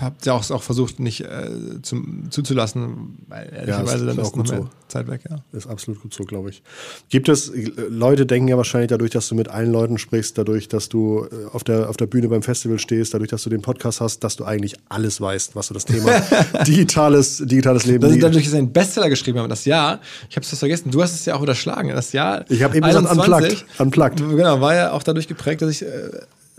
habt 0.00 0.24
ja 0.24 0.34
auch, 0.34 0.48
auch 0.50 0.62
versucht, 0.62 1.00
nicht 1.00 1.22
äh, 1.22 1.50
zum, 1.82 2.30
zuzulassen, 2.30 3.18
weil 3.26 3.52
ehrlicherweise 3.52 4.06
ja, 4.06 4.14
dann 4.14 4.24
ist 4.24 4.36
noch 4.36 4.50
mehr 4.50 4.58
so. 4.58 4.68
Zeit 4.88 5.08
weg. 5.08 5.22
Ja. 5.28 5.38
Ist 5.52 5.66
absolut 5.66 6.00
gut 6.00 6.14
so, 6.14 6.22
glaube 6.22 6.50
ich. 6.50 6.62
Gibt 7.08 7.28
es, 7.28 7.50
Leute 7.88 8.24
denken 8.24 8.46
ja 8.46 8.56
wahrscheinlich 8.56 8.90
dadurch, 8.90 9.10
dass 9.10 9.28
du 9.28 9.34
mit 9.34 9.48
allen 9.48 9.72
Leuten 9.72 9.98
sprichst, 9.98 10.38
dadurch, 10.38 10.68
dass 10.68 10.88
du 10.88 11.24
äh, 11.24 11.46
auf 11.52 11.64
der, 11.64 11.90
auf 11.90 11.96
der 11.96 12.06
Bühne 12.06 12.28
beim 12.28 12.42
Festival 12.42 12.78
stehst, 12.78 13.14
dadurch, 13.14 13.30
dass 13.30 13.42
du 13.42 13.50
den 13.50 13.62
Podcast 13.62 14.00
hast, 14.00 14.22
dass 14.22 14.36
du 14.36 14.44
eigentlich 14.44 14.76
alles 14.88 15.20
weißt, 15.20 15.56
was 15.56 15.68
du 15.68 15.74
das 15.74 15.86
Thema 15.86 16.20
digitales, 16.66 17.38
digitales 17.44 17.86
Leben 17.86 18.02
Das 18.02 18.12
ist 18.12 18.22
dadurch, 18.22 18.44
dass 18.44 18.52
ich 18.52 18.58
einen 18.58 18.72
Bestseller 18.72 19.08
geschrieben 19.08 19.38
habe, 19.38 19.48
das 19.48 19.64
Jahr, 19.64 20.00
ich 20.30 20.36
habe 20.36 20.46
es 20.46 20.56
vergessen, 20.56 20.92
du 20.92 21.02
hast 21.02 21.14
es 21.14 21.24
ja 21.24 21.34
auch 21.34 21.42
überschlagen, 21.42 21.88
das 21.88 22.12
Jahr 22.12 22.44
Ich 22.48 22.62
habe 22.62 22.76
eben 22.76 22.84
21, 22.84 23.24
gesagt, 23.24 23.44
unplugged, 23.80 23.80
unplugged. 23.80 24.36
Genau, 24.36 24.60
war 24.60 24.74
ja 24.74 24.92
auch 24.92 25.02
dadurch 25.02 25.26
geprägt, 25.26 25.62
dass 25.62 25.70
ich 25.70 25.82
äh, 25.82 26.10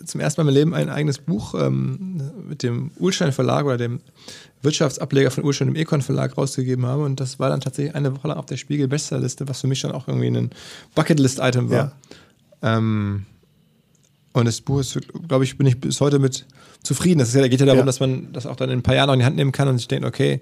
zum 0.05 0.21
ersten 0.21 0.41
Mal 0.41 0.49
im 0.49 0.53
Leben 0.53 0.73
ein 0.73 0.89
eigenes 0.89 1.17
Buch 1.19 1.55
ähm, 1.55 2.21
mit 2.47 2.63
dem 2.63 2.91
Ulstein 2.97 3.31
Verlag 3.31 3.65
oder 3.65 3.77
dem 3.77 3.99
Wirtschaftsableger 4.61 5.31
von 5.31 5.43
Ulstein, 5.43 5.67
dem 5.67 5.75
Econ 5.75 6.01
Verlag 6.01 6.37
rausgegeben 6.37 6.85
habe. 6.85 7.03
Und 7.03 7.19
das 7.19 7.39
war 7.39 7.49
dann 7.49 7.61
tatsächlich 7.61 7.95
eine 7.95 8.15
Woche 8.15 8.27
lang 8.27 8.37
auf 8.37 8.45
der 8.45 8.57
Spiegel 8.57 8.87
Bestsellerliste, 8.87 9.47
was 9.47 9.61
für 9.61 9.67
mich 9.67 9.81
dann 9.81 9.91
auch 9.91 10.07
irgendwie 10.07 10.27
ein 10.27 10.51
Bucketlist-Item 10.95 11.69
war. 11.69 11.93
Ja. 12.61 12.77
Ähm, 12.77 13.25
und 14.33 14.45
das 14.45 14.61
Buch 14.61 14.79
ist, 14.79 14.99
glaube 15.27 15.43
ich, 15.43 15.57
bin 15.57 15.65
ich 15.65 15.79
bis 15.79 15.99
heute 15.99 16.19
mit 16.19 16.45
zufrieden. 16.83 17.19
Das 17.19 17.29
ist 17.29 17.35
ja, 17.35 17.47
geht 17.47 17.59
ja 17.59 17.65
darum, 17.65 17.79
ja. 17.79 17.85
dass 17.85 17.99
man 17.99 18.31
das 18.33 18.45
auch 18.45 18.55
dann 18.55 18.69
in 18.69 18.79
ein 18.79 18.83
paar 18.83 18.95
Jahren 18.95 19.07
noch 19.07 19.13
in 19.13 19.19
die 19.19 19.25
Hand 19.25 19.35
nehmen 19.35 19.51
kann 19.51 19.67
und 19.67 19.77
sich 19.77 19.87
denkt, 19.87 20.05
okay, 20.05 20.41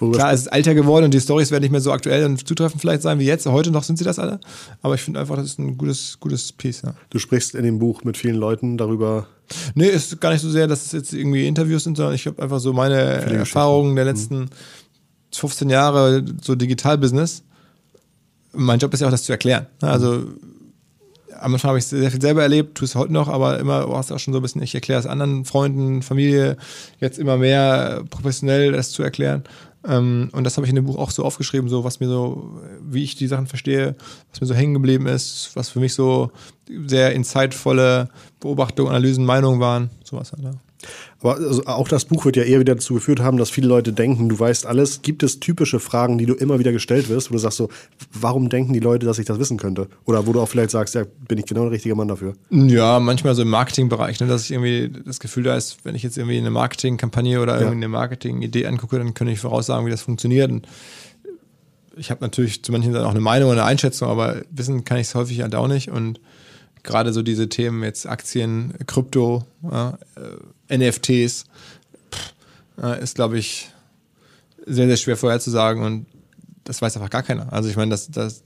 Klar, 0.00 0.32
es 0.32 0.42
ist 0.42 0.48
alter 0.48 0.74
geworden 0.74 1.04
und 1.04 1.14
die 1.14 1.20
Stories 1.20 1.50
werden 1.50 1.62
nicht 1.62 1.72
mehr 1.72 1.82
so 1.82 1.92
aktuell 1.92 2.24
und 2.24 2.46
zutreffend 2.46 2.80
vielleicht 2.80 3.02
sein 3.02 3.18
wie 3.18 3.26
jetzt. 3.26 3.46
Heute 3.46 3.70
noch 3.70 3.82
sind 3.82 3.98
sie 3.98 4.04
das 4.04 4.18
alle. 4.18 4.40
Aber 4.80 4.94
ich 4.94 5.02
finde 5.02 5.20
einfach, 5.20 5.36
das 5.36 5.44
ist 5.44 5.58
ein 5.58 5.76
gutes, 5.76 6.18
gutes 6.20 6.52
Piece. 6.52 6.82
Ja. 6.82 6.94
Du 7.10 7.18
sprichst 7.18 7.54
in 7.54 7.64
dem 7.64 7.78
Buch 7.78 8.02
mit 8.04 8.16
vielen 8.16 8.36
Leuten 8.36 8.78
darüber. 8.78 9.26
Nee, 9.74 9.88
ist 9.88 10.18
gar 10.20 10.32
nicht 10.32 10.40
so 10.40 10.48
sehr, 10.48 10.66
dass 10.66 10.86
es 10.86 10.92
jetzt 10.92 11.12
irgendwie 11.12 11.46
Interviews 11.46 11.84
sind, 11.84 11.98
sondern 11.98 12.14
ich 12.14 12.26
habe 12.26 12.42
einfach 12.42 12.60
so 12.60 12.72
meine 12.72 12.96
Erfahrungen 12.96 13.94
der 13.94 14.06
mhm. 14.06 14.10
letzten 14.10 14.38
mhm. 14.38 14.48
15 15.32 15.68
Jahre, 15.68 16.24
so 16.40 16.54
Digital-Business. 16.54 17.42
Mein 18.52 18.78
Job 18.78 18.94
ist 18.94 19.00
ja 19.00 19.06
auch, 19.06 19.12
das 19.12 19.24
zu 19.24 19.32
erklären. 19.32 19.66
Also 19.80 20.24
am 21.40 21.54
Anfang 21.54 21.70
habe 21.70 21.78
ich 21.78 21.86
sehr 21.86 22.10
viel 22.10 22.20
selber 22.20 22.42
erlebt, 22.42 22.76
tue 22.76 22.84
es 22.84 22.94
heute 22.94 23.12
noch, 23.12 23.28
aber 23.28 23.58
immer 23.58 23.88
war 23.88 24.00
es 24.00 24.12
auch 24.12 24.18
schon 24.18 24.32
so 24.32 24.40
ein 24.40 24.42
bisschen, 24.42 24.62
ich 24.62 24.74
erkläre 24.74 25.00
es 25.00 25.06
anderen 25.06 25.44
Freunden, 25.44 26.02
Familie, 26.02 26.56
jetzt 27.00 27.18
immer 27.18 27.36
mehr 27.36 28.04
professionell 28.10 28.72
das 28.72 28.90
zu 28.90 29.02
erklären. 29.02 29.44
Ähm, 29.86 30.28
und 30.32 30.44
das 30.44 30.56
habe 30.56 30.66
ich 30.66 30.70
in 30.70 30.76
dem 30.76 30.86
Buch 30.86 30.98
auch 30.98 31.10
so 31.10 31.24
aufgeschrieben, 31.24 31.68
so 31.68 31.84
was 31.84 32.00
mir 32.00 32.08
so, 32.08 32.60
wie 32.82 33.04
ich 33.04 33.14
die 33.16 33.26
Sachen 33.26 33.46
verstehe, 33.46 33.96
was 34.30 34.40
mir 34.40 34.46
so 34.46 34.54
hängen 34.54 34.74
geblieben 34.74 35.06
ist, 35.06 35.50
was 35.54 35.70
für 35.70 35.80
mich 35.80 35.94
so 35.94 36.30
sehr 36.86 37.12
insightvolle 37.12 38.08
Beobachtungen, 38.40 38.90
Analysen, 38.90 39.24
Meinungen 39.24 39.60
waren, 39.60 39.90
sowas 40.04 40.32
halt. 40.32 40.42
Ja. 40.42 40.52
Aber 41.20 41.36
also 41.36 41.64
auch 41.66 41.88
das 41.88 42.06
Buch 42.06 42.24
wird 42.24 42.36
ja 42.36 42.44
eher 42.44 42.60
wieder 42.60 42.74
dazu 42.74 42.94
geführt 42.94 43.20
haben, 43.20 43.36
dass 43.36 43.50
viele 43.50 43.68
Leute 43.68 43.92
denken, 43.92 44.28
du 44.28 44.38
weißt 44.38 44.64
alles. 44.64 45.02
Gibt 45.02 45.22
es 45.22 45.38
typische 45.38 45.78
Fragen, 45.78 46.16
die 46.16 46.26
du 46.26 46.34
immer 46.34 46.58
wieder 46.58 46.72
gestellt 46.72 47.08
wirst, 47.08 47.30
wo 47.30 47.34
du 47.34 47.38
sagst 47.38 47.58
so, 47.58 47.68
warum 48.12 48.48
denken 48.48 48.72
die 48.72 48.80
Leute, 48.80 49.06
dass 49.06 49.18
ich 49.18 49.26
das 49.26 49.38
wissen 49.38 49.58
könnte? 49.58 49.88
Oder 50.06 50.26
wo 50.26 50.32
du 50.32 50.40
auch 50.40 50.48
vielleicht 50.48 50.70
sagst, 50.70 50.94
ja, 50.94 51.04
bin 51.28 51.38
ich 51.38 51.44
genau 51.44 51.62
der 51.62 51.72
richtige 51.72 51.94
Mann 51.94 52.08
dafür? 52.08 52.34
Ja, 52.50 53.00
manchmal 53.00 53.34
so 53.34 53.42
im 53.42 53.50
Marketingbereich, 53.50 54.20
ne, 54.20 54.26
dass 54.26 54.44
ich 54.44 54.52
irgendwie 54.52 54.90
das 55.04 55.20
Gefühl 55.20 55.44
da 55.44 55.56
ist, 55.56 55.78
wenn 55.84 55.94
ich 55.94 56.02
jetzt 56.02 56.16
irgendwie 56.16 56.38
eine 56.38 56.50
Marketingkampagne 56.50 57.40
oder 57.40 57.54
irgendwie 57.54 57.76
eine 57.76 57.88
Marketingidee 57.88 58.66
angucke, 58.66 58.98
dann 58.98 59.12
kann 59.12 59.28
ich 59.28 59.40
voraussagen, 59.40 59.84
wie 59.86 59.90
das 59.90 60.02
funktioniert. 60.02 60.50
Und 60.50 60.66
ich 61.96 62.10
habe 62.10 62.22
natürlich 62.22 62.62
zu 62.62 62.72
manchen 62.72 62.92
Sachen 62.92 63.04
auch 63.04 63.10
eine 63.10 63.20
Meinung 63.20 63.50
oder 63.50 63.62
eine 63.62 63.70
Einschätzung, 63.70 64.08
aber 64.08 64.42
wissen 64.50 64.84
kann 64.84 64.98
ich 64.98 65.08
es 65.08 65.14
häufig 65.14 65.42
halt 65.42 65.54
auch 65.54 65.68
nicht. 65.68 65.90
Und 65.90 66.18
gerade 66.82 67.12
so 67.12 67.22
diese 67.22 67.48
Themen 67.48 67.82
jetzt 67.82 68.06
Aktien, 68.06 68.74
Krypto, 68.86 69.44
äh, 69.70 70.76
NFTs, 70.76 71.44
pff, 72.12 72.34
äh, 72.82 73.02
ist, 73.02 73.14
glaube 73.14 73.38
ich, 73.38 73.70
sehr, 74.66 74.86
sehr 74.86 74.96
schwer 74.96 75.16
vorherzusagen 75.16 75.82
und 75.82 76.06
das 76.64 76.82
weiß 76.82 76.96
einfach 76.96 77.10
gar 77.10 77.22
keiner. 77.22 77.52
Also 77.52 77.68
ich 77.68 77.76
meine, 77.76 77.90
das, 77.90 78.10
das, 78.10 78.42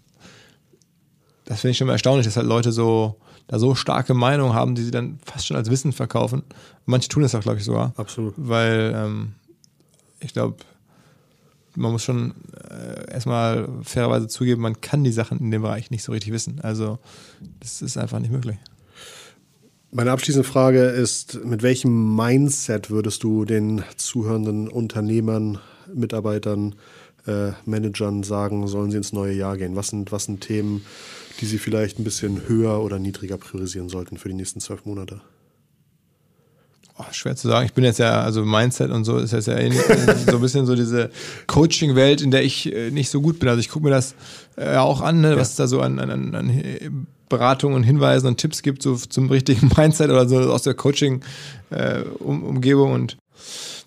das 1.44 1.60
finde 1.60 1.72
ich 1.72 1.78
schon 1.78 1.86
mal 1.86 1.94
erstaunlich, 1.94 2.26
dass 2.26 2.36
halt 2.36 2.46
Leute 2.46 2.72
so 2.72 3.16
da 3.46 3.58
so 3.58 3.74
starke 3.74 4.14
Meinungen 4.14 4.54
haben, 4.54 4.74
die 4.74 4.82
sie 4.82 4.90
dann 4.90 5.18
fast 5.24 5.46
schon 5.46 5.56
als 5.56 5.70
Wissen 5.70 5.92
verkaufen. 5.92 6.40
Und 6.40 6.52
manche 6.86 7.08
tun 7.08 7.22
das 7.22 7.34
auch, 7.34 7.42
glaube 7.42 7.58
ich, 7.58 7.64
sogar. 7.64 7.92
Absolut. 7.96 8.34
Weil 8.36 8.94
ähm, 8.96 9.32
ich 10.20 10.32
glaube, 10.32 10.56
man 11.76 11.92
muss 11.92 12.04
schon 12.04 12.34
äh, 12.70 13.12
erstmal 13.12 13.68
fairerweise 13.82 14.28
zugeben, 14.28 14.62
man 14.62 14.80
kann 14.80 15.04
die 15.04 15.12
Sachen 15.12 15.38
in 15.38 15.50
dem 15.50 15.62
Bereich 15.62 15.90
nicht 15.90 16.02
so 16.02 16.12
richtig 16.12 16.32
wissen. 16.32 16.60
Also 16.60 16.98
das 17.60 17.82
ist 17.82 17.96
einfach 17.96 18.18
nicht 18.18 18.32
möglich. 18.32 18.56
Meine 19.90 20.10
abschließende 20.10 20.48
Frage 20.48 20.86
ist, 20.86 21.44
mit 21.44 21.62
welchem 21.62 22.16
Mindset 22.16 22.90
würdest 22.90 23.22
du 23.22 23.44
den 23.44 23.84
zuhörenden 23.96 24.68
Unternehmern, 24.68 25.58
Mitarbeitern, 25.92 26.74
äh, 27.26 27.52
Managern 27.64 28.24
sagen, 28.24 28.66
sollen 28.66 28.90
sie 28.90 28.96
ins 28.96 29.12
neue 29.12 29.34
Jahr 29.34 29.56
gehen? 29.56 29.76
Was 29.76 29.88
sind, 29.88 30.10
was 30.10 30.24
sind 30.24 30.40
Themen, 30.40 30.84
die 31.40 31.46
sie 31.46 31.58
vielleicht 31.58 31.98
ein 31.98 32.04
bisschen 32.04 32.48
höher 32.48 32.82
oder 32.82 32.98
niedriger 32.98 33.38
priorisieren 33.38 33.88
sollten 33.88 34.18
für 34.18 34.28
die 34.28 34.34
nächsten 34.34 34.60
zwölf 34.60 34.84
Monate? 34.84 35.20
Oh, 36.96 37.02
schwer 37.10 37.34
zu 37.34 37.48
sagen. 37.48 37.66
Ich 37.66 37.72
bin 37.72 37.82
jetzt 37.82 37.98
ja, 37.98 38.20
also 38.20 38.44
Mindset 38.44 38.92
und 38.92 39.04
so 39.04 39.18
ist 39.18 39.32
jetzt 39.32 39.48
ja 39.48 39.56
so 40.26 40.36
ein 40.36 40.40
bisschen 40.40 40.64
so 40.64 40.76
diese 40.76 41.10
Coaching-Welt, 41.48 42.22
in 42.22 42.30
der 42.30 42.44
ich 42.44 42.72
äh, 42.72 42.92
nicht 42.92 43.10
so 43.10 43.20
gut 43.20 43.40
bin. 43.40 43.48
Also 43.48 43.58
ich 43.58 43.68
gucke 43.68 43.84
mir 43.84 43.90
das 43.90 44.14
äh, 44.56 44.76
auch 44.76 45.00
an, 45.00 45.20
ne, 45.20 45.36
was 45.36 45.50
es 45.50 45.56
da 45.56 45.66
so 45.66 45.80
an, 45.80 45.98
an, 45.98 46.34
an 46.34 47.06
Beratungen 47.28 47.74
und 47.74 47.82
Hinweisen 47.82 48.28
und 48.28 48.38
Tipps 48.38 48.62
gibt, 48.62 48.80
so 48.82 48.94
zum 48.94 49.28
richtigen 49.28 49.72
Mindset 49.76 50.10
oder 50.10 50.28
so 50.28 50.38
aus 50.38 50.62
der 50.62 50.74
Coaching-Umgebung. 50.74 52.90
Äh, 52.90 52.94
und 52.94 53.16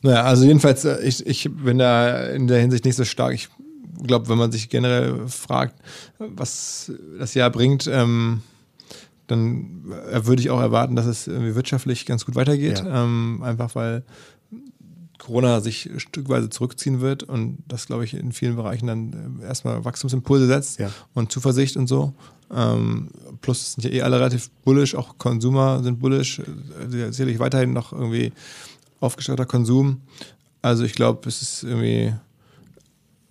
naja, 0.02 0.24
also 0.24 0.44
jedenfalls, 0.44 0.84
ich, 0.84 1.26
ich 1.26 1.50
bin 1.50 1.78
da 1.78 2.28
in 2.28 2.48
der 2.48 2.60
Hinsicht 2.60 2.84
nicht 2.84 2.98
so 2.98 3.06
stark. 3.06 3.34
Ich 3.34 3.48
glaube, 4.06 4.28
wenn 4.28 4.38
man 4.38 4.52
sich 4.52 4.68
generell 4.70 5.28
fragt, 5.28 5.76
was 6.20 6.92
das 7.18 7.34
Jahr 7.34 7.52
bringt, 7.52 7.90
ähm, 7.92 8.42
dann 9.28 9.84
würde 9.84 10.42
ich 10.42 10.50
auch 10.50 10.60
erwarten, 10.60 10.96
dass 10.96 11.06
es 11.06 11.28
wirtschaftlich 11.28 12.06
ganz 12.06 12.26
gut 12.26 12.36
weitergeht. 12.36 12.80
Ja. 12.80 13.04
Ähm, 13.04 13.42
einfach 13.44 13.76
weil 13.76 14.04
Corona 15.18 15.62
sich 15.62 15.90
stückweise 15.98 16.50
zurückziehen 16.50 17.02
wird 17.02 17.24
und 17.24 17.58
das, 17.68 17.88
glaube 17.88 18.06
ich, 18.06 18.14
in 18.14 18.32
vielen 18.32 18.56
Bereichen 18.56 18.88
dann 18.88 19.40
äh, 19.42 19.46
erstmal 19.46 19.84
Wachstumsimpulse 19.84 20.48
setzt 20.48 20.80
ja. 20.80 20.92
und 21.14 21.32
Zuversicht 21.32 21.78
und 21.78 21.88
so. 21.88 22.14
Ähm, 22.54 23.10
plus 23.42 23.74
sind 23.74 23.84
ja 23.84 23.92
eh 23.92 24.02
alle 24.04 24.18
relativ 24.18 24.50
bullish, 24.64 24.96
auch 24.96 25.18
Konsumer 25.18 25.84
sind 25.84 26.00
bullish, 26.00 26.40
äh, 26.40 27.12
sicherlich 27.12 27.40
weiterhin 27.40 27.74
noch 27.74 27.92
irgendwie 27.92 28.32
aufgestellter 29.00 29.46
Konsum. 29.46 30.02
Also 30.62 30.84
ich 30.84 30.94
glaube, 30.94 31.28
es 31.28 31.42
ist 31.42 31.64
irgendwie 31.64 32.14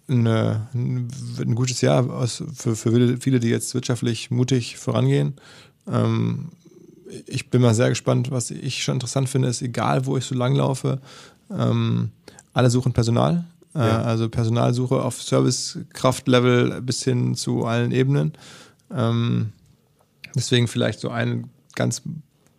eine, 0.08 0.68
ein, 0.74 1.08
ein 1.38 1.54
gutes 1.54 1.80
Jahr 1.80 2.08
aus, 2.10 2.42
für, 2.54 2.76
für 2.76 3.18
viele, 3.18 3.40
die 3.40 3.48
jetzt 3.48 3.74
wirtschaftlich 3.74 4.30
mutig 4.30 4.76
vorangehen. 4.76 5.34
Ähm, 5.90 6.50
ich 7.26 7.50
bin 7.50 7.62
mal 7.62 7.74
sehr 7.74 7.88
gespannt, 7.88 8.30
was 8.30 8.50
ich 8.50 8.82
schon 8.82 8.94
interessant 8.94 9.28
finde, 9.28 9.48
ist, 9.48 9.62
egal 9.62 10.06
wo 10.06 10.16
ich 10.16 10.24
so 10.24 10.34
langlaufe, 10.34 11.00
ähm, 11.50 12.10
alle 12.52 12.70
suchen 12.70 12.92
Personal. 12.92 13.44
Äh, 13.74 13.78
ja. 13.80 14.02
Also 14.02 14.28
Personalsuche 14.28 15.02
auf 15.02 15.22
Servicekraftlevel 15.22 16.80
bis 16.82 17.04
hin 17.04 17.34
zu 17.34 17.64
allen 17.64 17.92
Ebenen. 17.92 18.32
Ähm, 18.94 19.52
deswegen 20.34 20.68
vielleicht 20.68 21.00
so 21.00 21.10
eine 21.10 21.44
ganz 21.74 22.02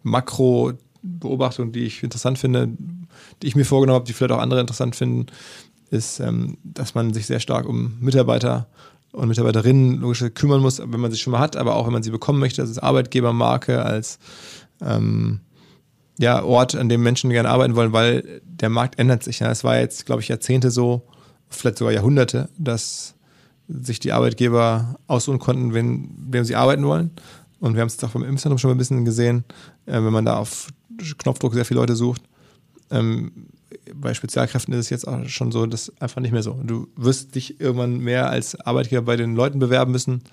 Makro-Beobachtung, 0.04 1.72
die 1.72 1.86
ich 1.86 2.04
interessant 2.04 2.40
finde, 2.40 2.70
die 3.42 3.48
ich 3.48 3.56
mir 3.56 3.66
vorgenommen 3.66 3.96
habe, 3.96 4.06
die 4.06 4.14
vielleicht 4.14 4.32
auch 4.32 4.42
andere 4.42 4.62
interessant 4.62 4.96
finden, 4.96 5.28
ist, 5.90 6.20
ähm, 6.20 6.58
dass 6.64 6.96
man 6.96 7.14
sich 7.14 7.26
sehr 7.26 7.40
stark 7.40 7.68
um 7.68 7.98
Mitarbeiter 8.00 8.68
und 9.12 9.28
Mitarbeiterinnen 9.28 10.00
logisch 10.00 10.24
kümmern 10.34 10.62
muss, 10.62 10.80
wenn 10.80 11.00
man 11.00 11.12
sie 11.12 11.18
schon 11.18 11.32
mal 11.32 11.40
hat, 11.40 11.56
aber 11.56 11.76
auch 11.76 11.86
wenn 11.86 11.94
man 11.94 12.04
sie 12.04 12.12
bekommen 12.12 12.40
möchte, 12.40 12.62
als 12.62 12.78
Arbeitgebermarke, 12.78 13.84
als 13.84 14.20
ähm, 14.82 15.40
ja, 16.20 16.44
Ort, 16.44 16.76
an 16.76 16.90
dem 16.90 17.04
Menschen 17.04 17.30
gerne 17.30 17.50
arbeiten 17.50 17.76
wollen, 17.76 17.94
weil 17.94 18.42
der 18.44 18.70
Markt 18.70 19.00
ändert 19.00 19.24
sich. 19.24 19.40
Ja. 19.40 19.52
Es 19.52 19.64
war 19.64 19.80
jetzt, 19.80 20.06
glaube 20.06 20.22
ich, 20.22 20.28
Jahrzehnte 20.28 20.72
so, 20.72 21.04
vielleicht 21.50 21.78
sogar 21.78 21.94
Jahrhunderte, 21.94 22.50
dass 22.58 23.16
sich 23.68 24.00
die 24.00 24.14
Arbeitgeber 24.14 24.98
aussuchen 25.08 25.40
konnten, 25.40 25.74
wen, 25.74 26.10
wem 26.30 26.44
sie 26.44 26.56
arbeiten 26.56 26.86
wollen. 26.86 27.12
Und 27.60 27.74
wir 27.74 27.82
haben 27.82 27.88
es 27.88 28.04
auch 28.04 28.10
beim 28.10 28.24
Impfzentrum 28.24 28.58
schon 28.58 28.72
ein 28.72 28.78
bisschen 28.78 29.06
gesehen, 29.06 29.44
äh, 29.86 29.94
wenn 29.94 30.14
man 30.14 30.26
da 30.26 30.38
auf 30.38 30.70
Knopfdruck 31.18 31.54
sehr 31.54 31.66
viele 31.66 31.80
Leute 31.80 31.96
sucht. 31.96 32.22
Ähm, 32.90 33.32
bei 33.96 34.14
Spezialkräften 34.14 34.74
ist 34.74 34.86
es 34.86 34.90
jetzt 34.90 35.08
auch 35.08 35.26
schon 35.28 35.52
so, 35.52 35.66
dass 35.66 35.92
einfach 36.02 36.22
nicht 36.22 36.32
mehr 36.32 36.44
so. 36.44 36.60
Du 36.64 36.88
wirst 36.96 37.36
dich 37.36 37.60
irgendwann 37.60 38.00
mehr 38.00 38.30
als 38.30 38.60
Arbeitgeber 38.60 39.04
bei 39.04 39.16
den 39.16 39.36
Leuten 39.36 39.60
bewerben 39.60 39.92
müssen, 39.92 40.24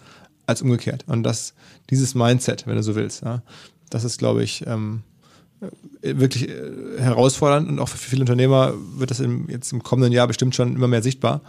als 0.46 0.62
umgekehrt. 0.62 1.04
Und 1.06 1.22
das, 1.22 1.54
dieses 1.90 2.14
Mindset, 2.14 2.66
wenn 2.66 2.76
du 2.76 2.82
so 2.82 2.94
willst, 2.94 3.22
ja, 3.22 3.42
das 3.90 4.04
ist, 4.04 4.18
glaube 4.18 4.42
ich, 4.42 4.66
ähm, 4.66 5.02
wirklich 6.02 6.48
äh, 6.48 6.98
herausfordernd 6.98 7.68
und 7.68 7.78
auch 7.78 7.88
für 7.88 7.98
viele 7.98 8.22
Unternehmer 8.22 8.74
wird 8.96 9.10
das 9.10 9.20
im, 9.20 9.48
jetzt 9.48 9.72
im 9.72 9.82
kommenden 9.82 10.12
Jahr 10.12 10.26
bestimmt 10.26 10.54
schon 10.54 10.74
immer 10.74 10.88
mehr 10.88 11.02
sichtbar. 11.02 11.40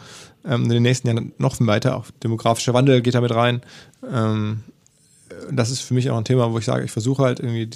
Ähm, 0.46 0.64
in 0.64 0.70
den 0.70 0.84
nächsten 0.84 1.08
Jahren 1.08 1.34
noch 1.38 1.56
weiter. 1.60 1.98
Auch 1.98 2.06
demografischer 2.24 2.74
Wandel 2.74 3.02
geht 3.02 3.16
damit 3.16 3.34
rein. 3.34 3.62
Ähm, 4.10 4.64
das 5.52 5.72
ist 5.72 5.82
für 5.82 5.94
mich 5.94 6.10
auch 6.10 6.18
ein 6.18 6.26
Thema, 6.26 6.52
wo 6.52 6.58
ich 6.58 6.66
sage, 6.66 6.86
ich 6.86 6.92
versuche 6.92 7.24
halt 7.24 7.40
irgendwie 7.40 7.70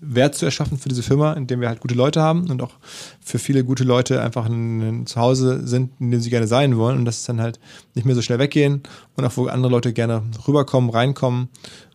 Wert 0.00 0.34
zu 0.34 0.44
erschaffen 0.44 0.78
für 0.78 0.88
diese 0.88 1.02
Firma, 1.02 1.32
indem 1.32 1.60
wir 1.60 1.68
halt 1.68 1.80
gute 1.80 1.94
Leute 1.94 2.20
haben 2.20 2.48
und 2.50 2.62
auch 2.62 2.72
für 3.20 3.38
viele 3.38 3.64
gute 3.64 3.84
Leute 3.84 4.22
einfach 4.22 4.46
ein, 4.46 5.06
Zuhause 5.06 5.66
sind, 5.66 5.92
in 6.00 6.10
dem 6.10 6.20
sie 6.20 6.30
gerne 6.30 6.46
sein 6.46 6.76
wollen 6.76 6.98
und 6.98 7.04
das 7.04 7.18
ist 7.18 7.28
dann 7.28 7.40
halt 7.40 7.58
nicht 7.94 8.04
mehr 8.04 8.14
so 8.14 8.22
schnell 8.22 8.38
weggehen 8.38 8.82
und 9.16 9.24
auch 9.24 9.36
wo 9.36 9.46
andere 9.46 9.70
Leute 9.70 9.92
gerne 9.92 10.22
rüberkommen, 10.46 10.90
reinkommen, 10.90 11.48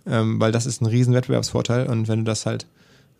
ähm, 0.06 0.40
weil 0.40 0.52
das 0.52 0.66
ist 0.66 0.82
ein 0.82 0.88
riesen 0.88 1.14
Wettbewerbsvorteil 1.14 1.88
und 1.88 2.08
wenn 2.08 2.20
du 2.20 2.26
das 2.26 2.46
halt 2.46 2.68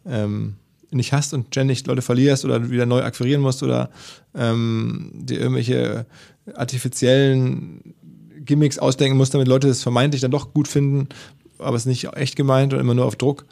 ähm, 0.06 0.56
nicht 0.92 1.14
hast 1.14 1.34
und 1.34 1.48
ständig 1.48 1.86
Leute 1.86 2.02
verlierst 2.02 2.46
oder 2.46 2.70
wieder 2.70 2.86
neu 2.86 3.02
akquirieren 3.02 3.42
musst 3.42 3.64
oder 3.64 3.90
ähm, 4.36 5.12
dir 5.14 5.40
irgendwelche 5.40 6.06
artifiziellen 6.54 7.94
Gimmicks 8.48 8.80
ausdenken 8.80 9.18
musst, 9.18 9.34
damit 9.34 9.48
Leute 9.48 9.68
es 9.68 9.84
vermeintlich 9.84 10.22
dann 10.22 10.32
doch 10.32 10.54
gut 10.54 10.68
finden, 10.68 11.10
aber 11.60 11.76
es 11.76 11.84
ist 11.84 11.88
nicht 11.88 12.14
echt 12.16 12.36
gemeint 12.36 12.74
und 12.74 12.80
immer 12.80 12.94
nur 12.94 13.06
auf 13.06 13.16
Druck. 13.16 13.46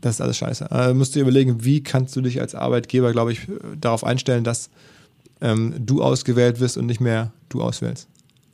Das 0.00 0.16
ist 0.16 0.20
alles 0.20 0.36
scheiße. 0.36 0.70
Also 0.70 0.94
musst 0.94 1.14
du 1.14 1.18
dir 1.18 1.22
überlegen, 1.22 1.64
wie 1.64 1.82
kannst 1.82 2.16
du 2.16 2.20
dich 2.20 2.40
als 2.40 2.54
Arbeitgeber, 2.54 3.12
glaube 3.12 3.32
ich, 3.32 3.46
darauf 3.80 4.04
einstellen, 4.04 4.42
dass 4.42 4.68
ähm, 5.40 5.74
du 5.78 6.02
ausgewählt 6.02 6.60
wirst 6.60 6.76
und 6.76 6.86
nicht 6.86 7.00
mehr 7.00 7.32
du 7.48 7.62
auswählst. 7.62 8.08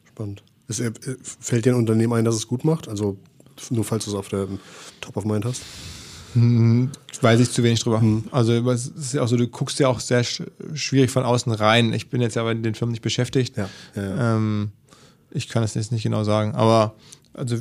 Spannend. 0.09 0.43
Es, 0.69 0.81
äh, 0.81 0.93
fällt 1.23 1.65
dir 1.65 1.73
ein 1.73 1.79
Unternehmen 1.79 2.13
ein, 2.13 2.25
das 2.25 2.35
es 2.35 2.47
gut 2.47 2.65
macht? 2.65 2.89
Also 2.89 3.17
nur 3.71 3.85
falls 3.85 4.05
du 4.05 4.11
es 4.11 4.17
auf 4.17 4.29
der 4.29 4.47
Top 5.01 5.17
of 5.17 5.25
Mind 5.25 5.45
hast? 5.45 5.63
Hm, 6.35 6.91
weiß 7.21 7.41
ich 7.41 7.51
zu 7.51 7.63
wenig 7.63 7.81
drüber. 7.81 8.01
Hm. 8.01 8.25
Also 8.31 8.53
es 8.71 8.89
ist 8.89 9.15
ja 9.15 9.23
auch 9.23 9.29
so, 9.29 9.37
du 9.37 9.49
guckst 9.49 9.79
ja 9.79 9.89
auch 9.89 10.01
sehr 10.01 10.25
schwierig 10.25 11.11
von 11.11 11.25
außen 11.25 11.53
rein. 11.53 11.93
Ich 11.93 12.11
bin 12.11 12.21
jetzt 12.21 12.37
ja 12.37 12.43
bei 12.43 12.55
den 12.55 12.75
Firmen 12.75 12.93
nicht 12.93 13.03
beschäftigt. 13.03 13.57
Ja, 13.57 13.69
ja, 13.95 14.03
ja. 14.03 14.37
Ähm, 14.37 14.73
ich 15.31 15.49
kann 15.49 15.63
es 15.63 15.75
jetzt 15.75 15.93
nicht 15.93 16.03
genau 16.03 16.25
sagen. 16.25 16.55
Aber 16.55 16.95
also 17.33 17.57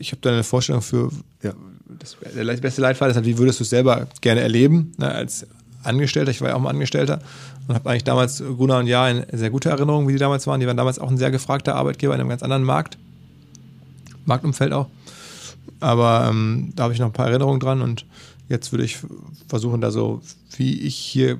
ich 0.00 0.12
habe 0.12 0.20
da 0.22 0.30
eine 0.30 0.42
Vorstellung 0.42 0.82
für, 0.82 1.10
ja, 1.42 1.52
das, 1.98 2.16
der 2.34 2.44
beste 2.56 2.80
Leitfaden 2.80 3.10
ist 3.10 3.16
halt, 3.16 3.26
wie 3.26 3.38
würdest 3.38 3.60
du 3.60 3.64
es 3.64 3.70
selber 3.70 4.08
gerne 4.20 4.40
erleben, 4.40 4.92
ne, 4.96 5.10
als 5.12 5.46
Angestellter, 5.82 6.30
ich 6.30 6.40
war 6.40 6.48
ja 6.48 6.56
auch 6.56 6.60
mal 6.60 6.70
Angestellter 6.70 7.20
und 7.68 7.74
habe 7.74 7.88
eigentlich 7.90 8.04
damals 8.04 8.42
Gunnar 8.42 8.80
und 8.80 8.86
Ja 8.86 9.04
eine 9.04 9.26
sehr 9.32 9.50
gute 9.50 9.70
Erinnerung, 9.70 10.08
wie 10.08 10.12
die 10.12 10.18
damals 10.18 10.46
waren. 10.46 10.60
Die 10.60 10.66
waren 10.66 10.76
damals 10.76 10.98
auch 10.98 11.10
ein 11.10 11.16
sehr 11.16 11.30
gefragter 11.30 11.74
Arbeitgeber 11.74 12.14
in 12.14 12.20
einem 12.20 12.28
ganz 12.28 12.42
anderen 12.42 12.64
Markt, 12.64 12.98
Marktumfeld 14.24 14.72
auch. 14.72 14.88
Aber 15.80 16.28
ähm, 16.30 16.72
da 16.76 16.84
habe 16.84 16.92
ich 16.92 17.00
noch 17.00 17.06
ein 17.06 17.12
paar 17.12 17.28
Erinnerungen 17.28 17.60
dran 17.60 17.80
und 17.80 18.04
jetzt 18.48 18.72
würde 18.72 18.84
ich 18.84 18.98
versuchen, 19.48 19.80
da 19.80 19.90
so, 19.90 20.20
wie 20.56 20.80
ich 20.80 20.96
hier 20.96 21.38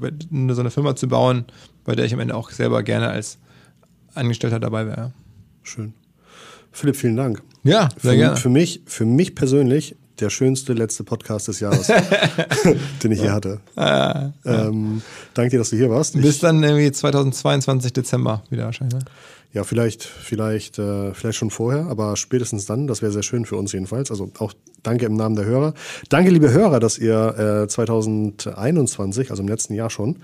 so 0.48 0.60
eine 0.60 0.70
Firma 0.70 0.96
zu 0.96 1.08
bauen, 1.08 1.44
bei 1.84 1.94
der 1.94 2.04
ich 2.06 2.14
am 2.14 2.20
Ende 2.20 2.34
auch 2.34 2.50
selber 2.50 2.82
gerne 2.82 3.08
als 3.08 3.38
Angestellter 4.14 4.60
dabei 4.60 4.86
wäre. 4.86 5.12
Schön. 5.62 5.92
Philipp, 6.72 6.96
vielen 6.96 7.16
Dank. 7.16 7.42
Ja, 7.62 7.88
sehr 8.00 8.12
für, 8.12 8.16
gerne. 8.16 8.36
Für 8.36 8.48
mich, 8.48 8.82
für 8.86 9.04
mich 9.04 9.34
persönlich 9.34 9.96
der 10.20 10.30
schönste 10.30 10.72
letzte 10.72 11.04
Podcast 11.04 11.48
des 11.48 11.60
Jahres, 11.60 11.90
den 13.02 13.12
ich 13.12 13.20
hier 13.20 13.32
hatte. 13.32 13.60
Ah, 13.74 14.30
ja. 14.44 14.66
ähm, 14.68 15.02
danke 15.34 15.50
dir, 15.50 15.58
dass 15.58 15.70
du 15.70 15.76
hier 15.76 15.90
warst. 15.90 16.14
Bis 16.14 16.36
ich, 16.36 16.40
dann 16.40 16.62
irgendwie 16.62 16.92
2022 16.92 17.92
Dezember 17.92 18.42
wieder 18.50 18.66
wahrscheinlich. 18.66 18.98
Ne? 19.02 19.04
Ja, 19.52 19.64
vielleicht, 19.64 20.04
vielleicht, 20.04 20.78
äh, 20.78 21.12
vielleicht 21.12 21.38
schon 21.38 21.50
vorher, 21.50 21.86
aber 21.86 22.16
spätestens 22.16 22.66
dann. 22.66 22.86
Das 22.86 23.02
wäre 23.02 23.10
sehr 23.10 23.24
schön 23.24 23.46
für 23.46 23.56
uns 23.56 23.72
jedenfalls. 23.72 24.10
Also 24.10 24.30
auch 24.38 24.52
danke 24.82 25.06
im 25.06 25.14
Namen 25.14 25.34
der 25.34 25.44
Hörer. 25.44 25.74
Danke, 26.08 26.30
liebe 26.30 26.52
Hörer, 26.52 26.78
dass 26.78 26.98
ihr 26.98 27.64
äh, 27.64 27.68
2021, 27.68 29.30
also 29.30 29.42
im 29.42 29.48
letzten 29.48 29.74
Jahr 29.74 29.90
schon, 29.90 30.18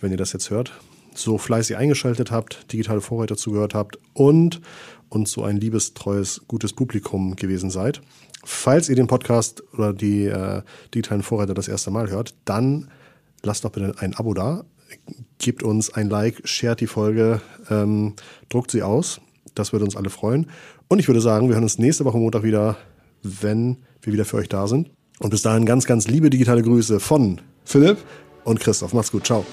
wenn 0.00 0.10
ihr 0.10 0.16
das 0.16 0.32
jetzt 0.32 0.50
hört, 0.50 0.72
so 1.14 1.38
fleißig 1.38 1.76
eingeschaltet 1.76 2.30
habt, 2.30 2.72
digitale 2.72 3.00
Vorreiter 3.00 3.36
zugehört 3.36 3.74
habt 3.74 3.98
und 4.14 4.60
und 5.12 5.28
so 5.28 5.44
ein 5.44 5.58
liebes, 5.58 5.92
treues, 5.92 6.42
gutes 6.48 6.72
Publikum 6.72 7.36
gewesen 7.36 7.70
seid. 7.70 8.00
Falls 8.44 8.88
ihr 8.88 8.96
den 8.96 9.08
Podcast 9.08 9.62
oder 9.74 9.92
die 9.92 10.24
äh, 10.24 10.62
digitalen 10.94 11.22
Vorreiter 11.22 11.52
das 11.52 11.68
erste 11.68 11.90
Mal 11.90 12.10
hört, 12.10 12.34
dann 12.46 12.88
lasst 13.42 13.64
doch 13.64 13.70
bitte 13.70 13.94
ein 13.98 14.14
Abo 14.16 14.32
da, 14.32 14.64
gebt 15.38 15.62
uns 15.62 15.92
ein 15.92 16.08
Like, 16.08 16.40
shared 16.44 16.80
die 16.80 16.86
Folge, 16.86 17.42
ähm, 17.68 18.14
druckt 18.48 18.70
sie 18.70 18.82
aus. 18.82 19.20
Das 19.54 19.72
würde 19.72 19.84
uns 19.84 19.96
alle 19.96 20.08
freuen. 20.08 20.46
Und 20.88 20.98
ich 20.98 21.08
würde 21.08 21.20
sagen, 21.20 21.48
wir 21.48 21.56
hören 21.56 21.64
uns 21.64 21.78
nächste 21.78 22.06
Woche 22.06 22.16
Montag 22.16 22.42
wieder, 22.42 22.78
wenn 23.22 23.76
wir 24.00 24.14
wieder 24.14 24.24
für 24.24 24.38
euch 24.38 24.48
da 24.48 24.66
sind. 24.66 24.90
Und 25.18 25.28
bis 25.28 25.42
dahin 25.42 25.66
ganz, 25.66 25.84
ganz 25.84 26.08
liebe 26.08 26.30
digitale 26.30 26.62
Grüße 26.62 27.00
von 27.00 27.40
Philipp 27.64 27.98
und 28.44 28.60
Christoph. 28.60 28.94
Macht's 28.94 29.12
gut. 29.12 29.26
Ciao. 29.26 29.44